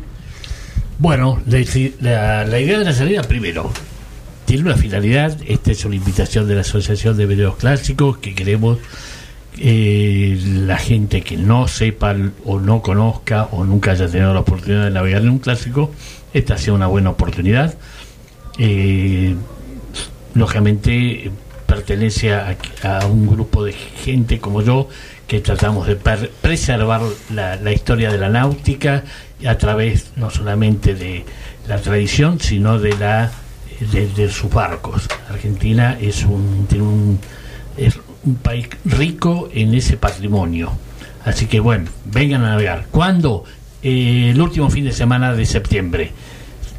Bueno, 0.99 1.41
la, 1.47 1.59
idea 1.59 2.79
de 2.79 2.85
la 2.85 2.93
salida, 2.93 3.23
primero, 3.23 3.71
tiene 4.45 4.63
una 4.63 4.77
finalidad. 4.77 5.37
Esta 5.47 5.73
es 5.73 5.85
una 5.85 5.97
invitación 5.97 6.47
de 6.47 6.55
la 6.55 6.61
Asociación 6.61 7.17
de 7.17 7.27
Veleros 7.27 7.57
Clásicos 7.57 8.19
que 8.19 8.35
queremos 8.35 8.79
eh, 9.59 10.39
la 10.45 10.79
gente 10.79 11.23
que 11.23 11.37
no 11.37 11.67
sepa 11.67 12.15
o 12.45 12.61
no 12.61 12.81
conozca 12.81 13.49
o 13.51 13.65
nunca 13.65 13.91
haya 13.91 14.07
tenido 14.07 14.33
la 14.35 14.41
oportunidad 14.41 14.85
de 14.85 14.91
navegar 14.93 15.23
en 15.23 15.31
un 15.31 15.39
clásico, 15.41 15.91
esta 16.33 16.59
sea 16.59 16.73
una 16.73 16.87
buena 16.87 17.11
oportunidad. 17.11 17.75
Eh, 18.59 19.35
lógicamente 20.35 21.33
pertenece 21.67 22.35
a, 22.35 22.57
a 22.85 23.07
un 23.07 23.27
grupo 23.27 23.65
de 23.65 23.73
gente 23.73 24.39
como 24.39 24.63
yo 24.63 24.89
que 25.27 25.41
tratamos 25.41 25.89
de 25.89 25.97
preservar 25.97 27.01
la 27.31 27.73
historia 27.73 28.13
de 28.13 28.19
la 28.19 28.29
náutica 28.29 29.03
a 29.47 29.59
través 29.59 30.13
no 30.17 30.31
solamente 30.31 30.95
de 30.95 31.25
la 31.69 31.79
tradición 31.79 32.41
sino 32.41 32.79
de 32.79 32.97
la 32.97 33.31
de, 33.81 34.31
sus 34.31 34.51
barcos. 34.53 35.09
Argentina 35.29 35.99
es 36.01 36.25
un 36.25 36.67
tiene 36.69 36.85
un 36.85 37.19
es 37.77 37.99
un 38.25 38.37
país 38.37 38.69
rico 38.85 39.49
en 39.53 39.75
ese 39.75 39.97
patrimonio. 39.97 40.73
Así 41.25 41.47
que 41.47 41.61
bueno 41.61 41.91
vengan 42.05 42.45
a 42.45 42.51
navegar. 42.51 42.87
¿cuándo? 42.91 43.45
Eh, 43.83 44.31
el 44.31 44.41
último 44.41 44.71
fin 44.71 44.85
de 44.85 44.93
semana 44.93 45.35
de 45.35 45.45
septiembre. 45.45 46.13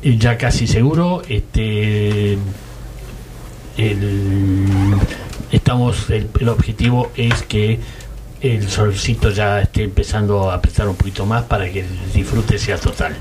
Eh, 0.02 0.18
ya 0.18 0.38
casi 0.38 0.68
seguro 0.68 1.22
este 1.28 2.38
el, 3.78 4.96
estamos 5.52 6.10
el, 6.10 6.30
el 6.40 6.50
objetivo 6.50 7.12
es 7.16 7.44
que 7.44 7.80
el 8.46 8.70
solcito 8.70 9.32
ya 9.32 9.62
esté 9.62 9.84
empezando 9.84 10.52
a 10.52 10.62
prestar 10.62 10.88
un 10.88 10.96
poquito 10.96 11.26
más 11.26 11.44
para 11.44 11.70
que 11.72 11.80
el 11.80 12.14
disfrute 12.14 12.60
sea 12.60 12.78
total 12.78 13.16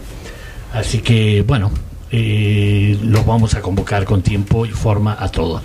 así 0.73 0.99
que 0.99 1.43
bueno 1.43 1.71
eh, 2.11 2.99
los 3.03 3.25
vamos 3.25 3.55
a 3.55 3.63
convocar 3.63 4.05
con 4.05 4.23
tiempo 4.23 4.67
y 4.67 4.71
forma 4.71 5.17
a 5.19 5.29
todos 5.29 5.63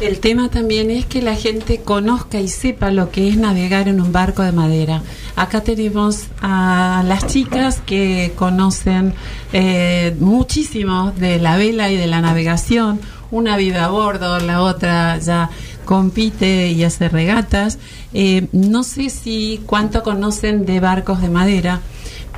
El 0.00 0.18
tema 0.20 0.50
también 0.50 0.90
es 0.90 1.06
que 1.06 1.22
la 1.22 1.34
gente 1.34 1.80
conozca 1.80 2.40
y 2.40 2.48
sepa 2.48 2.90
lo 2.90 3.10
que 3.10 3.28
es 3.28 3.36
navegar 3.36 3.88
en 3.88 4.00
un 4.00 4.10
barco 4.12 4.42
de 4.42 4.52
madera. 4.52 5.02
Acá 5.36 5.62
tenemos 5.62 6.26
a 6.40 7.04
las 7.06 7.28
chicas 7.28 7.80
que 7.86 8.32
conocen 8.36 9.14
eh, 9.52 10.14
muchísimo 10.18 11.12
de 11.12 11.38
la 11.38 11.56
vela 11.56 11.90
y 11.90 11.96
de 11.96 12.08
la 12.08 12.20
navegación. 12.20 13.00
Una 13.30 13.56
vive 13.56 13.78
a 13.78 13.88
bordo, 13.88 14.40
la 14.40 14.60
otra 14.60 15.18
ya 15.18 15.50
compite 15.84 16.68
y 16.70 16.84
hace 16.84 17.08
regatas. 17.08 17.78
Eh, 18.14 18.46
no 18.52 18.82
sé 18.82 19.10
si 19.10 19.60
cuánto 19.66 20.02
conocen 20.02 20.64
de 20.66 20.80
barcos 20.80 21.20
de 21.20 21.28
madera, 21.30 21.80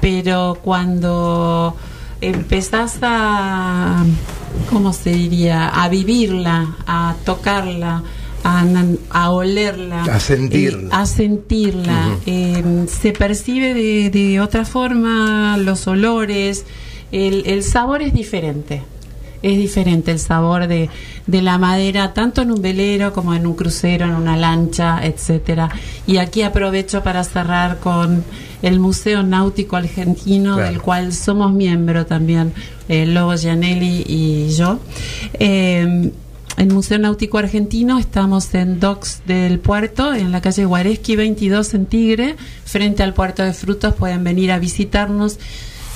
pero 0.01 0.59
cuando 0.63 1.77
empezás 2.21 2.99
a, 3.03 4.05
¿cómo 4.71 4.93
se 4.93 5.11
diría? 5.11 5.69
A 5.69 5.89
vivirla, 5.89 6.77
a 6.87 7.15
tocarla, 7.25 8.03
a, 8.45 8.65
a 9.11 9.31
olerla, 9.31 10.05
A 10.05 10.21
sentirla. 10.21 10.89
eh, 10.89 10.91
a 10.93 11.07
sentirla. 11.07 12.09
Eh, 12.27 12.87
se 12.89 13.13
percibe 13.13 13.75
de, 13.75 14.11
de 14.11 14.41
otra 14.41 14.65
forma 14.65 15.57
los 15.59 15.87
olores, 15.87 16.65
el, 17.13 17.43
el 17.47 17.63
sabor 17.63 18.03
es 18.03 18.13
diferente. 18.13 18.83
Es 19.43 19.59
diferente 19.59 20.11
el 20.11 20.19
sabor 20.19 20.67
de, 20.69 20.89
de 21.27 21.41
la 21.41 21.57
madera, 21.59 22.13
tanto 22.13 22.43
en 22.43 22.51
un 22.53 22.61
velero 22.61 23.13
como 23.13 23.35
en 23.35 23.47
un 23.47 23.55
crucero, 23.55 24.05
en 24.05 24.15
una 24.15 24.37
lancha, 24.37 25.01
etcétera. 25.05 25.71
Y 26.07 26.19
aquí 26.19 26.43
aprovecho 26.43 27.03
para 27.03 27.25
cerrar 27.25 27.79
con 27.79 28.23
el 28.63 28.79
Museo 28.79 29.23
Náutico 29.23 29.77
Argentino, 29.77 30.57
Claro. 30.57 30.71
del 30.71 30.83
cual 30.83 31.13
somos 31.15 31.53
miembro 31.53 32.05
también, 32.07 32.53
eh, 32.89 33.07
Lobo 33.07 33.35
Gianelli 33.37 34.05
y 34.07 34.49
yo. 34.51 34.79
Eh, 35.35 36.11
el 36.57 36.69
Museo 36.73 36.99
Náutico 36.99 37.39
Argentino 37.39 37.99
estamos 37.99 38.55
en 38.55 38.79
Docks 38.79 39.23
del 39.27 39.59
Puerto, 39.59 40.15
en 40.15 40.31
la 40.31 40.41
calle 40.41 40.65
Guareschi 40.65 41.17
22 41.17 41.75
en 41.75 41.87
Tigre, 41.87 42.37
frente 42.65 43.03
al 43.03 43.13
Puerto 43.13 43.43
de 43.43 43.53
Frutos. 43.55 43.95
Pueden 43.95 44.23
venir 44.23 44.53
a 44.53 44.59
visitarnos 44.61 45.39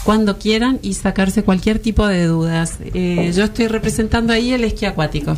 cuando 0.09 0.39
quieran 0.39 0.79
y 0.81 0.95
sacarse 0.95 1.43
cualquier 1.43 1.81
tipo 1.81 2.07
de 2.07 2.25
dudas. 2.25 2.79
Eh, 2.95 3.31
yo 3.37 3.45
estoy 3.45 3.69
representando 3.69 4.33
ahí 4.33 4.55
el 4.55 4.65
esquí 4.65 4.87
acuático. 4.87 5.37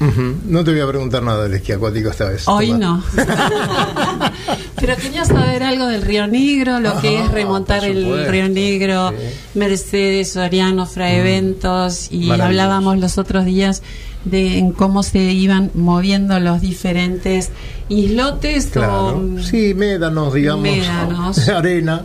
No 0.00 0.64
te 0.64 0.72
voy 0.72 0.80
a 0.80 0.88
preguntar 0.88 1.22
nada 1.22 1.44
del 1.44 1.54
esquí 1.54 1.70
acuático 1.70 2.10
esta 2.10 2.28
vez. 2.28 2.48
Hoy 2.48 2.72
no. 2.72 3.04
Pero 4.80 4.96
quería 4.96 5.24
saber 5.24 5.62
algo 5.62 5.86
del 5.86 6.02
Río 6.02 6.26
Negro, 6.26 6.80
lo 6.80 7.00
que 7.00 7.22
es 7.22 7.30
remontar 7.30 7.84
el 7.84 8.26
Río 8.26 8.48
Negro, 8.48 9.12
Mercedes, 9.54 10.32
Soriano, 10.32 10.86
Fraeventos, 10.86 12.08
y 12.10 12.26
Maravilloso. 12.26 12.42
hablábamos 12.44 12.98
los 12.98 13.18
otros 13.18 13.44
días 13.44 13.84
de 14.26 14.58
en 14.58 14.72
cómo 14.72 15.02
se 15.02 15.18
iban 15.32 15.70
moviendo 15.74 16.38
los 16.40 16.60
diferentes 16.60 17.50
islotes 17.88 18.66
Claro. 18.66 19.22
o 19.38 19.42
Sí, 19.42 19.72
médanos, 19.74 20.34
digamos. 20.34 20.62
Médanos. 20.62 21.48
Arena. 21.48 22.02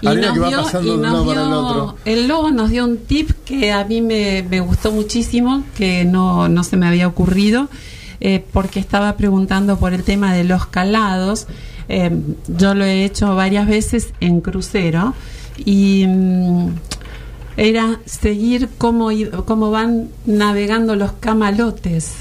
y 0.00 0.06
Arena 0.06 0.26
nos 0.28 0.34
que 0.34 0.40
va 0.40 0.48
dio- 0.48 0.62
pasando 0.62 0.86
y 0.86 0.90
de 0.90 0.96
un 0.96 1.02
nos 1.02 1.12
lado 1.12 1.26
para 1.26 1.42
el 1.42 1.48
dio- 1.48 1.60
otro. 1.60 1.96
el 2.04 2.28
lobo 2.28 2.50
nos 2.50 2.70
dio 2.70 2.84
un 2.84 2.96
tip 2.98 3.30
que 3.44 3.72
a 3.72 3.84
mí 3.84 4.00
me, 4.00 4.44
me 4.48 4.60
gustó 4.60 4.92
muchísimo, 4.92 5.64
que 5.76 6.04
no, 6.04 6.48
no 6.48 6.64
se 6.64 6.76
me 6.76 6.86
había 6.86 7.06
ocurrido. 7.08 7.68
eh, 8.20 8.42
porque 8.50 8.80
estaba 8.80 9.14
preguntando 9.18 9.78
por 9.78 9.92
el 9.92 10.02
tema 10.02 10.32
de 10.32 10.42
los 10.44 10.64
calados. 10.66 11.46
Eh, 11.90 12.10
yo 12.48 12.74
lo 12.74 12.82
he 12.86 13.04
hecho 13.04 13.36
varias 13.36 13.66
veces 13.68 14.08
en 14.20 14.40
crucero 14.40 15.12
y 15.58 16.06
mm, 16.06 16.68
era 17.56 18.00
seguir 18.04 18.68
cómo, 18.78 19.10
cómo 19.44 19.70
van 19.70 20.08
navegando 20.26 20.94
los 20.96 21.12
camalotes. 21.12 22.12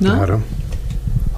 ¿no? 0.00 0.16
Claro. 0.16 0.40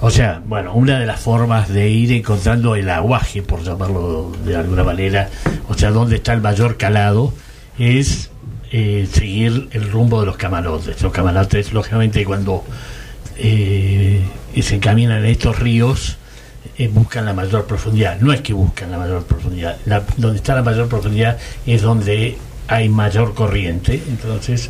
O 0.01 0.11
sea, 0.11 0.41
bueno, 0.45 0.73
una 0.75 0.99
de 0.99 1.05
las 1.07 1.19
formas 1.19 1.69
de 1.69 1.89
ir 1.89 2.11
encontrando 2.11 2.75
el 2.75 2.89
aguaje, 2.89 3.41
por 3.41 3.63
llamarlo 3.63 4.31
de 4.45 4.55
alguna 4.55 4.83
manera, 4.83 5.29
o 5.69 5.73
sea, 5.73 5.89
dónde 5.91 6.17
está 6.17 6.33
el 6.33 6.41
mayor 6.41 6.77
calado, 6.77 7.33
es 7.79 8.29
eh, 8.71 9.07
seguir 9.11 9.69
el 9.71 9.91
rumbo 9.91 10.19
de 10.19 10.27
los 10.27 10.37
camarotes. 10.37 11.01
Los 11.01 11.11
camarotes, 11.11 11.73
lógicamente, 11.73 12.23
cuando 12.25 12.63
eh, 13.37 14.21
se 14.61 14.75
encaminan 14.75 15.19
en 15.19 15.25
estos 15.31 15.57
ríos, 15.59 16.17
eh, 16.77 16.89
buscan 16.93 17.25
la 17.25 17.33
mayor 17.33 17.65
profundidad. 17.65 18.19
No 18.19 18.33
es 18.33 18.41
que 18.41 18.53
buscan 18.53 18.91
la 18.91 18.97
mayor 18.99 19.23
profundidad. 19.23 19.77
La- 19.85 20.03
donde 20.17 20.37
está 20.37 20.53
la 20.55 20.63
mayor 20.63 20.87
profundidad 20.87 21.37
es 21.65 21.81
donde 21.81 22.37
hay 22.67 22.89
mayor 22.89 23.33
corriente. 23.33 24.01
Entonces, 24.07 24.69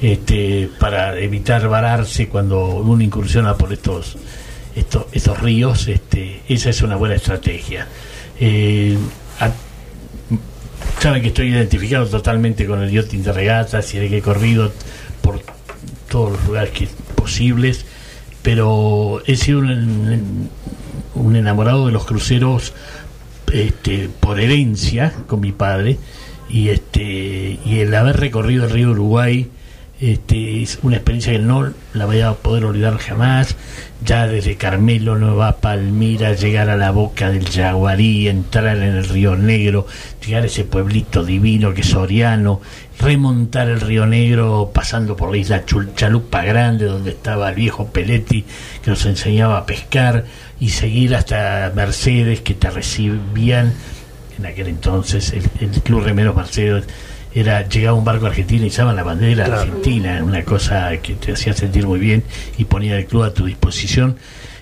este, 0.00 0.68
para 0.78 1.18
evitar 1.18 1.68
vararse 1.68 2.28
cuando 2.28 2.66
uno 2.66 3.02
incursiona 3.02 3.56
por 3.56 3.72
estos 3.72 4.16
estos, 4.76 5.06
estos 5.12 5.40
ríos, 5.40 5.88
este, 5.88 6.42
esa 6.48 6.70
es 6.70 6.82
una 6.82 6.96
buena 6.96 7.14
estrategia. 7.14 7.88
Eh, 8.38 8.96
saben 11.00 11.22
que 11.22 11.28
estoy 11.28 11.48
identificado 11.48 12.06
totalmente 12.06 12.66
con 12.66 12.82
el 12.82 12.90
yachting 12.90 13.22
de 13.22 13.32
regatas 13.32 13.94
y 13.94 13.98
el 13.98 14.08
que 14.10 14.18
he 14.18 14.22
corrido 14.22 14.72
por 15.22 15.40
todos 16.10 16.32
los 16.32 16.44
lugares 16.46 16.70
que, 16.70 16.88
posibles, 17.14 17.86
pero 18.42 19.22
he 19.26 19.36
sido 19.36 19.60
un, 19.60 20.50
un 21.14 21.36
enamorado 21.36 21.86
de 21.86 21.92
los 21.92 22.04
cruceros 22.04 22.74
este, 23.52 24.10
por 24.20 24.38
herencia 24.38 25.12
con 25.26 25.40
mi 25.40 25.52
padre 25.52 25.98
y 26.48 26.68
este 26.68 27.58
y 27.64 27.80
el 27.80 27.94
haber 27.94 28.18
recorrido 28.18 28.64
el 28.64 28.70
río 28.70 28.90
Uruguay 28.90 29.50
este, 29.98 30.62
es 30.62 30.78
una 30.82 30.96
experiencia 30.96 31.32
que 31.32 31.38
no 31.38 31.72
la 31.94 32.04
voy 32.04 32.20
a 32.20 32.34
poder 32.34 32.66
olvidar 32.66 32.98
jamás. 32.98 33.56
Ya 34.04 34.26
desde 34.26 34.56
Carmelo, 34.56 35.16
Nueva 35.16 35.56
Palmira, 35.56 36.34
llegar 36.34 36.68
a 36.68 36.76
la 36.76 36.90
boca 36.90 37.30
del 37.30 37.46
Yaguarí, 37.46 38.28
entrar 38.28 38.76
en 38.76 38.82
el 38.82 39.08
Río 39.08 39.36
Negro, 39.36 39.86
llegar 40.24 40.42
a 40.42 40.46
ese 40.46 40.64
pueblito 40.64 41.24
divino 41.24 41.72
que 41.72 41.80
es 41.80 41.88
Soriano, 41.88 42.60
remontar 43.00 43.70
el 43.70 43.80
Río 43.80 44.04
Negro 44.04 44.70
pasando 44.72 45.16
por 45.16 45.30
la 45.30 45.38
isla 45.38 45.64
Chalupa 45.64 46.44
Grande, 46.44 46.84
donde 46.84 47.12
estaba 47.12 47.48
el 47.48 47.54
viejo 47.54 47.86
Peletti 47.86 48.44
que 48.82 48.90
nos 48.90 49.06
enseñaba 49.06 49.56
a 49.56 49.66
pescar, 49.66 50.24
y 50.60 50.70
seguir 50.70 51.14
hasta 51.14 51.72
Mercedes, 51.74 52.42
que 52.42 52.54
te 52.54 52.68
recibían 52.68 53.72
en 54.38 54.46
aquel 54.46 54.68
entonces, 54.68 55.32
el, 55.32 55.42
el 55.60 55.70
Club 55.82 56.02
Remeros 56.04 56.34
Mercedes 56.36 56.84
era 57.34 57.68
llegaba 57.68 57.96
un 57.98 58.04
barco 58.04 58.26
argentino 58.26 58.64
y 58.64 58.68
izaban 58.68 58.96
la 58.96 59.02
bandera 59.02 59.44
argentina, 59.46 60.22
una 60.24 60.42
cosa 60.44 60.96
que 61.02 61.14
te 61.14 61.32
hacía 61.32 61.52
sentir 61.52 61.86
muy 61.86 61.98
bien 61.98 62.22
y 62.56 62.64
ponía 62.64 62.96
el 62.96 63.06
club 63.06 63.24
a 63.24 63.34
tu 63.34 63.44
disposición. 63.44 64.16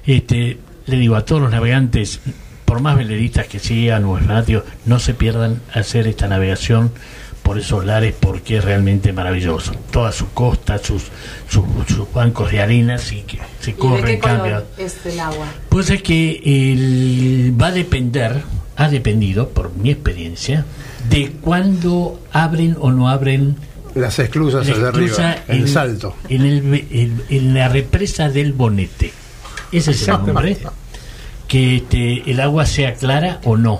Este, 0.06 0.58
le 0.86 0.96
digo 0.98 1.14
a 1.16 1.24
todos 1.24 1.40
los 1.42 1.50
navegantes, 1.52 2.20
por 2.64 2.80
más 2.80 2.96
veleristas 2.96 3.46
que 3.46 3.58
sean 3.60 4.04
o 4.04 4.16
fanáticos, 4.18 4.64
no 4.86 4.98
se 4.98 5.14
pierdan 5.14 5.60
hacer 5.72 6.08
esta 6.08 6.26
navegación 6.26 6.90
por 7.44 7.58
esos 7.58 7.84
lares 7.84 8.14
porque 8.18 8.56
es 8.56 8.64
realmente 8.64 9.12
maravilloso. 9.12 9.72
Toda 9.92 10.10
su 10.12 10.30
costa, 10.32 10.78
sus, 10.78 11.04
sus, 11.48 11.62
sus 11.86 12.10
bancos 12.12 12.50
de 12.50 12.60
arenas 12.60 13.12
y 13.12 13.20
que 13.22 13.38
se 13.60 13.74
corren, 13.74 14.18
cambian. 14.18 14.64
es 14.78 14.96
el 15.06 15.20
agua? 15.20 15.46
Pues 15.68 15.90
es 15.90 16.02
que 16.02 16.40
el- 16.44 17.54
va 17.60 17.66
a 17.68 17.72
depender, 17.72 18.42
ha 18.76 18.88
dependido, 18.88 19.48
por 19.50 19.74
mi 19.74 19.90
experiencia, 19.90 20.64
de 21.08 21.30
cuándo 21.40 22.20
abren 22.32 22.76
o 22.80 22.90
no 22.92 23.08
abren 23.08 23.56
Las 23.94 24.18
esclusas 24.18 24.66
la 24.66 24.88
arriba, 24.88 25.36
el 25.48 25.60
en- 25.62 25.68
salto. 25.68 26.16
En, 26.28 26.42
el, 26.42 26.86
en- 26.90 27.22
en 27.30 27.54
la 27.54 27.68
represa 27.68 28.28
del 28.28 28.52
Bonete. 28.52 29.12
Ese 29.70 29.92
es 29.92 30.08
el 30.08 30.14
nombre. 30.26 30.56
Que 31.48 31.76
este, 31.76 32.30
el 32.30 32.40
agua 32.40 32.64
sea 32.66 32.94
clara 32.94 33.40
o 33.44 33.56
no. 33.56 33.78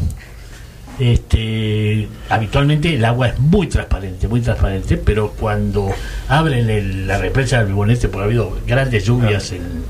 Este, 1.01 2.09
habitualmente 2.29 2.95
el 2.95 3.05
agua 3.05 3.29
es 3.29 3.39
muy 3.41 3.67
transparente, 3.67 4.29
muy 4.29 4.41
transparente, 4.41 4.97
pero 4.97 5.31
cuando 5.33 5.91
abren 6.29 6.71
el- 6.71 7.07
la 7.09 7.19
represa 7.19 7.65
del 7.65 7.75
Bonete, 7.75 8.09
porque 8.09 8.23
ha 8.23 8.27
habido 8.27 8.57
grandes 8.67 9.05
lluvias 9.05 9.51
en- 9.53 9.83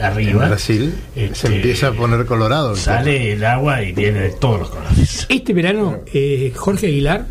arriba, 0.00 0.44
En 0.44 0.48
Brasil 0.50 0.94
este, 1.16 1.34
se 1.34 1.46
empieza 1.54 1.88
a 1.88 1.92
poner 1.92 2.24
colorado. 2.26 2.72
el 2.72 2.78
sale 2.78 3.32
el 3.32 3.44
agua 3.44 3.82
y 3.82 3.92
viene 3.92 4.20
de 4.20 4.30
todos 4.30 4.60
los 4.60 4.70
colores. 4.70 5.26
Este 5.28 5.52
verano, 5.52 5.98
eh, 6.12 6.52
Jorge 6.54 6.86
Aguilar 6.86 7.26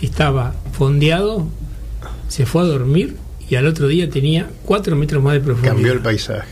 estaba 0.00 0.54
fondeado, 0.72 1.48
se 2.28 2.46
fue 2.46 2.62
a 2.62 2.64
dormir 2.66 3.16
y 3.48 3.56
al 3.56 3.66
otro 3.66 3.88
día 3.88 4.08
tenía 4.08 4.48
4 4.64 4.96
metros 4.96 5.22
más 5.22 5.34
de 5.34 5.40
profundidad. 5.40 5.74
Cambió 5.74 5.92
el 5.92 6.00
paisaje. 6.00 6.48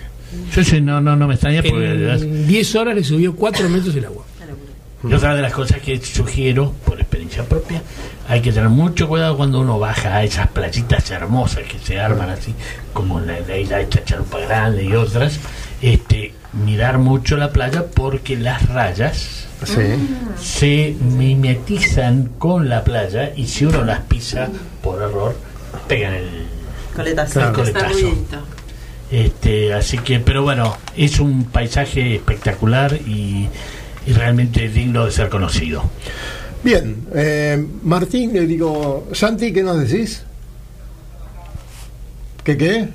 Yo 0.54 0.64
sé, 0.64 0.80
no, 0.80 1.00
no, 1.00 1.16
no 1.16 1.26
me 1.26 1.34
extraña 1.34 1.62
porque 1.62 1.90
En 1.92 2.46
10 2.46 2.74
horas 2.76 2.94
le 2.94 3.04
subió 3.04 3.34
4 3.34 3.68
metros 3.68 3.94
el 3.94 4.04
agua. 4.04 4.24
Y 5.09 5.14
otra 5.14 5.34
de 5.34 5.42
las 5.42 5.52
cosas 5.52 5.80
que 5.80 5.98
sugiero, 6.04 6.74
por 6.84 6.98
experiencia 7.00 7.44
propia, 7.44 7.82
hay 8.29 8.43
que 8.43 8.53
tener 8.53 8.68
mucho 8.68 9.09
cuidado 9.09 9.37
cuando 9.37 9.61
uno 9.61 9.79
baja 9.79 10.16
a 10.16 10.22
esas 10.24 10.49
playitas 10.49 11.11
hermosas 11.11 11.64
que 11.64 11.79
se 11.79 11.99
arman 11.99 12.31
así, 12.31 12.55
como 12.93 13.20
la, 13.20 13.41
la 13.41 13.57
isla 13.57 13.79
de 13.79 13.89
Chacharupa 13.89 14.39
Grande 14.41 14.85
y 14.85 14.95
otras, 14.95 15.41
este, 15.81 16.35
mirar 16.53 16.99
mucho 16.99 17.37
la 17.37 17.51
playa 17.53 17.87
porque 17.95 18.37
las 18.37 18.68
rayas 18.68 19.45
Sí. 19.64 19.83
se 20.41 20.97
mimetizan 21.01 22.31
con 22.39 22.68
la 22.68 22.85
playa 22.85 23.33
y 23.35 23.47
si 23.49 23.64
uno 23.64 23.83
las 23.85 24.01
pisa 24.03 24.49
por 24.83 25.03
error, 25.03 25.37
pegan 25.89 26.14
el, 26.14 26.47
Coletazo. 26.95 27.41
el 27.49 27.53
coletazo. 27.53 28.14
Este, 29.11 29.72
así 29.74 29.99
que, 29.99 30.20
pero 30.20 30.43
bueno, 30.43 30.76
es 30.97 31.18
un 31.18 31.45
paisaje 31.45 32.14
espectacular 32.14 32.95
y, 32.95 33.49
y 34.07 34.12
realmente 34.12 34.68
digno 34.68 35.07
de 35.07 35.11
ser 35.12 35.29
conocido. 35.29 35.83
Bien, 36.62 36.96
eh, 37.14 37.64
Martín, 37.84 38.32
le 38.32 38.46
digo, 38.46 39.06
Santi, 39.12 39.52
¿qué 39.52 39.62
nos 39.62 39.78
decís? 39.78 40.22
¿Qué 42.44 42.56
qué? 42.56 42.88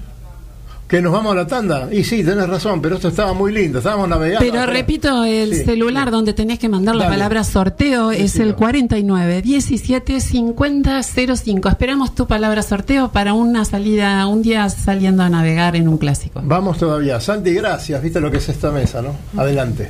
Que 0.87 1.01
nos 1.01 1.11
vamos 1.13 1.31
a 1.31 1.35
la 1.35 1.47
tanda. 1.47 1.87
Y 1.91 2.03
sí, 2.03 2.23
tenés 2.23 2.47
razón, 2.47 2.81
pero 2.81 2.95
esto 2.95 3.07
estaba 3.07 3.33
muy 3.33 3.51
lindo, 3.51 3.79
estábamos 3.79 4.07
navegando. 4.09 4.45
Pero 4.45 4.65
repito, 4.67 5.23
el 5.23 5.55
Sí, 5.55 5.63
celular 5.63 6.11
donde 6.11 6.33
tenés 6.33 6.59
que 6.59 6.69
mandar 6.69 6.95
la 6.95 7.05
Dale. 7.05 7.15
palabra 7.15 7.43
sorteo 7.43 8.11
es 8.11 8.35
el 8.35 8.53
49 8.53 9.41
17 9.41 10.19
50 10.19 11.01
05. 11.01 11.69
Esperamos 11.69 12.13
tu 12.13 12.27
palabra 12.27 12.61
sorteo 12.61 13.11
para 13.11 13.33
una 13.33 13.65
salida, 13.65 14.27
un 14.27 14.41
día 14.43 14.69
saliendo 14.69 15.23
a 15.23 15.29
navegar 15.29 15.75
en 15.75 15.87
un 15.87 15.97
clásico. 15.97 16.41
Vamos 16.43 16.77
todavía. 16.77 17.19
Santi, 17.19 17.53
gracias. 17.53 18.01
Viste 18.03 18.19
lo 18.19 18.29
que 18.29 18.37
es 18.37 18.49
esta 18.49 18.69
mesa, 18.69 19.01
¿no? 19.01 19.15
Adelante. 19.41 19.89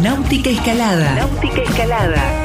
Náutica 0.01 0.49
Escalada. 0.49 1.15
Náutica 1.15 1.61
Escalada. 1.61 2.44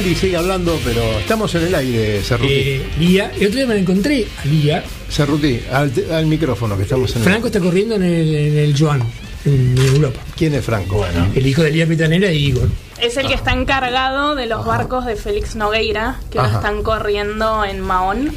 Caldi 0.00 0.14
sigue 0.14 0.36
hablando, 0.38 0.80
pero 0.82 1.02
estamos 1.18 1.54
en 1.56 1.66
el 1.66 1.74
aire, 1.74 2.22
Cerruti. 2.22 2.52
Eh, 2.54 2.86
Lía, 2.98 3.30
el 3.38 3.48
otro 3.48 3.56
día 3.56 3.66
me 3.66 3.74
la 3.74 3.80
encontré 3.80 4.26
a 4.42 4.46
Lía. 4.46 4.82
Cerruti, 5.10 5.60
al, 5.70 5.92
al 6.10 6.24
micrófono 6.24 6.74
que 6.78 6.84
estamos 6.84 7.14
en 7.16 7.22
Franco 7.22 7.48
está 7.48 7.60
corriendo 7.60 7.96
en 7.96 8.04
el, 8.04 8.34
en 8.34 8.56
el 8.56 8.74
Joan, 8.78 9.02
en 9.44 9.76
Europa. 9.76 10.18
¿Quién 10.38 10.54
es 10.54 10.64
Franco? 10.64 10.96
Bueno. 10.96 11.26
El 11.34 11.46
hijo 11.46 11.62
de 11.62 11.72
Lía 11.72 11.86
Petanera 11.86 12.32
y 12.32 12.46
Igor. 12.46 12.70
Es 12.98 13.18
el 13.18 13.26
que 13.28 13.34
está 13.34 13.52
encargado 13.52 14.34
de 14.36 14.46
los 14.46 14.64
barcos 14.64 15.04
de 15.04 15.16
Félix 15.16 15.54
Nogueira, 15.54 16.18
que 16.30 16.38
ahora 16.38 16.54
están 16.54 16.82
corriendo 16.82 17.62
en 17.66 17.82
Mahón, 17.82 18.32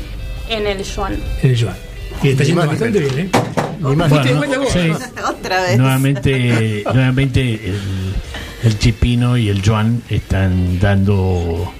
en 0.50 0.68
el 0.68 0.84
Juan. 0.86 1.18
En 1.44 1.52
el 1.52 1.64
Joan. 1.64 1.78
Y 2.22 2.28
está 2.28 2.44
yendo 2.44 2.68
bastante 2.68 3.00
bien. 3.00 3.20
¿eh? 3.20 3.30
Que 3.32 4.34
vos. 4.58 4.70
Sí. 4.70 4.92
Otra 5.30 5.62
vez. 5.62 5.78
Nuevamente, 5.78 6.84
nuevamente 6.94 7.42
el, 7.42 7.80
el 8.64 8.80
Chipino 8.80 9.38
y 9.38 9.50
el 9.50 9.62
Joan 9.66 10.02
están 10.10 10.80
dando 10.80 11.72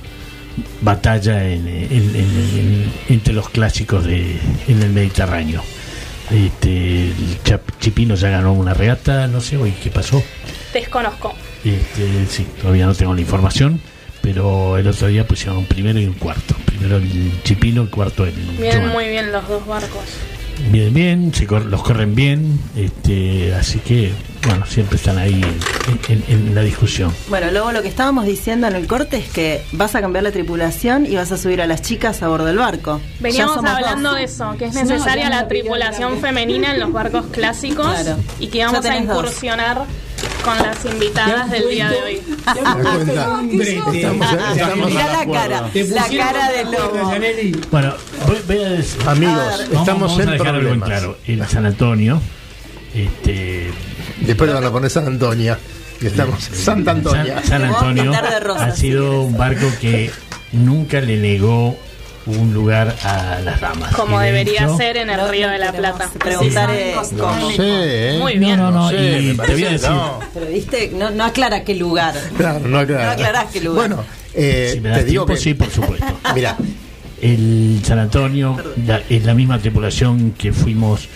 batalla 0.82 1.44
en, 1.48 1.68
en- 1.68 1.92
en- 1.92 2.16
en- 2.16 2.92
entre 3.10 3.34
los 3.34 3.50
clásicos 3.50 4.06
de, 4.06 4.38
en 4.68 4.82
el 4.82 4.90
Mediterráneo. 4.92 5.64
Este, 6.32 7.08
el 7.10 7.38
Chap- 7.44 7.80
Chipino 7.80 8.16
ya 8.16 8.30
ganó 8.30 8.54
una 8.54 8.74
regata, 8.74 9.28
no 9.28 9.42
sé 9.42 9.58
hoy 9.58 9.72
qué 9.84 9.90
pasó. 9.90 10.22
Desconozco. 10.74 11.34
Este, 11.64 12.26
sí, 12.30 12.46
todavía 12.62 12.86
no 12.86 12.94
tengo 12.96 13.14
la 13.14 13.22
información, 13.22 13.80
pero 14.22 14.78
el 14.78 14.88
otro 14.88 15.08
día 15.08 15.28
pusieron 15.28 15.58
un 15.58 15.66
primero 15.66 16.00
y 16.00 16.06
un 16.06 16.14
cuarto. 16.14 16.56
Primero 16.66 16.98
el 16.98 17.32
Chipino, 17.44 17.82
el 17.84 17.90
cuarto 17.90 18.26
el 18.26 18.34
Joan. 18.60 18.90
muy 18.94 19.08
bien 19.10 19.32
los 19.32 19.48
dos 19.48 19.66
barcos. 19.66 20.02
Bien, 20.70 20.94
bien, 20.94 21.34
se 21.34 21.46
cor- 21.48 21.66
los 21.66 21.84
corren 21.84 22.16
bien, 22.16 22.60
este, 22.76 23.54
así 23.54 23.80
que, 23.80 24.12
bueno, 24.48 24.66
siempre 24.66 24.98
están 24.98 25.18
ahí 25.18 25.42
en, 26.08 26.14
en- 26.18 26.24
en 26.48 26.56
la 26.56 26.62
discusión. 26.62 27.14
Bueno, 27.30 27.52
luego 27.52 27.72
lo 27.72 27.82
que 27.82 27.88
estábamos 27.88 28.26
diciendo 28.26 28.68
en 28.68 28.76
el 28.76 28.88
corte 28.88 29.18
es 29.18 29.28
que 29.30 29.62
vas 29.74 29.96
a 29.96 30.02
cambiar 30.02 30.24
la 30.24 30.32
tripulación 30.32 31.06
y 31.06 31.16
vas 31.16 31.32
a 31.32 31.38
subir 31.38 31.62
a 31.62 31.68
las 31.68 31.82
chicas 31.82 32.22
a 32.24 32.28
bordo 32.28 32.46
del 32.46 32.58
barco. 32.58 33.02
Veníamos 33.20 33.58
hablando 33.64 34.10
dos. 34.10 34.18
de 34.18 34.24
eso, 34.26 34.56
que 34.58 34.66
es 34.66 34.74
necesaria 34.74 35.30
la 35.30 35.48
tripulación 35.48 36.20
femenina 36.20 36.74
en 36.74 36.80
los 36.80 36.92
barcos 36.92 37.26
clásicos 37.32 37.88
Claro. 37.88 38.18
y 38.40 38.48
que 38.48 38.64
vamos 38.66 38.86
a 38.86 39.00
dos. 39.02 39.36
Con 40.44 40.58
las 40.58 40.86
invitadas 40.86 41.52
del 41.52 41.70
día 41.70 41.90
de 41.90 42.02
hoy. 42.02 42.22
Estamos, 42.38 43.08
estamos 43.96 44.92
Mirá 44.92 45.06
a 45.06 45.26
la 45.26 45.32
cara, 45.32 45.72
la 45.74 46.10
cara 46.18 46.52
del 46.52 46.72
lobo. 46.72 47.12
Bueno, 47.72 47.94
voy, 48.28 48.38
voy 48.48 48.64
a 48.64 48.70
decir, 48.70 49.02
Amigos, 49.08 49.60
estamos 49.72 50.20
en 50.20 50.32
dejar 50.32 50.56
algo 50.56 50.70
en 50.70 50.80
problemas. 50.80 50.90
claro. 50.90 51.18
El 51.26 51.48
San 51.48 51.66
Antonio, 51.66 52.22
este, 52.94 53.72
Después 54.22 54.48
le 54.50 54.54
van 54.54 54.66
a 54.66 54.72
poner 54.72 54.90
San 54.90 55.08
Antonia. 55.08 55.58
Y 56.02 56.08
estamos 56.08 56.44
Santa 56.44 56.92
Antonia. 56.92 57.42
San, 57.44 57.62
San 57.62 57.64
Antonio 57.64 58.12
ha 58.58 58.72
sido 58.72 59.22
un 59.22 59.38
barco 59.38 59.68
que 59.80 60.12
nunca 60.52 61.00
le 61.00 61.18
negó 61.18 61.78
un 62.26 62.54
lugar 62.54 62.96
a 63.04 63.40
las 63.44 63.60
damas. 63.60 63.94
Como 63.96 64.22
Y 64.22 64.26
debería 64.26 64.64
hecho- 64.64 64.78
ser 64.78 64.98
en 64.98 65.10
el 65.10 65.30
Río 65.30 65.50
de 65.50 65.58
la 65.60 65.72
Plata. 65.72 66.10
Preguntaré 66.20 66.96
No 66.96 67.52
sé, 67.52 68.16
¿eh? 68.16 68.18
Muy 68.20 68.38
bien. 68.38 68.58
No, 68.58 68.72
no, 68.72 68.90
sé, 68.90 69.22
y 69.22 69.34
me 69.34 69.46
te 69.46 69.52
voy 69.54 69.64
a 69.66 69.70
decir, 69.72 69.90
no. 69.90 70.20
Pero 70.34 70.46
viste, 70.48 70.92
no, 70.96 71.10
no 71.12 71.24
aclara 71.26 71.64
qué 71.64 71.76
lugar. 71.76 72.16
Claro, 72.38 72.60
no 72.68 72.80
aclara. 72.80 73.06
No 73.06 73.12
aclarás 73.12 73.46
qué 73.52 73.62
lugar. 73.62 73.88
Bueno, 73.90 74.04
eh, 74.34 74.72
si 74.74 74.80
me 74.82 74.90
das 74.90 75.00
te 75.00 75.06
digo 75.06 75.26
tiempo, 75.26 75.38
que. 75.38 75.44
sí, 75.44 75.54
por 75.54 75.70
supuesto. 75.70 76.20
Mira, 76.36 76.58
El 77.22 77.82
San 77.86 78.00
Antonio 78.00 78.58
la- 78.86 79.02
es 79.10 79.24
la 79.26 79.34
misma 79.34 79.60
tripulación 79.60 80.32
que 80.32 80.52
fuimos, 80.54 81.08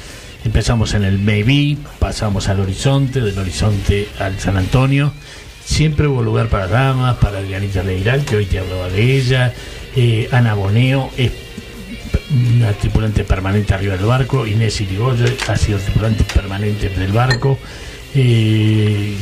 empezamos 0.46 0.94
en 0.94 1.04
el 1.04 1.20
Maybe, 1.20 1.78
pasamos 2.00 2.48
al 2.50 2.60
Horizonte, 2.62 3.22
del 3.22 3.38
Horizonte 3.38 4.08
al 4.20 4.40
San 4.40 4.58
Antonio. 4.58 5.12
Siempre 5.66 6.08
hubo 6.08 6.22
lugar 6.24 6.48
para 6.48 6.68
damas, 6.68 7.18
para 7.18 7.42
Dianita 7.42 7.84
Leiral, 7.84 8.24
que 8.24 8.38
hoy 8.38 8.46
te 8.46 8.60
hablaba 8.60 8.88
de 8.90 9.18
ella. 9.18 9.54
Eh, 10.00 10.30
Ana 10.32 10.54
Boneo 10.54 11.10
es 11.18 11.32
una 12.56 12.72
tripulante 12.74 13.24
permanente 13.24 13.74
arriba 13.74 13.98
del 13.98 14.06
barco. 14.06 14.46
Inés 14.46 14.80
Irigoyen 14.80 15.36
ha 15.48 15.58
sido 15.58 15.80
tripulante 15.80 16.24
permanente 16.24 16.88
del 16.90 17.12
barco. 17.12 17.58
Eh, 18.14 19.16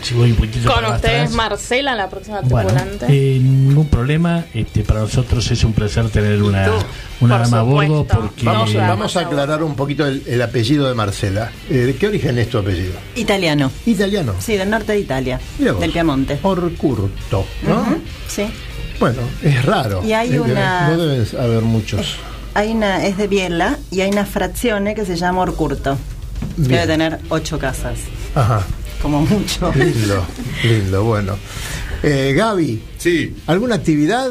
si 0.00 0.14
voy 0.14 0.30
un 0.30 0.36
poquitito 0.36 0.72
Con 0.72 0.84
ustedes 0.86 1.24
atrás. 1.24 1.30
Marcela, 1.32 1.94
la 1.94 2.08
próxima 2.08 2.40
Bueno, 2.40 2.70
tripulante. 2.70 3.06
eh, 3.08 3.38
ningún 3.38 3.88
problema. 3.88 4.46
Este, 4.54 4.82
para 4.82 5.00
nosotros 5.00 5.50
es 5.50 5.62
un 5.62 5.74
placer 5.74 6.08
tener 6.08 6.42
una, 6.42 6.70
una 7.20 7.38
dama 7.40 7.58
a 7.58 7.62
bordo 7.62 8.06
porque 8.06 8.46
vamos, 8.46 9.14
a 9.14 9.20
aclarar 9.20 9.62
un 9.62 9.74
poquito 9.74 10.06
el, 10.06 10.22
el 10.26 10.40
apellido 10.40 10.88
de 10.88 10.94
Marcela. 10.94 11.52
Eh, 11.68 11.74
¿De 11.74 11.96
qué 11.96 12.08
origen 12.08 12.38
es 12.38 12.48
tu 12.48 12.56
apellido? 12.56 12.94
Italiano. 13.14 13.70
Italiano. 13.84 14.34
Sí, 14.38 14.56
del 14.56 14.70
norte 14.70 14.92
de 14.92 15.00
Italia. 15.00 15.38
Del 15.58 15.92
Piemonte. 15.92 16.38
Orcurto, 16.42 17.44
¿no? 17.62 17.84
Sí. 18.26 18.46
Bueno, 18.98 19.20
es 19.42 19.64
raro. 19.64 20.02
Y 20.04 20.12
hay 20.12 20.34
Eh, 20.34 20.40
una- 20.40 20.88
No 20.88 20.96
deben 20.98 21.26
haber 21.40 21.62
muchos. 21.62 22.16
Hay 22.54 22.72
una, 22.72 23.06
es 23.06 23.16
de 23.16 23.28
Biella 23.28 23.78
y 23.90 24.00
hay 24.00 24.10
una 24.10 24.24
frazione 24.26 24.94
que 24.94 25.04
se 25.04 25.16
llama 25.16 25.42
Orcurto. 25.42 25.96
Bien. 26.56 26.70
Debe 26.72 26.86
tener 26.86 27.18
ocho 27.28 27.58
casas, 27.58 27.98
Ajá. 28.34 28.62
como 29.02 29.20
mucho. 29.22 29.72
Lindo, 29.74 30.24
lindo, 30.64 31.04
bueno. 31.04 31.36
Eh, 32.02 32.32
Gaby, 32.36 32.82
Sí. 32.96 33.36
¿alguna 33.46 33.76
actividad? 33.76 34.30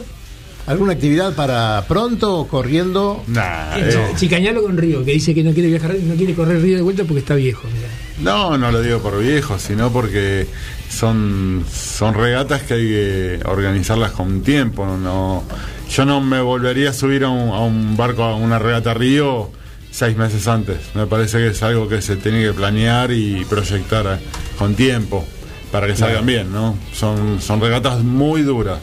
¿Alguna 0.67 0.93
actividad 0.93 1.33
para 1.33 1.85
pronto 1.87 2.39
o 2.39 2.47
corriendo? 2.49 3.23
Nah, 3.27 3.77
Eh, 3.77 3.89
eh, 3.93 4.07
Chicañalo 4.17 4.61
con 4.63 4.75
Río, 4.77 5.05
que 5.05 5.11
dice 5.11 5.33
que 5.33 5.41
no 5.43 5.53
quiere 5.53 5.69
viajar, 5.69 5.95
no 6.03 6.15
quiere 6.15 6.33
correr 6.33 6.61
Río 6.61 6.75
de 6.75 6.81
vuelta 6.81 7.03
porque 7.05 7.19
está 7.19 7.35
viejo. 7.35 7.63
mirá. 7.73 7.87
no, 8.19 8.57
no 8.57 8.71
lo 8.71 8.81
digo 8.81 8.99
por 8.99 9.17
viejo, 9.21 9.57
sino 9.59 9.91
porque 9.93 10.45
son, 10.89 11.65
son 11.71 12.13
regatas 12.13 12.61
que 12.63 12.73
hay 12.75 12.87
que 12.87 13.39
organizarlas 13.45 14.11
con 14.11 14.41
tiempo. 14.41 14.85
No, 14.85 15.43
yo 15.89 16.05
no 16.05 16.21
me 16.21 16.41
volvería 16.41 16.89
a 16.91 16.93
subir 16.93 17.23
a 17.23 17.29
un, 17.29 17.49
a 17.49 17.59
un 17.59 17.95
barco, 17.97 18.23
a 18.23 18.35
una 18.35 18.59
regata 18.59 18.93
río, 18.93 19.51
seis 19.91 20.17
meses 20.17 20.47
antes. 20.47 20.77
Me 20.95 21.05
parece 21.07 21.37
que 21.37 21.47
es 21.47 21.63
algo 21.63 21.87
que 21.87 22.01
se 22.01 22.15
tiene 22.15 22.41
que 22.41 22.53
planear 22.53 23.11
y 23.11 23.45
proyectar 23.45 24.05
eh, 24.07 24.25
con 24.57 24.75
tiempo 24.75 25.25
para 25.71 25.87
que 25.87 25.95
salgan 25.95 26.25
bien, 26.25 26.51
¿no? 26.51 26.77
Son, 26.93 27.41
son 27.41 27.59
regatas 27.61 27.99
muy 28.03 28.41
duras. 28.41 28.79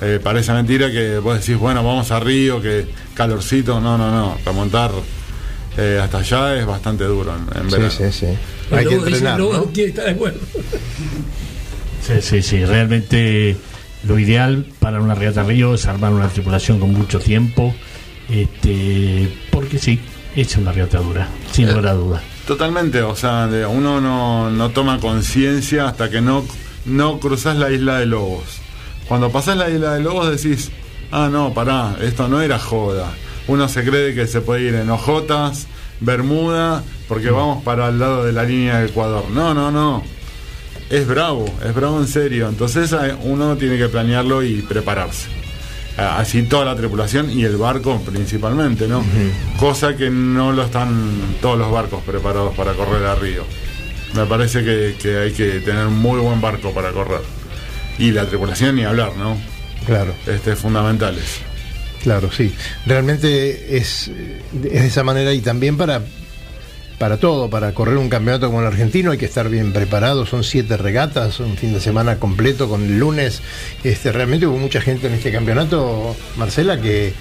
Eh, 0.00 0.18
parece 0.22 0.52
mentira 0.52 0.90
que 0.90 1.18
vos 1.18 1.38
decís, 1.38 1.56
bueno, 1.56 1.84
vamos 1.84 2.10
a 2.10 2.18
Río, 2.20 2.60
que 2.60 2.86
calorcito. 3.14 3.80
No, 3.80 3.96
no, 3.96 4.10
no. 4.10 4.36
Remontar 4.44 4.90
eh, 5.78 6.00
hasta 6.02 6.18
allá 6.18 6.56
es 6.58 6.66
bastante 6.66 7.04
duro 7.04 7.32
en, 7.34 7.58
en 7.62 7.70
Sí, 7.70 7.76
verano. 7.76 7.90
sí, 7.90 8.12
sí. 8.12 8.26
Hay 8.70 8.86
que 8.86 8.94
entrenar, 8.94 9.38
¿no? 9.38 9.64
quiere 9.66 9.90
estar 9.90 10.04
de 10.04 10.10
acuerdo. 10.12 10.40
Sí, 12.02 12.14
sí, 12.20 12.42
sí. 12.42 12.64
Realmente 12.64 13.56
lo 14.06 14.18
ideal 14.18 14.66
para 14.78 15.00
una 15.00 15.14
regata 15.14 15.42
río 15.42 15.74
es 15.74 15.86
armar 15.86 16.12
una 16.12 16.28
tripulación 16.28 16.78
con 16.78 16.92
mucho 16.92 17.18
tiempo. 17.18 17.74
Este, 18.28 19.28
porque 19.50 19.78
sí, 19.78 20.00
es 20.36 20.56
una 20.56 20.72
regata 20.72 20.98
dura, 20.98 21.28
sin 21.52 21.68
lugar 21.68 21.88
a 21.88 21.92
duda. 21.94 22.22
Totalmente, 22.46 23.00
o 23.02 23.16
sea, 23.16 23.48
uno 23.68 24.00
no, 24.00 24.50
no 24.50 24.70
toma 24.70 25.00
conciencia 25.00 25.88
hasta 25.88 26.10
que 26.10 26.20
no, 26.20 26.44
no 26.84 27.18
cruzas 27.18 27.56
la 27.56 27.70
isla 27.70 27.98
de 27.98 28.06
Lobos. 28.06 28.60
Cuando 29.08 29.30
pasás 29.30 29.56
la 29.56 29.70
isla 29.70 29.94
de 29.94 30.00
Lobos 30.00 30.30
decís, 30.30 30.70
ah, 31.10 31.28
no, 31.30 31.54
pará, 31.54 31.96
esto 32.02 32.28
no 32.28 32.40
era 32.40 32.58
joda. 32.58 33.12
Uno 33.46 33.68
se 33.68 33.84
cree 33.84 34.14
que 34.14 34.26
se 34.26 34.40
puede 34.40 34.62
ir 34.62 34.74
en 34.74 34.90
Ojotas, 34.90 35.66
Bermuda, 36.00 36.82
porque 37.08 37.30
vamos 37.30 37.62
para 37.64 37.88
el 37.88 37.98
lado 37.98 38.24
de 38.24 38.32
la 38.32 38.44
línea 38.44 38.80
de 38.80 38.86
Ecuador. 38.86 39.24
No, 39.30 39.54
no, 39.54 39.70
no. 39.70 40.02
Es 40.90 41.06
bravo, 41.06 41.44
es 41.64 41.74
bravo 41.74 41.98
en 42.00 42.06
serio. 42.08 42.48
Entonces 42.48 42.92
eh, 42.92 43.14
uno 43.22 43.56
tiene 43.56 43.78
que 43.78 43.88
planearlo 43.88 44.42
y 44.42 44.62
prepararse. 44.62 45.28
a- 45.96 46.18
así 46.18 46.42
toda 46.42 46.64
la 46.64 46.76
tripulación 46.76 47.30
y 47.30 47.44
el 47.44 47.56
barco 47.56 48.00
principalmente, 48.00 48.86
¿no? 48.88 49.02
Cosa 49.58 49.96
que 49.96 50.10
no 50.10 50.52
lo 50.52 50.64
están 50.64 51.12
todos 51.40 51.56
los 51.58 51.70
barcos 51.70 52.02
preparados 52.04 52.54
para 52.56 52.72
correr 52.74 53.04
a 53.06 53.14
Río. 53.14 53.44
Me 54.14 54.26
parece 54.26 54.62
que, 54.64 54.96
que 55.00 55.18
hay 55.18 55.32
que 55.32 55.60
tener 55.60 55.86
un 55.86 55.98
muy 55.98 56.18
buen 56.20 56.40
barco 56.40 56.72
para 56.72 56.90
correr. 56.92 57.20
Y 57.98 58.10
la 58.10 58.26
tripulación 58.26 58.76
ni 58.76 58.84
hablar, 58.84 59.12
¿no? 59.16 59.36
Claro. 59.86 60.12
Este, 60.26 60.56
fundamentales. 60.56 61.40
Claro, 62.04 62.30
sí. 62.30 62.54
Realmente 62.84 63.78
es, 63.78 64.08
es 64.08 64.52
de 64.52 64.86
esa 64.86 65.02
manera 65.02 65.32
y 65.32 65.40
también 65.40 65.78
para, 65.78 66.02
para 66.98 67.16
todo, 67.16 67.48
para 67.48 67.72
correr 67.72 67.96
un 67.96 68.10
campeonato 68.10 68.48
como 68.48 68.60
el 68.60 68.66
argentino 68.66 69.12
hay 69.12 69.16
que 69.16 69.24
estar 69.24 69.48
bien 69.48 69.72
preparado. 69.72 70.26
Son 70.26 70.44
siete 70.44 70.76
regatas, 70.76 71.40
un 71.40 71.56
fin 71.56 71.72
de 71.72 71.80
semana 71.80 72.18
completo 72.18 72.68
con 72.68 72.82
el 72.84 72.98
lunes. 72.98 73.40
Este, 73.84 74.12
realmente 74.12 74.46
hubo 74.46 74.58
mucha 74.58 74.82
gente 74.82 75.06
en 75.06 75.14
este 75.14 75.32
campeonato, 75.32 76.14
Marcela, 76.36 76.78
que, 76.78 77.14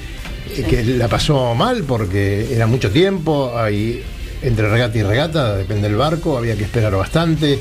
que 0.70 0.84
la 0.84 1.08
pasó 1.08 1.56
mal 1.56 1.86
porque 1.86 2.54
era 2.54 2.68
mucho 2.68 2.92
tiempo. 2.92 3.58
Hay, 3.58 4.04
entre 4.42 4.68
regata 4.68 4.98
y 4.98 5.04
regata, 5.04 5.56
depende 5.56 5.88
del 5.88 5.96
barco, 5.96 6.38
había 6.38 6.58
que 6.58 6.64
esperar 6.64 6.94
bastante. 6.94 7.58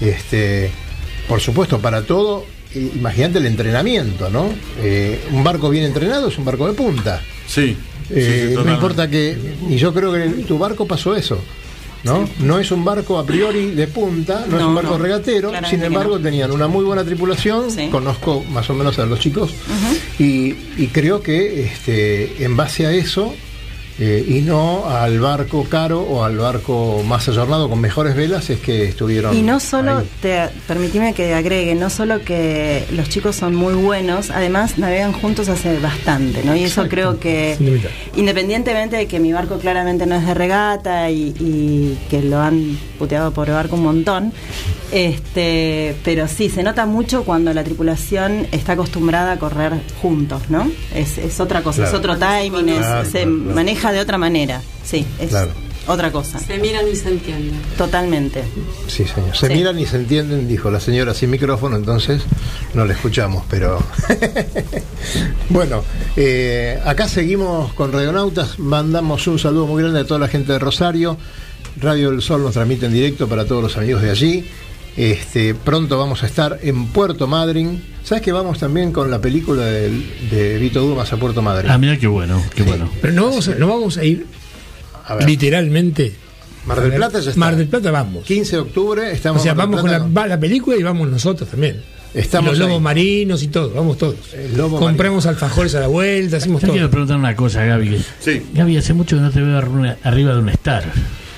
Este, 0.00 0.72
por 1.28 1.40
supuesto, 1.40 1.78
para 1.78 2.02
todo, 2.02 2.44
eh, 2.74 2.90
imagínate 2.94 3.38
el 3.38 3.46
entrenamiento, 3.46 4.30
¿no? 4.30 4.48
Eh, 4.80 5.20
un 5.32 5.44
barco 5.44 5.70
bien 5.70 5.84
entrenado 5.84 6.28
es 6.28 6.38
un 6.38 6.44
barco 6.44 6.66
de 6.66 6.74
punta. 6.74 7.22
Sí. 7.46 7.76
Eh, 8.10 8.54
no 8.54 8.72
importa 8.72 9.08
que. 9.08 9.36
Y 9.68 9.76
yo 9.76 9.94
creo 9.94 10.12
que 10.12 10.28
tu 10.44 10.58
barco 10.58 10.86
pasó 10.86 11.14
eso. 11.14 11.38
¿no? 12.04 12.28
No 12.40 12.58
es 12.58 12.70
un 12.70 12.84
barco 12.84 13.18
a 13.18 13.24
priori 13.24 13.70
de 13.70 13.86
punta, 13.86 14.44
no, 14.46 14.58
es 14.58 14.64
un 14.64 14.74
barco 14.74 14.98
no, 14.98 14.98
regatero, 14.98 15.48
claramente 15.48 15.76
sin 15.76 15.86
embargo 15.86 16.18
no. 16.18 16.22
tenían 16.22 16.50
una 16.50 16.68
muy 16.68 16.84
buena 16.84 17.02
tripulación, 17.02 17.68
conozco 17.90 18.44
más 18.50 18.68
o 18.68 18.74
menos 18.74 18.98
a 18.98 19.06
los 19.06 19.20
chicos, 19.20 19.54
y, 20.18 20.54
y 20.76 20.90
creo 20.92 21.22
que 21.22 21.64
este, 21.64 22.44
en 22.44 22.58
base 22.58 22.86
a 22.86 22.92
eso, 22.92 23.34
eh, 23.98 24.24
y 24.26 24.40
no 24.40 24.86
al 24.88 25.20
barco 25.20 25.64
caro 25.70 26.00
o 26.02 26.24
al 26.24 26.36
barco 26.36 27.02
más 27.06 27.28
ayornado 27.28 27.68
con 27.68 27.80
mejores 27.80 28.16
velas, 28.16 28.50
es 28.50 28.58
que 28.60 28.84
estuvieron. 28.88 29.36
Y 29.36 29.42
no 29.42 29.60
solo, 29.60 29.98
ahí. 29.98 30.08
te, 30.20 30.48
permitime 30.66 31.14
que 31.14 31.32
agregue, 31.34 31.74
no 31.74 31.90
solo 31.90 32.20
que 32.24 32.84
los 32.92 33.08
chicos 33.08 33.36
son 33.36 33.54
muy 33.54 33.74
buenos, 33.74 34.30
además 34.30 34.78
navegan 34.78 35.12
juntos 35.12 35.48
hace 35.48 35.78
bastante, 35.78 36.42
¿no? 36.44 36.56
Y 36.56 36.64
eso 36.64 36.88
creo 36.88 37.20
que, 37.20 37.56
independientemente 38.16 38.96
de 38.96 39.06
que 39.06 39.20
mi 39.20 39.32
barco 39.32 39.58
claramente 39.58 40.06
no 40.06 40.16
es 40.16 40.26
de 40.26 40.34
regata 40.34 41.10
y, 41.10 41.34
y 41.38 41.98
que 42.10 42.22
lo 42.22 42.40
han 42.40 42.76
puteado 42.98 43.30
por 43.32 43.48
barco 43.50 43.76
un 43.76 43.82
montón, 43.84 44.32
este, 44.92 45.96
pero 46.04 46.28
sí, 46.28 46.48
se 46.48 46.62
nota 46.62 46.86
mucho 46.86 47.24
cuando 47.24 47.52
la 47.52 47.64
tripulación 47.64 48.46
está 48.52 48.72
acostumbrada 48.72 49.32
a 49.32 49.38
correr 49.38 49.72
juntos, 50.00 50.42
¿no? 50.48 50.70
Es, 50.94 51.18
es 51.18 51.40
otra 51.40 51.62
cosa, 51.62 51.82
Claro. 51.82 51.90
es 51.90 51.98
otro 51.98 52.16
timing, 52.16 52.68
es- 52.68 52.78
Claro, 52.78 53.04
se 53.04 53.10
claro. 53.22 53.30
Maneja 53.84 53.92
de 53.92 54.00
otra 54.00 54.18
manera, 54.18 54.62
sí, 54.84 55.04
es 55.18 55.28
Claro. 55.30 55.50
otra 55.86 56.10
cosa. 56.10 56.38
Se 56.38 56.58
miran 56.58 56.86
y 56.90 56.96
se 56.96 57.08
entienden. 57.08 57.60
Totalmente. 57.76 58.42
Sí, 58.86 59.04
señor. 59.04 59.36
Se 59.36 59.48
Sí. 59.48 59.54
miran 59.54 59.78
y 59.78 59.86
se 59.86 59.96
entienden, 59.96 60.48
dijo 60.48 60.70
la 60.70 60.80
señora 60.80 61.12
sin 61.14 61.30
micrófono, 61.30 61.76
entonces 61.76 62.22
no 62.74 62.84
le 62.86 62.94
escuchamos, 62.94 63.44
pero. 63.50 63.78
bueno, 65.50 65.82
eh, 66.16 66.80
acá 66.84 67.08
seguimos 67.08 67.72
con 67.74 67.92
Radionautas. 67.92 68.58
Mandamos 68.58 69.26
un 69.26 69.38
saludo 69.38 69.66
muy 69.66 69.82
grande 69.82 70.00
a 70.00 70.04
toda 70.06 70.20
la 70.20 70.28
gente 70.28 70.52
de 70.52 70.58
Rosario. 70.58 71.16
Radio 71.80 72.10
del 72.12 72.22
Sol 72.22 72.42
nos 72.42 72.52
transmite 72.52 72.86
en 72.86 72.92
directo 72.92 73.28
para 73.28 73.44
todos 73.44 73.62
los 73.62 73.76
amigos 73.76 74.00
de 74.02 74.10
allí. 74.10 74.44
Este, 74.96 75.54
pronto 75.54 75.98
vamos 75.98 76.22
a 76.22 76.26
estar 76.26 76.60
en 76.62 76.86
Puerto 76.86 77.26
Madryn. 77.26 77.82
¿Sabes 78.04 78.22
que 78.22 78.32
vamos 78.32 78.58
también 78.58 78.92
con 78.92 79.10
la 79.10 79.20
película 79.20 79.64
de, 79.64 80.58
Vito 80.60 80.80
Dumas 80.80 81.12
a 81.12 81.16
Puerto 81.16 81.42
Madryn? 81.42 81.70
Ah, 81.70 81.78
mira 81.78 81.96
qué 81.96 82.06
bueno, 82.06 82.42
qué 82.54 82.62
bueno. 82.62 82.88
Pero 83.00 83.12
no 83.12 83.24
vamos 83.24 83.48
a, 83.48 83.54
no 83.56 83.66
vamos 83.66 83.96
a 83.96 84.04
ir 84.04 84.26
ver. 85.16 85.28
literalmente. 85.28 86.14
Mar 86.66 86.80
del 86.80 86.92
Plata 86.94 87.20
ya 87.20 87.30
está. 87.30 87.40
Mar 87.40 87.56
del 87.56 87.66
Plata 87.66 87.90
vamos. 87.90 88.24
15 88.24 88.56
de 88.56 88.62
octubre 88.62 89.12
estamos 89.12 89.42
o 89.42 89.44
sea, 89.44 89.54
vamos 89.54 89.80
con 89.80 89.90
la, 89.90 89.98
Plata. 89.98 90.12
va 90.14 90.26
la 90.26 90.40
película 90.40 90.76
y 90.76 90.82
vamos 90.82 91.08
nosotros 91.08 91.48
también. 91.48 91.82
Estamos 92.14 92.46
Y 92.46 92.50
los 92.52 92.58
lobos 92.60 92.76
ahí. 92.76 92.82
marinos 92.82 93.42
y 93.42 93.48
todo, 93.48 93.70
vamos 93.70 93.98
todos. 93.98 94.14
Compramos 94.78 95.26
alfajores 95.26 95.74
a 95.74 95.80
la 95.80 95.88
vuelta, 95.88 96.36
hacemos 96.36 96.62
Yo 96.62 96.68
todo. 96.68 96.74
quiero 96.74 96.90
preguntar 96.90 97.16
una 97.16 97.34
cosa, 97.34 97.64
Gaby. 97.64 98.00
Sí. 98.20 98.42
Gaby, 98.54 98.76
hace 98.76 98.94
mucho 98.94 99.16
que 99.16 99.22
no 99.22 99.30
te 99.32 99.40
veo 99.40 99.58
arriba 100.04 100.32
de 100.32 100.38
un 100.38 100.48
star. 100.50 100.84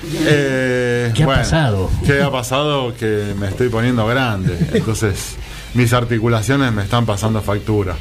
Eh, 0.03 1.11
¿Qué 1.15 1.23
ha 1.23 1.25
bueno, 1.25 1.41
pasado? 1.41 1.91
¿Qué 2.05 2.21
ha 2.21 2.31
pasado? 2.31 2.93
Que 2.95 3.33
me 3.39 3.47
estoy 3.47 3.69
poniendo 3.69 4.05
grande. 4.07 4.57
Entonces, 4.73 5.35
mis 5.73 5.93
articulaciones 5.93 6.71
me 6.73 6.83
están 6.83 7.05
pasando 7.05 7.41
factura. 7.41 7.95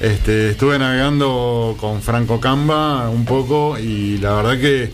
Este, 0.00 0.50
estuve 0.50 0.78
navegando 0.78 1.76
con 1.80 2.02
Franco 2.02 2.40
Camba 2.40 3.08
un 3.10 3.24
poco 3.24 3.78
y 3.78 4.18
la 4.18 4.34
verdad 4.34 4.58
que 4.58 4.90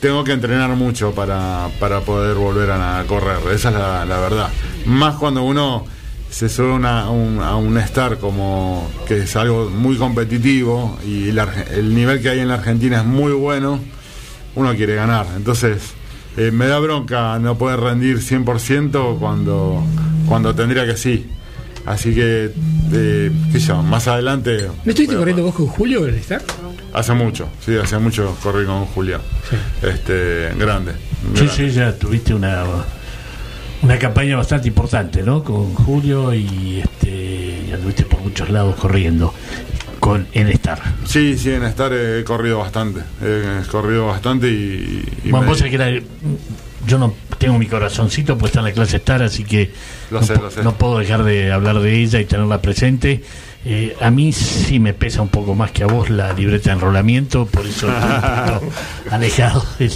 tengo 0.00 0.24
que 0.24 0.32
entrenar 0.32 0.70
mucho 0.70 1.12
para, 1.12 1.68
para 1.80 2.00
poder 2.00 2.34
volver 2.36 2.70
a, 2.70 3.00
a 3.00 3.04
correr. 3.04 3.38
Esa 3.52 3.70
es 3.70 3.74
la, 3.74 4.04
la 4.04 4.20
verdad. 4.20 4.48
Más 4.84 5.14
cuando 5.16 5.42
uno 5.42 5.84
se 6.28 6.48
sube 6.48 6.72
una- 6.72 7.02
a 7.04 7.10
un, 7.10 7.40
a 7.40 7.56
un 7.56 7.78
star 7.78 8.18
como 8.18 8.90
que 9.08 9.22
es 9.22 9.36
algo 9.36 9.70
muy 9.70 9.96
competitivo 9.96 10.98
y 11.06 11.32
la 11.32 11.48
el 11.72 11.94
nivel 11.94 12.20
que 12.20 12.28
hay 12.28 12.40
en 12.40 12.48
la 12.48 12.54
Argentina 12.54 12.98
es 12.98 13.06
muy 13.06 13.32
bueno 13.32 13.80
uno 14.56 14.74
quiere 14.74 14.94
ganar. 14.96 15.26
Entonces, 15.36 15.94
eh, 16.36 16.50
me 16.50 16.66
da 16.66 16.78
bronca 16.78 17.38
no 17.38 17.56
poder 17.56 17.80
rendir 17.80 18.18
100% 18.18 19.18
cuando, 19.18 19.82
cuando 20.28 20.54
tendría 20.54 20.84
que 20.84 20.96
sí. 20.96 21.30
Así 21.86 22.14
que, 22.14 22.50
eh, 22.92 23.32
qué 23.52 23.60
sé 23.60 23.68
yo, 23.68 23.82
más 23.82 24.08
adelante, 24.08 24.68
¿No 24.84 24.90
estuviste 24.90 25.14
corriendo 25.14 25.44
vos 25.44 25.54
con 25.54 25.66
Julio 25.68 26.04
en 26.06 26.14
el 26.14 26.20
Star? 26.20 26.42
hace 26.92 27.12
mucho, 27.12 27.48
sí, 27.64 27.76
hace 27.76 27.98
mucho 27.98 28.36
corrí 28.42 28.66
con 28.66 28.86
Julián. 28.86 29.20
Este, 29.82 30.52
grande. 30.58 30.92
Sí, 30.92 31.44
grande. 31.44 31.52
sí, 31.54 31.70
ya 31.70 31.92
tuviste 31.92 32.34
una 32.34 32.64
una 33.82 33.98
campaña 33.98 34.36
bastante 34.36 34.68
importante, 34.68 35.22
¿no? 35.22 35.44
Con 35.44 35.74
Julio 35.74 36.34
y 36.34 36.80
este 36.82 37.66
ya 37.68 37.74
anduviste 37.76 38.04
por 38.04 38.20
muchos 38.20 38.48
lados 38.50 38.74
corriendo 38.76 39.32
con 40.06 40.26
en 40.34 40.48
Star. 40.48 40.80
Sí, 41.04 41.36
sí, 41.36 41.50
en 41.50 41.64
estar 41.64 41.92
he 41.92 42.22
corrido 42.22 42.58
bastante. 42.58 43.00
He 43.22 43.62
corrido 43.70 44.06
bastante 44.06 44.46
y. 44.48 45.04
y 45.24 45.30
Bueno, 45.30 45.40
me- 45.42 45.46
vos 45.48 45.58
sabés 45.58 45.70
que 45.76 45.82
era- 45.82 46.02
yo 46.86 46.98
no 46.98 47.12
tengo 47.38 47.58
mi 47.58 47.66
corazoncito 47.66 48.38
puesto 48.38 48.60
en 48.60 48.66
la 48.66 48.72
clase 48.72 48.98
Star, 48.98 49.22
así 49.22 49.42
que 49.42 49.72
Lo 50.12 50.20
no, 50.20 50.26
sé, 50.26 50.34
po- 50.34 50.42
lo 50.44 50.50
sé. 50.52 50.62
no 50.62 50.74
puedo 50.74 50.98
dejar 50.98 51.24
de 51.24 51.50
hablar 51.50 51.80
de 51.80 52.00
ella 52.00 52.20
y 52.20 52.24
tenerla 52.24 52.62
presente. 52.62 53.22
Eh, 53.64 53.96
a 54.00 54.12
mí 54.12 54.30
sí 54.32 54.78
me 54.78 54.94
pesa 54.94 55.22
un 55.22 55.28
poco 55.28 55.56
más 55.56 55.72
que 55.72 55.82
a 55.82 55.86
vos 55.88 56.08
la 56.08 56.32
libreta 56.32 56.70
de 56.70 56.76
enrolamiento, 56.76 57.46
por 57.46 57.66
eso 57.66 57.88
estoy 57.88 57.98
un 58.04 58.60
poquito 58.60 58.72
alejado 59.10 59.64
del, 59.80 59.92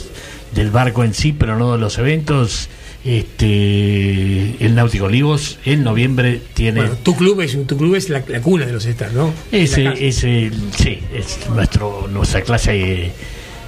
del 0.53 0.71
barco 0.73 1.05
en 1.05 1.15
sí, 1.15 1.33
pero 1.33 1.57
no 1.57 1.71
de 1.73 1.79
los 1.79 1.97
eventos. 1.99 2.69
Este, 3.03 4.63
el 4.65 4.75
Náutico 4.75 5.07
Olivos 5.07 5.59
en 5.65 5.83
noviembre 5.83 6.43
tiene 6.53 6.81
Bueno, 6.81 6.97
tu 7.03 7.17
club 7.17 7.41
es, 7.41 7.57
tu 7.67 7.77
club 7.79 7.95
es 7.95 8.11
la, 8.11 8.23
la 8.29 8.43
cuna 8.43 8.67
de 8.67 8.73
los 8.73 8.85
Stars, 8.85 9.15
¿no? 9.15 9.33
ese, 9.51 10.07
ese, 10.07 10.51
sí, 10.77 10.99
es 11.15 11.39
nuestro, 11.49 12.09
nuestra 12.13 12.43
clase, 12.43 13.05
eh, 13.05 13.13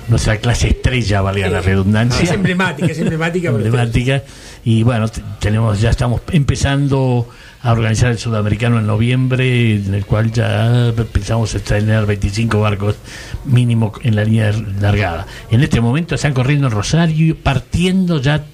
nuestra 0.09 0.37
clase 0.37 0.69
estrella, 0.69 1.23
valga 1.23 1.49
la 1.49 1.63
redundancia. 1.63 2.23
Es 2.23 2.31
emblemática, 2.31 2.93
es 2.93 2.99
emblemática. 2.99 3.49
emblemática. 3.49 4.23
Y 4.65 4.83
bueno, 4.83 5.07
tenemos, 5.41 5.81
ya 5.81 5.91
estamos 5.91 6.21
empezando 6.31 7.27
a 7.63 7.73
organizar 7.73 8.11
el 8.11 8.19
sudamericano 8.19 8.79
en 8.81 8.87
noviembre, 8.87 9.77
en 9.77 9.95
el 9.95 10.05
cual 10.05 10.31
ya 10.31 10.93
pensamos 11.11 11.53
tener 11.63 12.05
25 12.05 12.61
barcos 12.61 12.97
mínimo 13.45 13.93
en 14.03 14.17
la 14.17 14.25
línea 14.25 14.53
largada. 14.81 15.27
En 15.51 15.63
este 15.63 15.81
momento 15.81 16.17
están 16.17 16.35
corriendo 16.35 16.67
en 16.67 16.73
Rosario, 16.73 17.37
partiendo 17.37 18.21
ya 18.21 18.45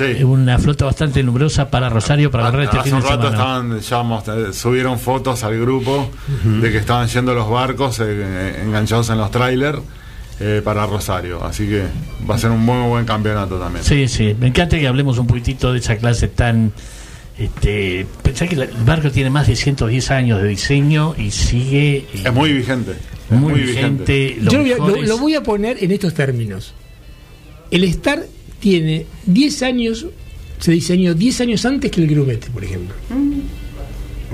eh, 0.00 0.24
una 0.24 0.58
flota 0.58 0.84
bastante 0.84 1.22
numerosa 1.22 1.70
para 1.70 1.88
Rosario 1.88 2.30
para 2.30 2.50
correr 2.50 2.64
este 2.64 2.78
Hace 2.78 2.88
fin 2.90 2.94
un 2.96 3.02
de 3.02 3.08
rato 3.08 3.30
semana. 3.30 3.78
estaban, 3.80 4.22
ya 4.22 4.48
eh, 4.48 4.52
subieron 4.52 4.98
fotos 4.98 5.42
al 5.44 5.58
grupo 5.60 6.10
de 6.44 6.70
que 6.72 6.78
estaban 6.78 7.08
yendo 7.08 7.34
los 7.34 7.48
barcos 7.50 8.00
eh, 8.00 8.62
enganchados 8.64 9.10
en 9.10 9.18
los 9.18 9.30
trailers 9.30 9.78
eh, 10.40 10.60
para 10.64 10.86
Rosario. 10.86 11.42
Así 11.44 11.66
que 11.66 11.84
va 12.28 12.34
a 12.34 12.38
ser 12.38 12.50
un 12.50 12.60
muy 12.60 12.88
buen 12.88 13.04
campeonato 13.04 13.58
también. 13.58 13.84
Sí, 13.84 14.06
sí, 14.08 14.36
me 14.38 14.48
encanta 14.48 14.78
que 14.78 14.86
hablemos 14.86 15.18
un 15.18 15.26
poquitito 15.26 15.72
de 15.72 15.78
esa 15.78 15.96
clase 15.96 16.28
tan... 16.28 16.72
Este, 17.38 18.06
pensá 18.22 18.46
que 18.46 18.54
el 18.54 18.66
barco 18.86 19.10
tiene 19.10 19.28
más 19.28 19.46
de 19.46 19.56
110 19.56 20.10
años 20.10 20.40
de 20.40 20.48
diseño 20.48 21.14
y 21.18 21.30
sigue... 21.30 21.96
eh, 21.98 22.22
Es 22.24 22.32
muy 22.32 22.52
vigente. 22.52 22.92
muy, 23.28 23.52
muy 23.52 23.60
vigente. 23.60 24.38
Lo 24.40 24.50
Yo 24.50 24.58
lo 24.58 24.62
voy, 24.64 24.72
a, 24.72 24.76
lo- 24.78 24.96
es- 24.96 25.08
lo 25.08 25.18
voy 25.18 25.34
a 25.34 25.42
poner 25.42 25.76
en 25.84 25.90
estos 25.90 26.14
términos. 26.14 26.72
El 27.70 27.84
Star 27.84 28.22
tiene 28.70 29.06
10 29.26 29.62
años, 29.62 30.06
se 30.58 30.72
diseñó 30.72 31.14
10 31.14 31.40
años 31.42 31.64
antes 31.64 31.88
que 31.88 32.00
el 32.00 32.08
grumete, 32.08 32.48
por 32.50 32.64
ejemplo. 32.64 32.96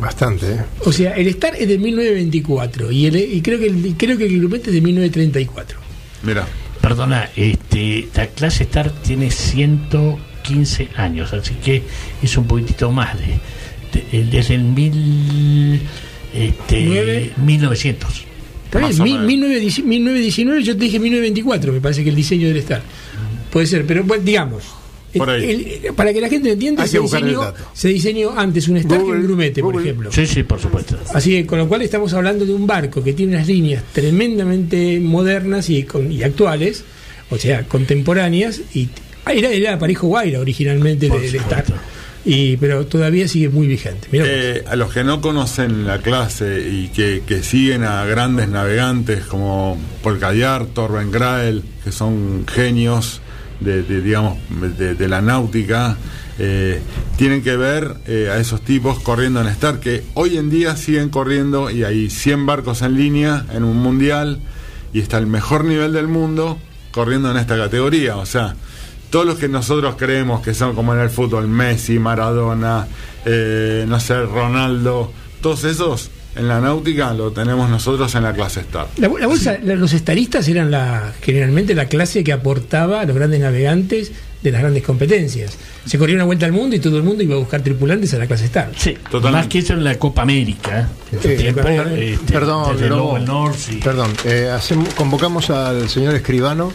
Bastante, 0.00 0.46
¿eh? 0.52 0.58
O 0.86 0.90
sea, 0.92 1.12
el 1.12 1.26
Star 1.28 1.54
es 1.54 1.68
de 1.68 1.76
1924 1.76 2.90
y, 2.90 3.06
el, 3.06 3.16
y 3.16 3.42
creo, 3.42 3.58
que 3.58 3.66
el, 3.66 3.94
creo 3.98 4.16
que 4.16 4.24
el 4.24 4.38
grumete 4.38 4.70
es 4.70 4.74
de 4.74 4.80
1934. 4.80 5.78
Mira. 6.22 6.48
Perdona, 6.80 7.28
este, 7.36 8.08
la 8.16 8.26
clase 8.28 8.62
Star 8.64 8.90
tiene 8.90 9.30
115 9.30 10.88
años, 10.96 11.32
así 11.34 11.54
que 11.62 11.82
es 12.22 12.36
un 12.38 12.46
poquitito 12.46 12.90
más 12.90 13.14
de, 13.18 13.38
de- 14.18 14.24
desde 14.24 14.54
el 14.54 14.62
mil 14.64 15.80
Este, 16.34 16.84
Nueve. 16.86 17.32
1900. 17.36 18.24
Está 18.64 18.78
bien, 18.78 18.90
Más 18.92 19.00
o 19.00 19.04
mil- 19.04 19.12
menos. 19.12 19.26
1910 19.28 19.84
1919, 19.84 20.62
yo 20.64 20.72
te 20.74 20.84
dije 20.84 20.98
1924, 20.98 21.72
me 21.74 21.80
parece 21.82 22.02
que 22.02 22.08
el 22.08 22.16
diseño 22.16 22.46
debe 22.46 22.60
estar. 22.60 22.82
Puede 23.52 23.66
ser, 23.66 23.86
pero 23.86 24.02
bueno, 24.02 24.24
digamos. 24.24 24.64
Por 25.16 25.28
ahí. 25.28 25.78
el- 25.84 25.92
para 25.92 26.10
que 26.14 26.22
la 26.22 26.28
gente 26.30 26.50
entienda, 26.52 26.86
se 26.86 26.96
el 26.96 27.02
diseñó, 27.02 27.52
se 27.74 27.88
diseñó 27.88 28.30
antes 28.34 28.66
un 28.68 28.78
Stark 28.78 29.02
Google, 29.02 29.18
un 29.18 29.24
Grumete, 29.26 29.60
por 29.60 29.78
ejemplo. 29.78 30.10
Sí, 30.10 30.26
sí, 30.26 30.42
por 30.42 30.58
supuesto. 30.58 30.96
Así 31.12 31.32
que 31.32 31.44
con 31.46 31.58
lo 31.58 31.68
cual 31.68 31.82
estamos 31.82 32.14
hablando 32.14 32.46
de 32.46 32.54
un 32.54 32.66
barco 32.66 33.04
que 33.04 33.12
tiene 33.12 33.34
unas 33.36 33.46
líneas 33.46 33.84
tremendamente 33.92 34.98
modernas 35.00 35.68
y, 35.68 35.82
con- 35.82 36.10
y 36.10 36.22
actuales, 36.22 36.84
o 37.28 37.36
sea, 37.36 37.64
contemporáneas, 37.68 38.62
y 38.74 38.88
era, 39.30 39.50
era 39.50 39.78
Parejo 39.78 40.06
Guaira 40.06 40.40
originalmente 40.40 41.08
Por 41.08 41.20
de, 41.20 41.30
de 41.30 41.38
supuesto. 41.40 41.60
Star. 41.74 41.92
Y, 42.24 42.56
pero 42.56 42.86
todavía 42.86 43.26
sigue 43.28 43.48
muy 43.50 43.66
vigente. 43.66 44.08
Eh, 44.12 44.62
a 44.66 44.76
los 44.76 44.92
que 44.94 45.02
no 45.04 45.20
conocen 45.20 45.86
la 45.86 45.98
clase 45.98 46.66
y 46.70 46.88
que, 46.88 47.22
que 47.26 47.42
siguen 47.42 47.82
a 47.82 48.04
grandes 48.06 48.48
navegantes 48.48 49.24
como 49.24 49.76
Paul 50.02 50.18
Galliard, 50.20 50.68
Torben 50.68 51.10
Grael, 51.10 51.62
que 51.84 51.90
son 51.92 52.46
genios 52.46 53.20
de, 53.60 53.82
digamos 53.82 54.38
de, 54.78 54.94
de 54.94 55.08
la 55.08 55.20
náutica, 55.20 55.96
eh, 56.38 56.80
tienen 57.16 57.42
que 57.42 57.56
ver 57.56 57.96
eh, 58.06 58.30
a 58.32 58.38
esos 58.38 58.62
tipos 58.62 58.98
corriendo 59.00 59.40
en 59.40 59.48
Star, 59.48 59.80
que 59.80 60.02
hoy 60.14 60.38
en 60.38 60.50
día 60.50 60.76
siguen 60.76 61.10
corriendo 61.10 61.70
y 61.70 61.84
hay 61.84 62.08
100 62.08 62.46
barcos 62.46 62.82
en 62.82 62.96
línea 62.96 63.44
en 63.52 63.64
un 63.64 63.76
mundial 63.76 64.40
y 64.92 65.00
está 65.00 65.18
el 65.18 65.26
mejor 65.26 65.64
nivel 65.64 65.92
del 65.92 66.08
mundo 66.08 66.58
corriendo 66.90 67.30
en 67.30 67.36
esta 67.36 67.56
categoría. 67.56 68.16
O 68.16 68.26
sea, 68.26 68.56
todos 69.10 69.26
los 69.26 69.38
que 69.38 69.48
nosotros 69.48 69.96
creemos 69.98 70.40
que 70.40 70.54
son 70.54 70.74
como 70.74 70.94
en 70.94 71.00
el 71.00 71.10
fútbol, 71.10 71.48
Messi, 71.48 71.98
Maradona, 71.98 72.86
eh, 73.24 73.84
no 73.86 74.00
sé, 74.00 74.22
Ronaldo, 74.22 75.12
todos 75.42 75.64
esos 75.64 76.10
en 76.36 76.48
la 76.48 76.60
náutica 76.60 77.12
lo 77.12 77.30
tenemos 77.32 77.68
nosotros 77.68 78.14
en 78.14 78.22
la 78.22 78.32
clase 78.32 78.60
Star. 78.60 78.86
La, 78.96 79.08
la 79.08 79.26
bolsa, 79.26 79.58
la- 79.62 79.74
los 79.76 79.92
estaristas 79.92 80.48
eran 80.48 80.70
la, 80.70 81.12
generalmente 81.22 81.74
la 81.74 81.86
clase 81.86 82.24
que 82.24 82.32
aportaba 82.32 83.00
a 83.00 83.04
los 83.04 83.14
grandes 83.16 83.40
navegantes 83.40 84.12
de 84.42 84.50
las 84.50 84.60
grandes 84.60 84.82
competencias. 84.82 85.56
Se 85.86 85.98
corría 85.98 86.16
una 86.16 86.24
vuelta 86.24 86.46
al 86.46 86.52
mundo 86.52 86.74
y 86.74 86.80
todo 86.80 86.96
el 86.96 87.02
mundo 87.04 87.22
iba 87.22 87.34
a 87.36 87.38
buscar 87.38 87.60
tripulantes 87.62 88.12
a 88.14 88.18
la 88.18 88.26
clase 88.26 88.46
Star. 88.46 88.70
Sí, 88.76 88.94
Totalmente. 89.10 89.30
más 89.30 89.46
que 89.46 89.58
eso 89.60 89.72
en 89.74 89.84
la 89.84 89.94
Copa 89.98 90.22
América. 90.22 90.88
En 91.12 91.22
su 91.22 91.28
Eh, 91.28 91.36
tiempo, 91.36 91.62
perdón, 91.62 91.92
este, 91.98 92.32
perdón, 92.32 92.72
desde 92.76 92.88
Lobo. 92.88 93.08
Lowell 93.10 93.24
North 93.24 93.58
y- 93.70 93.76
Perdón, 93.76 94.10
eh, 94.24 94.50
hacemos- 94.52 94.92
convocamos 94.94 95.50
al 95.50 95.88
señor 95.88 96.14
escribano, 96.16 96.72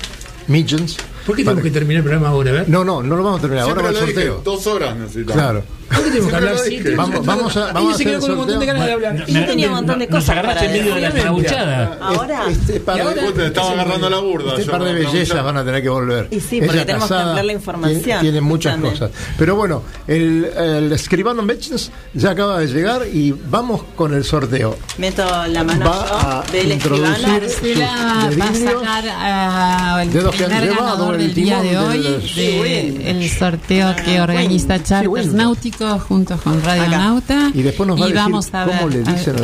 Midgens. 0.47 0.97
¿Por 1.28 1.36
qué 1.36 1.44
tenemos 1.44 1.64
que 1.64 1.72
terminar 1.72 1.98
el 1.98 2.04
programa 2.04 2.30
ahora? 2.30 2.50
A 2.50 2.54
ver. 2.54 2.70
No, 2.70 2.84
no, 2.84 3.04
no 3.04 3.16
lo 3.18 3.24
vamos 3.24 3.40
a 3.40 3.42
terminar. 3.42 3.66
Ahora 3.68 3.82
va 3.84 3.90
el 3.90 3.94
lo 3.96 4.02
dije, 4.02 4.14
sorteo. 4.14 4.42
dos 4.44 4.66
horas 4.68 4.96
necesitamos. 4.96 5.34
Claro. 5.34 5.64
¿Por 5.88 5.98
qué 6.04 6.04
tenemos 6.10 6.30
que 6.30 6.36
hablar 6.36 6.62
dije. 6.64 6.96
Vamos, 6.96 7.26
vamos 7.26 7.58
a, 7.58 7.72
vamos 7.72 7.94
a 7.94 7.98
se 7.98 8.04
hacer 8.04 8.08
quedó 8.08 8.16
el 8.16 8.22
con 8.22 8.32
un 8.32 8.38
montón 8.38 8.60
de 8.60 8.66
sorteo. 8.66 8.74
ganas 8.74 8.86
de 8.88 8.94
hablar. 8.94 9.24
Y 9.30 9.34
yo 9.34 9.46
tenía 9.46 9.68
un 9.70 9.74
montón 9.76 10.00
de 10.00 10.08
cosas 10.10 10.30
agarraste 10.32 10.66
en 10.66 10.72
medio 10.74 10.96
de 10.96 11.02
la 11.02 11.08
decir. 11.08 11.22
trauchada. 11.22 11.98
Ahora. 12.02 12.44
Este 12.50 12.80
par 12.82 12.98
Y 12.98 13.00
ahora- 13.02 13.14
de, 13.16 13.22
Vos 13.22 13.34
te 13.36 13.46
estaba 13.48 13.72
agarrando 13.72 14.10
la 14.10 14.20
burda. 14.20 14.52
este 14.52 14.64
yo 14.66 14.72
par 14.72 14.84
de 14.84 14.94
bellezas 14.94 15.44
van 15.44 15.58
a 15.58 15.64
tener 15.66 15.82
que 15.84 15.90
volver. 15.90 16.28
Y 16.32 16.40
sí, 16.42 16.60
porque 16.60 16.76
Ella 16.78 16.86
tenemos 16.86 17.08
que 17.08 17.14
ampliar 17.16 17.46
la 17.46 17.54
información 17.54 18.04
Tiene, 18.04 18.20
tiene 18.22 18.42
muchas 18.42 18.74
también. 18.74 18.94
cosas. 18.94 19.12
Pero 19.38 19.56
bueno, 19.56 19.84
el, 20.08 20.46
el 20.58 20.92
escribano 20.92 21.42
Midgens 21.44 21.92
ya 22.14 22.32
acaba 22.32 22.60
de 22.60 22.68
llegar 22.68 23.04
y 23.12 23.32
vamos 23.32 23.82
con 23.96 24.14
el 24.14 24.24
sorteo. 24.26 24.76
Meto 24.98 25.24
la 25.48 25.64
mano 25.64 25.86
Va 25.86 26.42
a 26.42 26.46
yo 26.48 26.52
del 26.52 26.72
escribano. 26.74 27.28
Marcela 27.28 28.30
va 28.40 28.46
a 28.50 28.54
sacar 28.54 29.04
ah, 29.10 30.00
el 30.04 30.12
Dedos 30.12 30.36
que 30.36 30.46
han 30.46 30.62
llevado 30.64 31.16
el 31.20 31.34
del 31.34 31.43
día 31.45 31.61
de 31.61 31.78
hoy 31.78 32.01
de 32.36 33.11
el 33.11 33.30
sorteo 33.30 33.95
que 34.03 34.22
organiza 34.22 34.82
Charters 34.82 35.07
bueno. 35.07 35.34
Náuticos 35.34 36.01
junto 36.03 36.38
con 36.38 36.61
Radio 36.63 36.84
Acá. 36.84 36.97
Nauta 36.97 37.51
Y 37.53 37.61
después 37.61 37.88
nos 37.88 37.99
va 37.99 38.05
a 38.05 38.07
decir 38.07 38.22
vamos 38.22 38.53
a 38.53 38.65
cómo 38.65 38.89
ver 38.89 39.05
le 39.05 39.11
dicen 39.11 39.36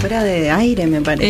fuera 0.00 0.22
de 0.22 0.50
aire 0.50 0.86
me 0.86 1.00
parece. 1.00 1.24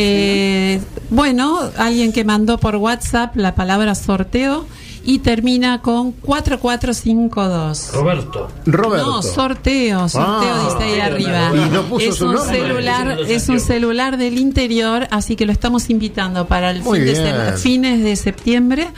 Eh, 0.75 0.81
bueno, 1.11 1.61
alguien 1.77 2.13
que 2.13 2.25
mandó 2.25 2.59
por 2.59 2.77
WhatsApp 2.77 3.37
la 3.37 3.55
palabra 3.55 3.95
sorteo 3.95 4.67
y 5.07 5.19
termina 5.19 5.83
con 5.83 6.13
4452. 6.13 7.91
Roberto. 7.93 8.49
Roberto. 8.67 9.07
No, 9.07 9.23
sorteo, 9.23 10.09
sorteo 10.09 10.53
Ah. 10.53 10.69
dice 10.79 10.83
ahí 10.95 11.01
arriba. 11.01 11.51
Y 11.55 11.71
no 11.71 11.83
puso 11.83 12.07
es 12.09 12.17
su 12.17 12.27
un 12.27 12.35
nombre. 12.35 12.59
celular, 12.59 13.19
es 13.29 13.49
un 13.49 13.61
celular 13.61 14.17
del 14.17 14.39
interior, 14.39 15.07
así 15.11 15.37
que 15.37 15.47
lo 15.47 15.53
estamos 15.53 15.91
invitando 15.91 16.47
para 16.47 16.71
el 16.71 16.83
fin 16.83 17.05
de 17.05 17.53
fines 17.59 18.03
de 18.03 18.17
septiembre 18.17 18.89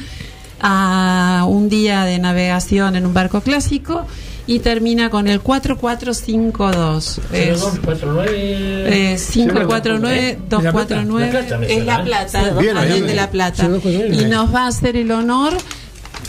a 0.61 1.45
un 1.49 1.69
día 1.69 2.05
de 2.05 2.19
navegación 2.19 2.97
en 2.97 3.05
un 3.07 3.13
barco 3.13 3.41
clásico 3.41 4.07
y 4.47 4.61
termina 4.61 5.11
con 5.11 5.27
el 5.27 5.41
4452. 5.41 7.21
Es, 7.33 7.61
0249. 7.61 9.13
eh, 9.13 9.19
549 9.33 10.39
249 10.49 11.27
La 11.27 11.31
Plata 11.41 11.59
me 11.59 11.73
es 11.77 11.85
la 11.85 12.05
plata, 12.05 12.51
Bien, 12.61 13.07
de 13.07 13.15
la 13.15 13.31
plata 13.31 13.65
0249. 13.69 14.17
y 14.23 14.25
nos 14.31 14.55
va 14.55 14.63
a 14.65 14.67
hacer 14.69 14.97
el 14.97 15.11
honor 15.11 15.53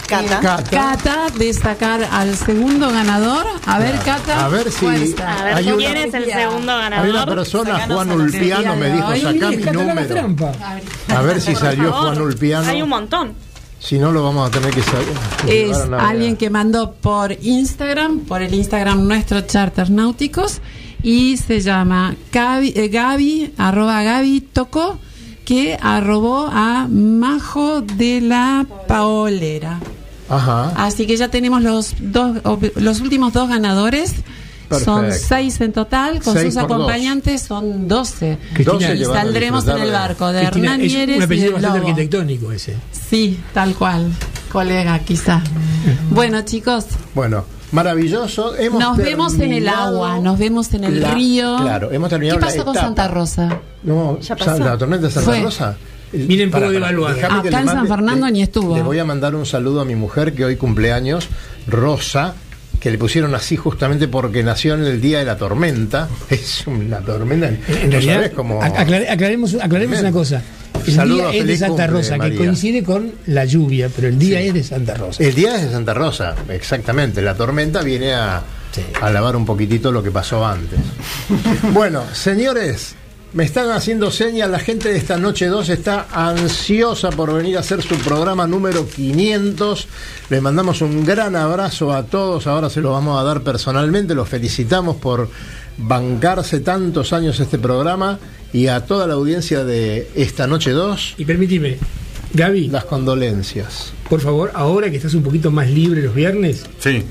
Cata. 0.08 0.40
Cata. 0.40 0.70
Cata 0.72 1.26
de 1.38 1.54
sacar 1.54 2.08
al 2.12 2.36
segundo 2.36 2.90
ganador. 2.92 3.46
A 3.66 3.78
ver, 3.80 4.00
Cata. 4.00 4.46
A 4.46 4.50
ver 4.50 4.72
si-. 4.72 4.86
A 4.86 4.90
ver, 5.44 5.54
Hay 5.56 5.64
¿quién 5.66 5.76
una- 5.76 6.04
es 6.04 6.14
el 6.14 6.26
segundo 6.26 6.72
Hay 6.72 6.88
una 6.88 6.90
ganador? 6.90 7.36
persona, 7.36 7.72
Sacanos 7.74 7.96
Juan 7.96 8.12
Ulpiano, 8.12 8.76
me 8.78 8.90
dijo, 8.92 9.08
Mire, 9.10 9.58
mi 9.58 9.64
número. 9.66 10.08
trampa. 10.08 10.52
A 11.16 11.22
ver 11.22 11.42
si 11.42 11.56
salió. 11.56 11.92
Juan 11.92 12.22
Ulpiano. 12.22 12.68
Hay 12.70 12.82
un 12.82 12.90
montón. 12.90 13.34
Si 13.80 14.00
no, 14.00 14.12
lo 14.12 14.24
vamos 14.24 14.48
a 14.48 14.52
tener 14.52 14.74
que 14.74 14.82
saber. 14.82 15.06
Es 15.48 15.78
alguien 16.00 16.36
que 16.36 16.50
mandó 16.50 16.94
por 16.94 17.32
Instagram, 17.32 18.22
por 18.22 18.42
el 18.42 18.54
Instagram 18.54 19.08
nuestro 19.08 19.42
Charters 19.42 19.90
Náuticos, 19.92 20.62
y 21.04 21.38
se 21.38 21.60
llama 21.62 22.16
Gaby, 22.32 22.74
eh, 22.76 22.88
Gaby, 22.88 23.54
arroba 23.58 24.02
Gaby 24.02 24.42
Tocó, 24.42 24.98
que 25.46 25.78
arrobó 25.80 26.50
a 26.52 26.88
Majo 26.90 27.82
de 27.82 28.20
la 28.22 28.66
Paolera. 28.88 29.80
Ajá. 30.30 30.74
Así 30.76 31.08
que 31.08 31.16
ya 31.18 31.30
tenemos 31.30 31.62
los 31.62 31.94
dos, 32.00 32.38
los 32.76 33.02
últimos 33.02 33.34
dos 33.34 33.50
ganadores. 33.50 34.14
Son 34.84 35.14
seis 35.14 35.62
en 35.62 35.72
total, 35.72 36.22
con 36.22 36.34
Seis 36.34 36.48
sus 36.48 36.56
dos. 36.56 36.64
acompañantes 36.66 37.42
son 37.42 37.88
doce. 37.88 38.38
Cristina, 38.54 38.94
y 38.94 39.06
saldremos 39.06 39.66
en 39.66 39.78
el 39.78 39.92
barco 39.94 40.28
de 40.34 40.42
Cristina, 40.42 40.74
Hernán 40.74 40.82
es 40.82 40.92
Mieres 40.94 41.18
un 41.18 41.24
apellido 41.24 41.54
bastante 41.54 41.78
Lobo. 41.80 41.90
arquitectónico 41.90 42.52
ese. 42.52 42.76
Sí, 42.92 43.40
tal 43.54 43.74
cual. 43.76 44.12
Colega, 44.52 45.00
quizá. 45.00 45.42
Bueno, 46.10 46.42
chicos, 46.42 46.86
Bueno, 47.16 47.46
maravilloso. 47.72 48.58
Hemos 48.58 48.82
nos 48.82 48.98
vemos 48.98 49.36
en 49.36 49.54
el 49.54 49.70
agua, 49.70 50.20
nos 50.20 50.38
vemos 50.38 50.74
en 50.74 50.84
el 50.84 51.02
la- 51.02 51.14
río. 51.14 51.58
Claro, 51.62 51.90
hemos 51.94 52.10
terminado 52.10 52.38
¿Qué 52.40 52.46
la 52.46 52.52
pasó 52.52 52.66
con 52.66 52.74
etapa. 52.76 52.88
Santa 52.88 53.08
Rosa? 53.08 53.60
No, 53.84 54.20
Ya 54.20 54.36
pasó. 54.36 54.60
la 54.60 54.78
tormenta 54.78 55.08
de 55.08 55.14
Santa 55.14 55.30
Fue. 55.30 55.42
Rosa. 55.44 55.78
El- 56.14 56.28
Miren, 56.28 56.50
devaluada. 56.52 57.16
déjame 57.16 57.42
que 57.42 57.48
Acá 57.50 57.60
en 57.62 57.68
San 57.68 57.88
Fernando 57.88 58.26
le- 58.28 58.32
ni 58.32 58.42
estuvo. 58.42 58.76
Le 58.76 58.82
voy 58.82 59.00
a 59.00 59.06
mandar 59.06 59.36
un 59.36 59.46
saludo 59.46 59.82
a 59.82 59.86
mi 59.86 59.96
mujer 59.96 60.34
que 60.34 60.46
hoy 60.46 60.56
cumpleaños, 60.56 61.28
Rosa, 61.68 62.36
que 62.80 62.92
le 62.92 62.98
pusieron 62.98 63.34
así 63.36 63.56
justamente 63.58 64.08
porque 64.08 64.44
nació 64.44 64.76
en 64.76 64.84
el 64.86 65.02
día 65.02 65.20
de 65.20 65.26
la 65.26 65.38
tormenta. 65.38 66.08
Es 66.30 66.66
una 66.68 67.00
tormenta. 67.00 67.48
En 67.50 67.60
¿no 67.86 67.92
realidad, 67.92 68.32
aclare- 68.34 69.10
aclaremos, 69.10 69.56
aclaremos 69.62 70.00
una 70.00 70.12
cosa. 70.12 70.42
El 70.86 70.94
Saludos, 70.94 71.32
día 71.32 71.42
es 71.42 71.48
de 71.48 71.58
Santa 71.58 71.84
cumple, 71.84 71.88
Rosa, 72.02 72.14
que 72.14 72.18
María. 72.20 72.38
coincide 72.38 72.84
con 72.84 73.12
la 73.26 73.44
lluvia, 73.44 73.90
pero 73.94 74.08
el 74.08 74.18
día 74.18 74.40
es 74.40 74.54
de 74.54 74.64
Santa 74.64 74.94
Rosa. 74.94 75.22
El 75.22 75.34
día 75.36 75.56
es 75.56 75.64
de 75.66 75.72
Santa 75.72 75.94
Rosa, 75.94 76.36
exactamente. 76.50 77.22
La 77.22 77.36
tormenta 77.36 77.82
viene 77.82 78.14
a, 78.14 78.42
a 79.02 79.10
lavar 79.10 79.36
un 79.36 79.46
poquitito 79.46 79.92
lo 79.92 80.02
que 80.02 80.12
pasó 80.12 80.46
antes. 80.46 80.80
bueno, 81.74 82.04
señores, 82.14 82.96
me 83.34 83.44
están 83.44 83.70
haciendo 83.72 84.10
señas. 84.12 84.50
La 84.50 84.60
gente 84.60 84.90
de 84.90 84.98
esta 84.98 85.18
noche 85.18 85.48
2 85.48 85.70
está 85.70 86.08
ansiosa 86.12 87.10
por 87.12 87.34
venir 87.34 87.58
a 87.58 87.60
hacer 87.60 87.82
su 87.82 87.96
programa 87.98 88.48
número 88.48 88.88
500. 88.88 89.88
Les 90.30 90.42
mandamos 90.42 90.82
un 90.82 91.06
gran 91.06 91.36
abrazo 91.36 91.94
a 91.94 92.04
todos. 92.04 92.48
Ahora 92.48 92.70
se 92.70 92.82
lo 92.82 92.92
vamos 92.92 93.20
a 93.20 93.24
dar 93.24 93.42
personalmente. 93.42 94.16
Los 94.16 94.30
felicitamos 94.30 94.96
por 94.98 95.30
bancarse 95.78 96.60
tantos 96.62 97.14
años 97.14 97.40
este 97.40 97.60
programa 97.60 98.18
y 98.54 98.68
a 98.68 98.86
toda 98.86 99.06
la 99.06 99.14
audiencia 99.14 99.64
de 99.64 100.10
esta 100.16 100.48
noche 100.48 100.72
2 100.72 101.16
Y 101.18 101.26
permíteme, 101.26 101.78
Gaby, 102.34 102.70
las 102.70 102.86
condolencias. 102.86 103.92
por 104.10 104.22
favor, 104.22 104.52
ahora 104.56 104.90
que 104.90 104.98
estás 104.98 105.14
un 105.14 105.22
poquito 105.22 105.52
más 105.52 105.70
libre 105.70 106.02
los 106.02 106.16
viernes, 106.16 106.64
Sí. 106.80 107.04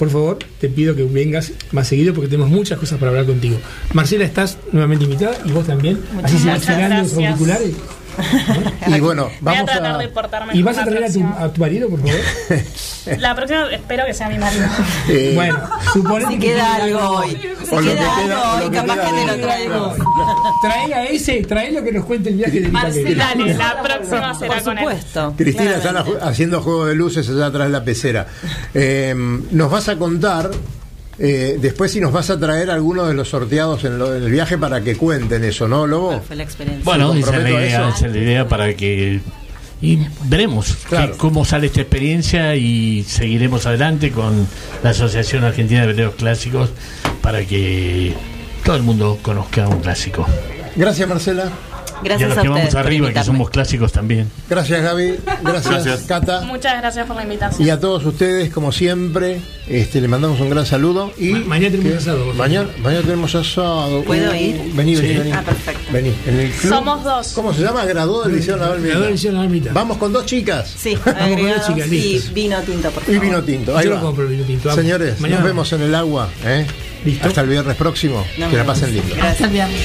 Por 0.00 0.08
favor, 0.08 0.38
te 0.58 0.70
pido 0.70 0.96
que 0.96 1.04
vengas 1.04 1.52
más 1.72 1.86
seguido 1.86 2.14
porque 2.14 2.30
tenemos 2.30 2.48
muchas 2.48 2.78
cosas 2.78 2.98
para 2.98 3.10
hablar 3.10 3.26
contigo. 3.26 3.58
Marcela, 3.92 4.24
estás 4.24 4.56
nuevamente 4.72 5.04
invitada 5.04 5.36
y 5.44 5.50
vos 5.50 5.66
también. 5.66 6.00
Así 6.22 6.38
se 6.38 6.46
van 6.46 7.02
los 7.02 7.12
auriculares. 7.12 7.74
Y 8.86 9.00
bueno, 9.00 9.24
Voy 9.24 9.32
a 9.54 9.62
vamos 9.62 9.64
tratar 9.70 9.94
a... 9.94 9.98
de 9.98 10.08
portarme 10.08 10.56
¿Y 10.56 10.62
vas 10.62 10.78
a 10.78 10.84
traer 10.84 11.04
a 11.04 11.06
tu, 11.06 11.20
próxima. 11.20 11.36
a 11.44 11.52
tu 11.52 11.60
marido, 11.60 11.88
por 11.88 12.00
favor? 12.00 12.20
La 13.18 13.34
próxima 13.34 13.66
espero 13.72 14.04
que 14.06 14.12
sea 14.14 14.28
mi 14.28 14.38
marido. 14.38 14.66
Eh, 15.08 15.32
Bueno, 15.34 15.58
suponete 15.92 16.32
Si 16.32 16.38
que 16.38 16.46
queda 16.48 16.74
algo 16.76 16.98
hoy. 16.98 17.30
Si 17.64 17.74
O 17.74 17.78
queda 17.80 17.94
queda- 17.94 18.16
algo 18.54 18.64
hoy, 18.64 18.70
que 18.70 18.76
capaz 18.76 18.94
que 18.98 19.06
te 19.12 19.14
de- 19.20 19.26
lo 19.26 19.46
traigo. 19.46 19.94
Trae 20.62 20.94
a 20.94 21.04
ese, 21.06 21.42
trae 21.44 21.72
lo 21.72 21.82
que 21.82 21.92
nos 21.92 22.04
cuente 22.04 22.28
el 22.28 22.36
viaje 22.36 22.60
de 22.60 22.68
Marcela, 22.68 23.26
Dale, 23.34 23.54
la 23.54 23.82
próxima 23.82 24.34
será 24.34 24.54
Por 24.54 24.62
con 24.64 24.78
él. 24.78 24.84
supuesto. 24.84 25.34
Cristina 25.36 25.76
están 25.76 25.96
haciendo 26.22 26.60
juego 26.60 26.86
de 26.86 26.94
luces 26.94 27.28
allá 27.30 27.46
atrás 27.46 27.66
de 27.68 27.72
la 27.72 27.84
pecera. 27.84 28.26
Eh, 28.74 29.14
nos 29.50 29.70
vas 29.70 29.88
a 29.88 29.96
contar 29.96 30.50
Eh, 31.22 31.58
después 31.60 31.92
si 31.92 32.00
nos 32.00 32.12
vas 32.12 32.30
a 32.30 32.40
traer 32.40 32.70
alguno 32.70 33.06
de 33.06 33.12
los 33.12 33.28
sorteados 33.28 33.84
en, 33.84 33.98
lo- 33.98 34.16
en 34.16 34.22
el 34.22 34.30
viaje 34.30 34.56
para 34.56 34.80
que 34.80 34.96
cuenten 34.96 35.44
eso, 35.44 35.68
¿no, 35.68 35.86
Lobo? 35.86 36.22
Fue 36.26 36.34
la 36.34 36.42
experiencia. 36.44 36.82
Bueno, 36.84 37.12
¿Me 37.12 37.20
esa 37.20 37.36
es 37.36 37.42
la 37.42 37.50
idea, 37.50 37.66
eso? 37.88 37.96
esa 37.96 38.06
es 38.06 38.12
la 38.12 38.18
idea 38.18 38.48
para 38.48 38.72
que 38.74 39.20
y 39.82 39.98
veremos 40.24 40.76
Claro. 40.88 41.12
que- 41.12 41.18
cómo 41.18 41.44
sale 41.44 41.66
esta 41.66 41.82
experiencia 41.82 42.54
y 42.56 43.02
seguiremos 43.04 43.66
adelante 43.66 44.10
con 44.12 44.46
la 44.82 44.90
Asociación 44.90 45.44
Argentina 45.44 45.82
de 45.82 45.88
Veleros 45.88 46.14
Clásicos 46.14 46.70
para 47.20 47.44
que 47.44 48.14
todo 48.64 48.76
el 48.76 48.82
mundo 48.82 49.18
conozca 49.20 49.68
un 49.68 49.80
clásico. 49.80 50.26
Gracias, 50.76 51.06
Marcela. 51.08 51.50
Y 52.02 52.06
a 52.06 52.08
Gracias 52.10 52.28
los 52.30 52.38
a 52.38 52.42
que 52.42 52.48
ustedes 52.48 52.74
vamos 52.74 52.86
arriba, 52.86 53.12
que 53.12 53.24
somos 53.24 53.50
clásicos 53.50 53.92
también. 53.92 54.28
Gracias, 54.48 54.82
Gaby. 54.82 55.14
Gracias, 55.42 55.66
Gracias. 55.84 56.00
Cata. 56.02 56.40
Muchas 56.42 56.80
gracias 56.80 57.06
por 57.06 57.16
la 57.16 57.22
invitación. 57.22 57.66
Y 57.66 57.70
a 57.70 57.78
todos 57.80 58.04
ustedes, 58.04 58.50
como 58.50 58.72
siempre, 58.72 59.40
este, 59.68 60.00
le 60.00 60.08
mandamos 60.08 60.40
un 60.40 60.50
gran 60.50 60.66
saludo. 60.66 61.12
Y 61.18 61.30
Ma- 61.30 61.40
mañana 61.46 61.76
tenemos 61.76 61.96
asado, 62.02 62.24
por 62.26 62.34
Mañana, 62.36 62.68
mañana 62.82 63.02
tenemos 63.02 63.34
asado. 63.34 64.02
¿Puedo 64.04 64.30
Uh, 64.30 64.34
ir? 64.34 64.56
Vení, 64.56 64.72
vení, 64.74 64.96
Sí. 64.96 65.18
vení. 65.18 65.32
Ah, 65.32 65.42
perfecto. 65.44 65.92
Vení. 65.92 66.12
En 66.26 66.38
el 66.40 66.50
club. 66.52 66.72
Somos 66.72 67.04
dos. 67.04 67.28
¿Cómo 67.34 67.52
se 67.54 67.62
llama? 67.62 67.84
Graduado 67.84 68.24
del 68.24 68.36
Liceo 68.36 68.56
Naval 68.56 68.78
Militar. 68.78 68.88
Graduado 68.88 69.04
del 69.04 69.12
Liceo 69.14 69.32
Naval 69.32 69.48
Militar. 69.48 69.74
Vamos 69.74 69.96
con 69.98 70.12
dos 70.12 70.26
chicas. 70.26 70.74
Sí, 70.76 70.96
con 70.96 71.12
las 71.14 71.22
agregados 71.22 71.66
chicas, 71.66 71.86
y 71.86 71.90
listos. 71.90 72.32
vino 72.34 72.60
tinto, 72.62 72.90
por 72.90 73.02
Y 73.02 73.06
favor. 73.06 73.20
vino 73.20 73.42
tinto. 73.44 73.76
Ahí 73.76 73.84
Yo 73.86 73.90
va. 73.92 73.96
lo 73.96 74.02
compro 74.06 74.26
vino 74.26 74.44
tinto. 74.44 74.68
Vamos. 74.68 74.82
Señores, 74.82 75.20
Mañana 75.20 75.40
nos 75.40 75.48
vemos 75.48 75.72
en 75.72 75.82
el 75.82 75.94
agua. 75.94 76.28
¿eh? 76.44 76.66
Listo. 77.04 77.28
Hasta 77.28 77.40
el 77.42 77.48
viernes 77.48 77.76
próximo. 77.76 78.26
Nos 78.38 78.50
que 78.50 78.56
la 78.56 78.64
pasen 78.64 78.92
lindo. 78.94 79.08
Gracias. 79.14 79.32
Hasta 79.32 79.44
el 79.46 79.50
viernes. 79.52 79.80